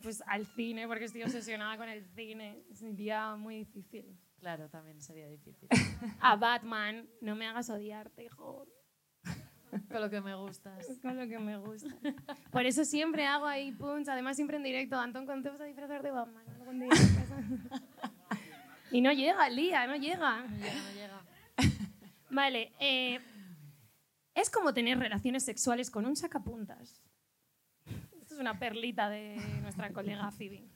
Pues 0.02 0.22
al 0.26 0.46
cine, 0.46 0.86
porque 0.86 1.04
estoy 1.06 1.22
obsesionada 1.22 1.76
con 1.76 1.88
el 1.88 2.04
cine. 2.14 2.62
Sería 2.72 3.36
muy 3.36 3.56
difícil. 3.58 4.18
Claro, 4.38 4.68
también 4.68 5.00
sería 5.00 5.26
difícil. 5.28 5.68
A 6.20 6.36
Batman, 6.36 7.08
no 7.22 7.34
me 7.34 7.46
hagas 7.46 7.70
odiarte, 7.70 8.24
hijo. 8.24 8.66
Con 9.90 10.00
lo 10.00 10.10
que 10.10 10.20
me 10.20 10.34
gustas. 10.34 10.86
Con 11.02 11.16
lo 11.16 11.26
que 11.26 11.38
me 11.38 11.56
gusta. 11.56 11.88
Por 12.52 12.66
eso 12.66 12.84
siempre 12.84 13.26
hago 13.26 13.46
ahí 13.46 13.72
punch. 13.72 14.08
Además, 14.08 14.36
siempre 14.36 14.58
en 14.58 14.62
directo. 14.62 14.96
Antón, 14.96 15.26
¿cuándo 15.26 15.44
te 15.44 15.50
vas 15.50 15.60
a 15.60 15.64
disfrazar 15.64 16.02
de 16.02 16.10
Batman? 16.10 16.44
Algún 16.60 16.80
día. 16.80 16.90
y 18.94 19.00
no 19.00 19.12
llega 19.12 19.46
el 19.48 19.56
día, 19.56 19.86
no 19.88 19.96
llega. 19.96 20.46
No 20.46 20.56
llega, 20.56 20.74
no 20.74 20.92
llega. 20.92 21.24
Vale. 22.30 22.72
eh, 22.78 23.20
es 24.34 24.50
como 24.50 24.72
tener 24.72 24.98
relaciones 24.98 25.44
sexuales 25.44 25.90
con 25.90 26.06
un 26.06 26.14
sacapuntas. 26.16 27.02
Esto 28.20 28.34
es 28.34 28.40
una 28.40 28.58
perlita 28.58 29.08
de 29.08 29.36
nuestra 29.62 29.92
colega 29.92 30.30
Phoebe. 30.30 30.68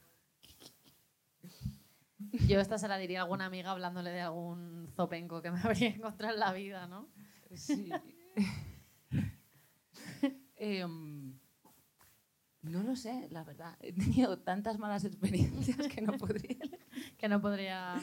Yo 2.47 2.59
esta 2.59 2.77
se 2.77 2.89
la 2.89 2.97
diría 2.97 3.19
a 3.19 3.23
alguna 3.23 3.45
amiga 3.45 3.71
hablándole 3.71 4.11
de 4.11 4.21
algún 4.21 4.89
zopenco 4.95 5.41
que 5.41 5.51
me 5.51 5.59
habría 5.63 5.89
encontrado 5.89 6.33
en 6.33 6.39
la 6.39 6.51
vida, 6.53 6.87
¿no? 6.87 7.07
Sí. 7.55 7.89
Em, 10.61 11.39
no 12.63 12.83
lo 12.83 12.97
sé, 12.97 13.29
la 13.31 13.45
verdad. 13.45 13.77
He 13.79 13.93
tenido 13.93 14.39
tantas 14.39 14.77
malas 14.77 15.05
experiencias 15.05 15.87
que 15.87 16.01
no 16.01 16.11
podría. 16.17 16.57
Que 17.19 17.27
no 17.27 17.41
podría 17.41 17.95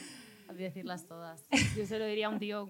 decirlas 0.53 1.07
todas. 1.07 1.47
Yo 1.75 1.85
se 1.85 1.99
lo 1.99 2.05
diría 2.05 2.27
a 2.27 2.29
un 2.29 2.39
tío 2.39 2.69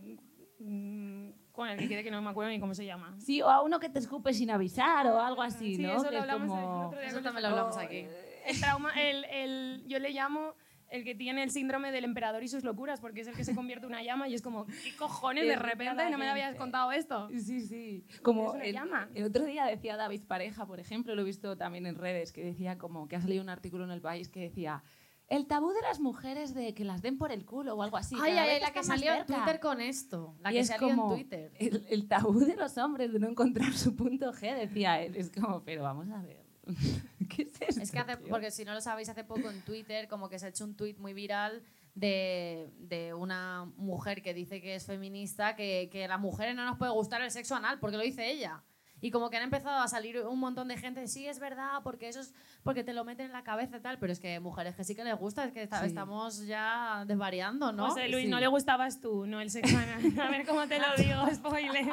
mm, 0.59 1.29
con 1.51 1.67
el 1.69 1.77
que 1.77 1.87
quede 1.87 2.03
que 2.03 2.11
no 2.11 2.21
me 2.21 2.29
acuerdo 2.29 2.51
ni 2.51 2.59
cómo 2.59 2.73
se 2.73 2.85
llama. 2.85 3.15
Sí, 3.19 3.41
o 3.41 3.49
a 3.49 3.61
uno 3.61 3.79
que 3.79 3.89
te 3.89 3.99
escupe 3.99 4.33
sin 4.33 4.49
avisar 4.49 5.05
o 5.07 5.21
algo 5.21 5.41
así, 5.41 5.75
Sí, 5.75 5.83
¿no? 5.83 5.93
eso 5.93 6.03
Que 6.05 6.11
lo 6.11 6.17
es 6.17 6.21
hablamos 6.21 6.57
el 6.57 6.63
como- 6.63 6.87
otro 6.87 6.99
día 6.99 7.09
Eso 7.09 7.21
también 7.21 7.43
lo 7.43 7.49
hablamos 7.49 7.77
aquí. 7.77 8.05
El 8.45 8.59
trauma, 8.59 8.91
el, 8.99 9.25
el- 9.25 9.83
yo 9.87 9.99
le 9.99 10.11
llamo 10.11 10.53
el 10.89 11.03
que 11.03 11.15
tiene 11.15 11.43
el 11.43 11.51
síndrome 11.51 11.91
del 11.91 12.05
emperador 12.05 12.41
y 12.43 12.47
sus 12.47 12.63
locuras, 12.63 13.01
porque 13.01 13.19
es 13.19 13.27
el 13.27 13.35
que 13.35 13.43
se 13.43 13.53
convierte 13.53 13.85
en 13.85 13.91
una 13.91 14.03
llama 14.03 14.29
y 14.29 14.33
es 14.35 14.41
como, 14.41 14.65
¿qué 14.67 14.95
cojones 14.97 15.45
de 15.45 15.57
repente 15.57 16.09
no 16.09 16.17
me 16.17 16.29
habías 16.29 16.55
contado 16.55 16.93
esto? 16.93 17.27
Sí, 17.31 17.59
sí. 17.59 18.05
Como 18.23 18.55
el, 18.55 18.71
llama. 18.71 19.09
el 19.13 19.25
otro 19.25 19.43
día 19.43 19.65
decía 19.65 19.97
David 19.97 20.21
Pareja, 20.25 20.65
por 20.65 20.79
ejemplo, 20.79 21.13
lo 21.13 21.23
he 21.23 21.25
visto 21.25 21.57
también 21.57 21.85
en 21.87 21.95
redes, 21.95 22.31
que 22.31 22.41
decía 22.41 22.77
como 22.77 23.09
que 23.09 23.17
ha 23.17 23.21
salido 23.21 23.43
un 23.43 23.49
artículo 23.49 23.83
en 23.83 23.91
El 23.91 23.99
País 23.99 24.29
que 24.29 24.39
decía 24.39 24.81
el 25.27 25.45
tabú 25.47 25.71
de 25.71 25.81
las 25.81 25.99
mujeres 25.99 26.53
de 26.53 26.73
que 26.73 26.83
las 26.85 27.01
den 27.01 27.17
por 27.17 27.31
el 27.31 27.45
culo 27.45 27.75
o 27.75 27.83
algo 27.83 27.97
así. 27.97 28.15
ay, 28.19 28.31
cada 28.31 28.43
ay, 28.43 28.49
vez 28.49 28.61
la 28.61 28.71
que 28.71 28.83
salió 28.83 29.11
en 29.11 29.17
cerca". 29.25 29.35
Twitter 29.35 29.59
con 29.59 29.81
esto. 29.81 30.35
La 30.41 30.51
Y 30.51 30.55
que 30.55 30.59
es 30.61 30.67
salió 30.67 30.87
como 30.89 31.11
en 31.13 31.17
Twitter. 31.19 31.51
El, 31.59 31.85
el 31.89 32.07
tabú 32.07 32.39
de 32.39 32.55
los 32.55 32.77
hombres 32.77 33.11
de 33.11 33.19
no 33.19 33.27
encontrar 33.27 33.73
su 33.73 33.95
punto 33.95 34.31
G, 34.33 34.55
decía 34.55 35.01
él. 35.01 35.15
Es 35.15 35.29
como, 35.29 35.63
pero 35.63 35.83
vamos 35.83 36.09
a 36.09 36.21
ver. 36.21 36.45
¿Qué 37.29 37.43
es 37.43 37.61
esto? 37.61 37.81
Es 37.81 37.91
que 37.91 37.99
hace, 37.99 38.17
porque 38.17 38.51
si 38.51 38.65
no 38.65 38.73
lo 38.73 38.81
sabéis, 38.81 39.09
hace 39.09 39.23
poco 39.23 39.49
en 39.49 39.61
Twitter 39.63 40.07
como 40.07 40.29
que 40.29 40.39
se 40.39 40.45
ha 40.45 40.49
hecho 40.49 40.63
un 40.65 40.75
tweet 40.75 40.95
muy 40.97 41.13
viral 41.13 41.61
de, 41.93 42.69
de 42.79 43.13
una 43.13 43.65
mujer 43.75 44.21
que 44.21 44.33
dice 44.33 44.61
que 44.61 44.75
es 44.75 44.85
feminista, 44.85 45.55
que, 45.55 45.89
que 45.91 46.05
a 46.05 46.07
las 46.07 46.19
mujeres 46.19 46.55
no 46.55 46.63
nos 46.65 46.77
puede 46.77 46.91
gustar 46.91 47.21
el 47.21 47.31
sexo 47.31 47.55
anal, 47.55 47.79
porque 47.79 47.97
lo 47.97 48.03
dice 48.03 48.29
ella. 48.29 48.63
Y 48.99 49.11
como 49.11 49.29
que 49.29 49.37
han 49.37 49.43
empezado 49.43 49.77
a 49.79 49.87
salir 49.87 50.19
un 50.21 50.39
montón 50.39 50.67
de 50.67 50.77
gente, 50.77 51.07
sí, 51.07 51.27
es 51.27 51.37
verdad, 51.39 51.81
porque 51.83 52.09
eso 52.09 52.19
es 52.19 52.33
porque 52.63 52.83
te 52.83 52.93
lo 52.93 53.03
meten 53.03 53.27
en 53.27 53.31
la 53.31 53.43
cabeza 53.43 53.77
y 53.77 53.79
tal, 53.79 53.99
pero 53.99 54.11
es 54.11 54.19
que 54.19 54.39
mujeres 54.39 54.75
que 54.75 54.83
sí 54.83 54.95
que 54.95 55.03
les 55.03 55.15
gusta, 55.17 55.45
es 55.45 55.53
que 55.53 55.61
esta- 55.61 55.81
Sí. 55.81 55.87
estamos 55.87 56.45
ya 56.47 57.03
desvariando, 57.05 57.71
¿no? 57.71 57.89
José 57.89 58.07
Luis, 58.09 58.23
Sí. 58.25 58.29
no 58.31 58.39
le 58.39 58.47
gustabas 58.47 58.99
tú, 58.99 59.27
no 59.27 59.39
el 59.39 59.51
sexo. 59.51 59.75
A 60.21 60.29
ver 60.31 60.45
cómo 60.47 60.67
te 60.67 60.79
lo 60.79 60.87
digo, 60.97 61.21
spoiler. 61.35 61.85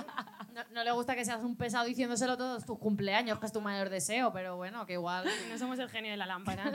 No, 0.54 0.62
no 0.72 0.84
le 0.84 0.92
gusta 0.92 1.14
que 1.14 1.24
seas 1.24 1.42
un 1.42 1.56
pesado 1.56 1.84
diciéndoselo 1.84 2.36
todos 2.38 2.64
tus 2.64 2.78
cumpleaños, 2.78 3.38
que 3.38 3.46
es 3.46 3.52
tu 3.52 3.60
mayor 3.60 3.90
deseo, 3.90 4.32
pero 4.32 4.56
bueno, 4.56 4.86
que 4.86 4.94
igual 4.94 5.24
No 5.52 5.58
somos 5.58 5.78
el 5.78 5.90
genio 5.90 6.10
de 6.12 6.16
la 6.16 6.26
lámpara. 6.26 6.72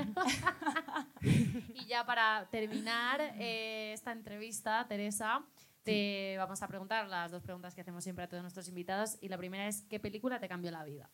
Y 1.21 1.85
ya 1.85 2.05
para 2.05 2.47
terminar 2.51 3.19
eh, 3.39 3.91
esta 3.93 4.11
entrevista, 4.11 4.85
Teresa, 4.87 5.41
te 5.83 6.35
vamos 6.37 6.61
a 6.61 6.67
preguntar 6.67 7.07
las 7.07 7.31
dos 7.31 7.41
preguntas 7.41 7.73
que 7.75 7.81
hacemos 7.81 8.03
siempre 8.03 8.23
a 8.25 8.29
todos 8.29 8.41
nuestros 8.43 8.67
invitados. 8.67 9.17
Y 9.21 9.29
la 9.29 9.37
primera 9.37 9.67
es, 9.67 9.81
¿qué 9.83 9.99
película 9.99 10.39
te 10.39 10.47
cambió 10.49 10.71
la 10.71 10.83
vida? 10.83 11.09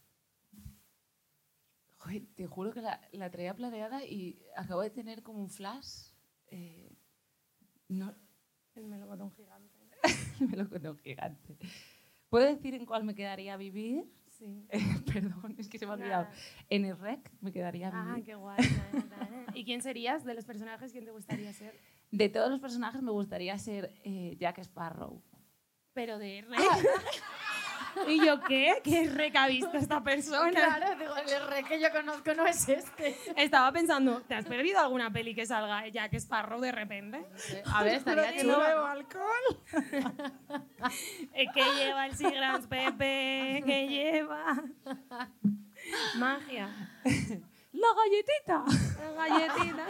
Joder, 1.98 2.24
te 2.36 2.46
juro 2.48 2.72
que 2.72 2.82
la, 2.82 3.02
la 3.14 3.32
traía 3.32 3.56
planeada 3.56 4.04
y 4.06 4.40
acabo 4.56 4.82
de 4.82 4.90
tener 4.92 5.24
como 5.24 5.40
un 5.40 5.50
flash. 5.50 6.10
eh, 6.48 6.92
no, 7.88 8.14
El 8.76 8.86
melocotón 8.88 9.32
gigante. 9.32 9.80
me 10.40 10.58
lo 10.58 10.68
cuento 10.70 10.96
gigante. 10.98 11.58
¿Puedo 12.30 12.46
decir 12.48 12.74
en 12.76 12.86
cuál 12.86 13.04
me 13.04 13.16
quedaría 13.16 13.54
a 13.54 13.58
vivir? 13.58 14.12
Sí. 14.28 14.68
Eh, 14.70 14.80
perdón, 15.14 15.56
es 15.58 15.70
que 15.70 15.80
se 15.80 15.86
me 15.86 15.94
ha 15.94 15.96
olvidado. 15.96 16.28
En 16.70 16.84
el 16.86 16.98
REC 16.98 17.32
me 17.42 17.52
quedaría 17.54 17.88
a 17.88 17.92
Ah, 18.02 18.06
vivir. 18.10 18.26
qué 18.26 18.36
guay. 18.36 18.58
¿Y 19.54 19.64
quién 19.64 19.82
serías 19.82 20.26
de 20.26 20.34
los 20.34 20.44
personajes? 20.46 20.92
¿Quién 20.92 21.06
te 21.06 21.12
gustaría 21.12 21.54
ser? 21.54 21.74
De 22.12 22.30
todos 22.30 22.50
los 22.50 22.60
personajes 22.60 23.02
me 23.02 23.12
gustaría 23.12 23.58
ser 23.58 23.94
eh, 24.04 24.36
Jack 24.40 24.60
Sparrow. 24.60 25.22
Pero 25.94 26.18
de 26.18 26.46
rey. 26.48 26.60
¿Y 28.08 28.26
yo 28.26 28.42
qué? 28.42 28.82
¿Qué 28.84 29.10
rec 29.10 29.36
ha 29.36 29.48
visto 29.48 29.78
esta 29.78 30.04
persona? 30.04 30.52
Claro, 30.52 31.00
digo, 31.00 31.16
el 31.16 31.48
re 31.48 31.64
que 31.64 31.80
yo 31.80 31.90
conozco 31.92 32.34
no 32.34 32.46
es 32.46 32.68
este. 32.68 33.18
Estaba 33.38 33.72
pensando, 33.72 34.22
¿te 34.22 34.36
has 34.36 34.46
perdido 34.46 34.80
alguna 34.80 35.12
peli 35.12 35.34
que 35.34 35.46
salga 35.46 35.88
Jack 35.88 36.14
Sparrow 36.16 36.60
de 36.60 36.72
repente? 36.72 37.26
A 37.74 37.84
ver, 37.84 37.96
estaría 37.96 38.34
Que 38.34 38.42
chulo. 38.42 38.58
¿no? 38.58 38.86
alcohol. 38.86 39.64
Eh, 41.34 41.48
¿Qué 41.54 41.64
lleva 41.78 42.06
el 42.06 42.16
Sigrans 42.16 42.68
Pepe? 42.68 43.64
¿Qué 43.66 43.88
lleva? 43.88 44.64
Magia. 46.18 46.70
¡La 47.74 47.88
galletita! 47.96 48.64
La 49.00 49.28
galletita. 49.28 49.86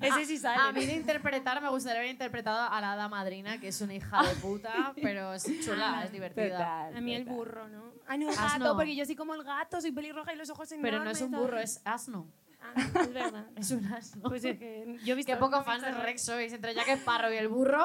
Ese 0.00 0.24
sí 0.26 0.38
sale. 0.38 0.60
A 0.60 0.72
mí 0.72 0.84
de 0.84 0.94
interpretar 0.94 1.60
me 1.62 1.68
gustaría 1.68 2.00
haber 2.00 2.10
interpretado 2.10 2.70
a 2.70 2.80
la 2.80 2.92
hada 2.92 3.08
madrina, 3.08 3.58
que 3.60 3.68
es 3.68 3.80
una 3.80 3.94
hija 3.94 4.22
de 4.22 4.34
puta, 4.42 4.92
pero 5.00 5.34
es 5.34 5.44
chula, 5.64 6.02
es 6.04 6.12
divertida. 6.12 6.50
Total, 6.50 6.96
A 6.96 7.00
mí 7.00 7.14
el 7.14 7.24
burro, 7.24 7.68
¿no? 7.68 7.92
Ah, 8.06 8.16
no, 8.16 8.28
Asno. 8.30 8.44
gato, 8.64 8.76
porque 8.76 8.94
yo 8.96 9.04
soy 9.06 9.16
como 9.16 9.34
el 9.34 9.44
gato, 9.44 9.80
soy 9.80 9.92
pelirroja 9.92 10.32
y 10.32 10.36
los 10.36 10.50
ojos 10.50 10.70
enormes. 10.72 10.90
Pero 10.90 11.04
no 11.04 11.10
es 11.10 11.20
un 11.20 11.30
burro, 11.30 11.58
es 11.58 11.80
asno. 11.84 12.26
Ah, 12.60 12.72
es 12.76 13.12
verdad. 13.12 13.46
Es 13.56 13.70
un 13.72 13.84
asno. 13.92 14.22
Pues 14.22 14.42
es 14.44 14.58
que 14.58 14.96
yo 15.04 15.12
he 15.12 15.16
visto... 15.16 15.32
Qué 15.32 15.38
poco 15.38 15.62
visto 15.62 15.84
de 15.86 15.92
Rex 15.92 16.22
sois, 16.22 16.52
entre 16.52 16.74
Jack 16.74 16.88
Sparrow 16.88 17.30
y 17.32 17.36
el 17.36 17.48
burro. 17.48 17.84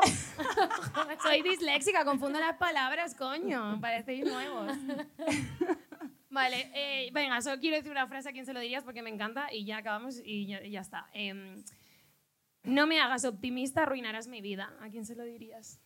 Soy 1.21 1.41
disléxica, 1.41 2.05
confundo 2.05 2.39
las 2.39 2.55
palabras, 2.57 3.13
coño. 3.13 3.79
Parecéis 3.81 4.25
nuevos. 4.25 4.71
Vale, 6.29 6.71
eh, 6.73 7.09
venga, 7.11 7.41
solo 7.41 7.59
quiero 7.59 7.75
decir 7.75 7.91
una 7.91 8.07
frase 8.07 8.29
a 8.29 8.31
quien 8.31 8.45
se 8.45 8.53
lo 8.53 8.59
dirías 8.59 8.83
porque 8.83 9.01
me 9.01 9.09
encanta 9.09 9.51
y 9.51 9.65
ya 9.65 9.77
acabamos 9.77 10.21
y 10.23 10.45
ya, 10.47 10.63
y 10.63 10.71
ya 10.71 10.81
está. 10.81 11.07
Em, 11.11 11.63
no 12.63 12.87
me 12.87 12.99
hagas 12.99 13.25
optimista, 13.25 13.83
arruinarás 13.83 14.27
mi 14.27 14.41
vida. 14.41 14.73
¿A 14.81 14.89
quién 14.89 15.05
se 15.05 15.15
lo 15.15 15.23
dirías? 15.23 15.79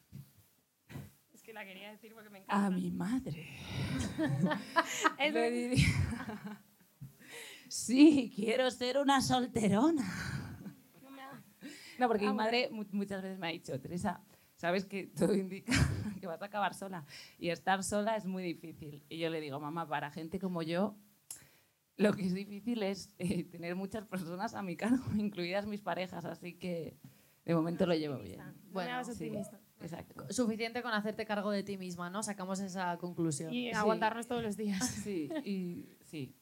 Es 1.33 1.41
que 1.43 1.53
la 1.53 1.65
quería 1.65 1.91
decir 1.91 2.13
porque 2.13 2.29
me 2.29 2.39
encanta. 2.39 2.65
A 2.65 2.69
mi 2.69 2.91
madre. 2.91 3.47
Le 5.19 5.51
diría, 5.51 5.88
sí, 7.67 8.31
quiero 8.36 8.69
ser 8.71 8.97
una 8.97 9.21
solterona. 9.21 10.03
no 11.99 12.07
porque 12.07 12.25
Ah, 12.25 12.29
mi 12.29 12.33
bueno. 12.36 12.43
madre 12.43 12.69
mu- 12.71 12.86
muchas 12.91 13.21
veces 13.21 13.39
me 13.39 13.47
ha 13.47 13.51
dicho, 13.51 13.79
Teresa, 13.79 14.21
sabes 14.55 14.86
que 14.86 15.07
todo 15.07 15.36
indica 15.36 15.71
que 16.21 16.27
vas 16.27 16.41
a 16.41 16.45
acabar 16.45 16.73
sola. 16.73 17.05
Y 17.39 17.49
estar 17.49 17.83
sola 17.83 18.15
es 18.15 18.25
muy 18.25 18.43
difícil. 18.43 19.03
Y 19.09 19.17
yo 19.19 19.29
le 19.29 19.41
digo, 19.41 19.59
mamá, 19.59 19.88
para 19.88 20.12
gente 20.12 20.39
como 20.39 20.62
yo, 20.62 20.95
lo 21.97 22.13
que 22.13 22.23
es 22.25 22.34
difícil 22.34 22.82
es 22.84 23.13
eh, 23.19 23.43
tener 23.43 23.75
muchas 23.75 24.06
personas 24.08 24.53
a 24.56 24.62
mi 24.62 24.75
cargo, 24.75 25.03
incluidas 25.17 25.65
mis 25.65 25.82
parejas. 25.82 26.25
Así 26.25 26.53
que 26.53 26.97
de 27.45 27.56
momento 27.56 27.86
lo 27.86 27.93
llevo 27.95 28.19
bien. 28.19 28.41
Bueno, 28.71 29.03
Sí, 29.03 29.12
optimista. 29.12 29.60
exacto. 29.82 30.25
Suficiente 30.34 30.82
con 30.82 30.93
hacerte 30.93 31.25
cargo 31.25 31.51
de 31.51 31.63
ti 31.63 31.77
misma, 31.77 32.10
¿no? 32.10 32.23
Sacamos 32.23 32.60
esa 32.60 32.97
conclusión. 32.97 33.53
Y 33.53 33.69
Sí. 33.69 33.75
aguantarnos 33.75 34.27
todos 34.27 34.41
los 34.43 34.58
días. 34.58 34.79
Sí, 35.03 35.30
y 35.45 35.97
sí, 36.05 36.36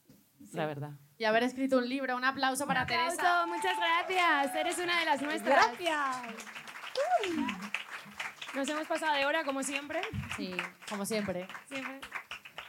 la 0.52 0.66
verdad. 0.66 0.92
Y 1.18 1.24
haber 1.24 1.42
escrito 1.44 1.78
un 1.78 1.88
libro. 1.88 2.16
Un 2.16 2.24
aplauso 2.24 2.66
para 2.66 2.84
Teresa. 2.86 3.14
Aplauso, 3.42 3.46
muchas 3.48 3.76
gracias. 3.76 4.56
Eres 4.56 4.78
una 4.78 4.98
de 4.98 5.04
las 5.04 5.22
nuestras. 5.22 5.66
Gracias. 5.78 6.34
Nos 8.54 8.68
hemos 8.68 8.86
pasado 8.86 9.14
de 9.16 9.24
hora, 9.24 9.44
como 9.44 9.62
siempre. 9.62 10.00
Sí, 10.36 10.52
como 10.88 11.06
siempre. 11.06 11.46
Siempre. 11.68 12.00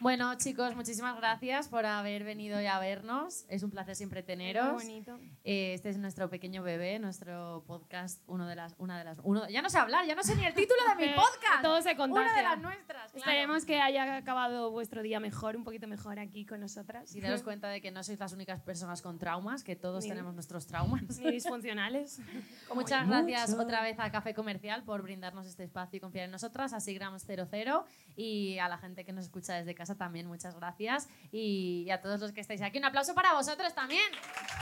Bueno, 0.04 0.36
chicos, 0.36 0.76
muchísimas 0.76 1.16
gracias 1.16 1.70
por 1.70 1.86
haber 1.86 2.26
venido 2.26 2.60
y 2.60 2.66
a 2.66 2.78
vernos. 2.78 3.46
Es 3.48 3.64
un 3.64 3.72
placer 3.72 3.96
siempre 3.96 4.20
Muy 4.20 4.26
teneros. 4.28 4.74
bonito. 4.74 5.18
Eh, 5.46 5.74
Este 5.76 5.90
es 5.90 5.98
nuestro 5.98 6.30
pequeño 6.30 6.62
bebé, 6.62 7.00
nuestro 7.00 7.64
podcast, 7.66 8.22
uno 8.28 8.46
de 8.46 8.54
las, 8.58 8.76
una 8.80 8.98
de 8.98 9.06
las, 9.06 9.20
uno, 9.24 9.48
ya 9.48 9.62
no 9.62 9.70
sé 9.70 9.78
hablar, 9.78 10.06
ya 10.06 10.14
no 10.14 10.22
sé 10.22 10.36
ni 10.36 10.46
el 10.46 10.54
título 10.54 10.82
de 10.90 10.96
mi 10.98 11.04
Eh, 11.14 11.16
podcast. 11.16 11.62
todo 11.62 11.78
se 11.82 11.84
Una 11.84 11.92
de 11.94 11.98
contagia. 11.98 12.42
las 12.44 12.60
nuestras. 12.60 13.12
claro. 13.14 13.32
Esperemos 13.32 13.64
que 13.64 13.80
haya 13.80 14.18
acabado 14.18 14.72
vuestro 14.72 15.04
día 15.04 15.22
mejor, 15.22 15.56
un 15.56 15.64
poquito 15.64 15.88
mejor 15.88 16.20
aquí 16.20 16.46
con 16.46 16.60
nosotras. 16.60 17.16
Y 17.16 17.22
daros 17.22 17.42
cuenta 17.44 17.70
de 17.70 17.80
que 17.80 17.90
no 17.90 18.04
sois 18.04 18.20
las 18.20 18.34
únicas 18.34 18.60
personas 18.62 19.02
con 19.02 19.18
traumas, 19.20 19.64
que 19.64 19.78
todos 19.78 20.04
Ni- 20.04 20.10
tenemos 20.10 20.34
nuestros 20.34 20.68
traumas. 20.68 21.18
Ni 21.20 21.32
disfuncionales. 21.32 22.20
Muchas 22.76 23.08
gracias 23.08 23.54
otra 23.54 23.82
vez 23.82 23.98
a 24.02 24.12
Café 24.12 24.34
Comercial 24.34 24.84
por 24.84 25.02
brindarnos 25.02 25.48
este 25.48 25.64
espacio 25.64 25.96
y 25.96 26.00
confiar 26.02 26.26
en 26.26 26.32
nosotras, 26.32 26.74
a 26.74 26.82
Sigrams 26.82 27.24
00 27.26 27.86
y 28.18 28.58
a 28.58 28.68
la 28.68 28.78
gente 28.78 29.06
que 29.06 29.14
nos 29.14 29.24
escucha 29.24 29.54
desde 29.54 29.74
casa 29.74 29.93
también 29.96 30.28
muchas 30.28 30.56
gracias 30.56 31.10
y, 31.32 31.84
y 31.86 31.92
a 31.92 32.02
todos 32.02 32.20
los 32.20 32.32
que 32.32 32.42
estáis 32.42 32.62
aquí. 32.62 32.78
Un 32.78 32.86
aplauso 32.86 33.14
para 33.14 33.34
vosotros 33.34 33.74
también. 33.74 34.12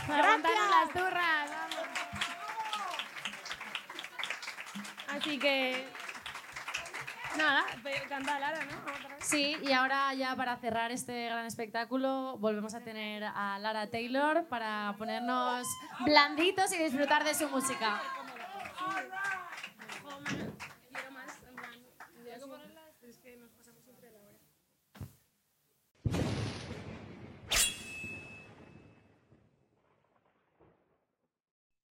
Aguantaros 0.08 0.70
las 0.70 0.94
turras. 0.94 1.50
vamos. 1.50 2.12
Así 5.12 5.38
que. 5.38 5.88
Nada, 7.38 7.64
canta 8.10 8.40
Lara, 8.40 8.66
¿no? 8.66 8.78
Otra 8.82 9.16
vez. 9.16 9.26
Sí, 9.26 9.56
y 9.62 9.72
ahora 9.72 10.14
ya 10.14 10.36
para 10.36 10.58
cerrar 10.58 10.92
este 10.92 11.26
gran 11.26 11.46
espectáculo 11.46 12.38
volvemos 12.40 12.74
a 12.74 12.82
tener 12.82 13.24
a 13.24 13.58
Lara 13.60 13.90
Taylor 13.90 14.46
para 14.48 14.96
ponernos 14.98 15.66
blanditos 16.02 16.74
y 16.74 16.78
disfrutar 16.78 17.24
de 17.24 17.34
su 17.34 17.48
música. 17.48 18.02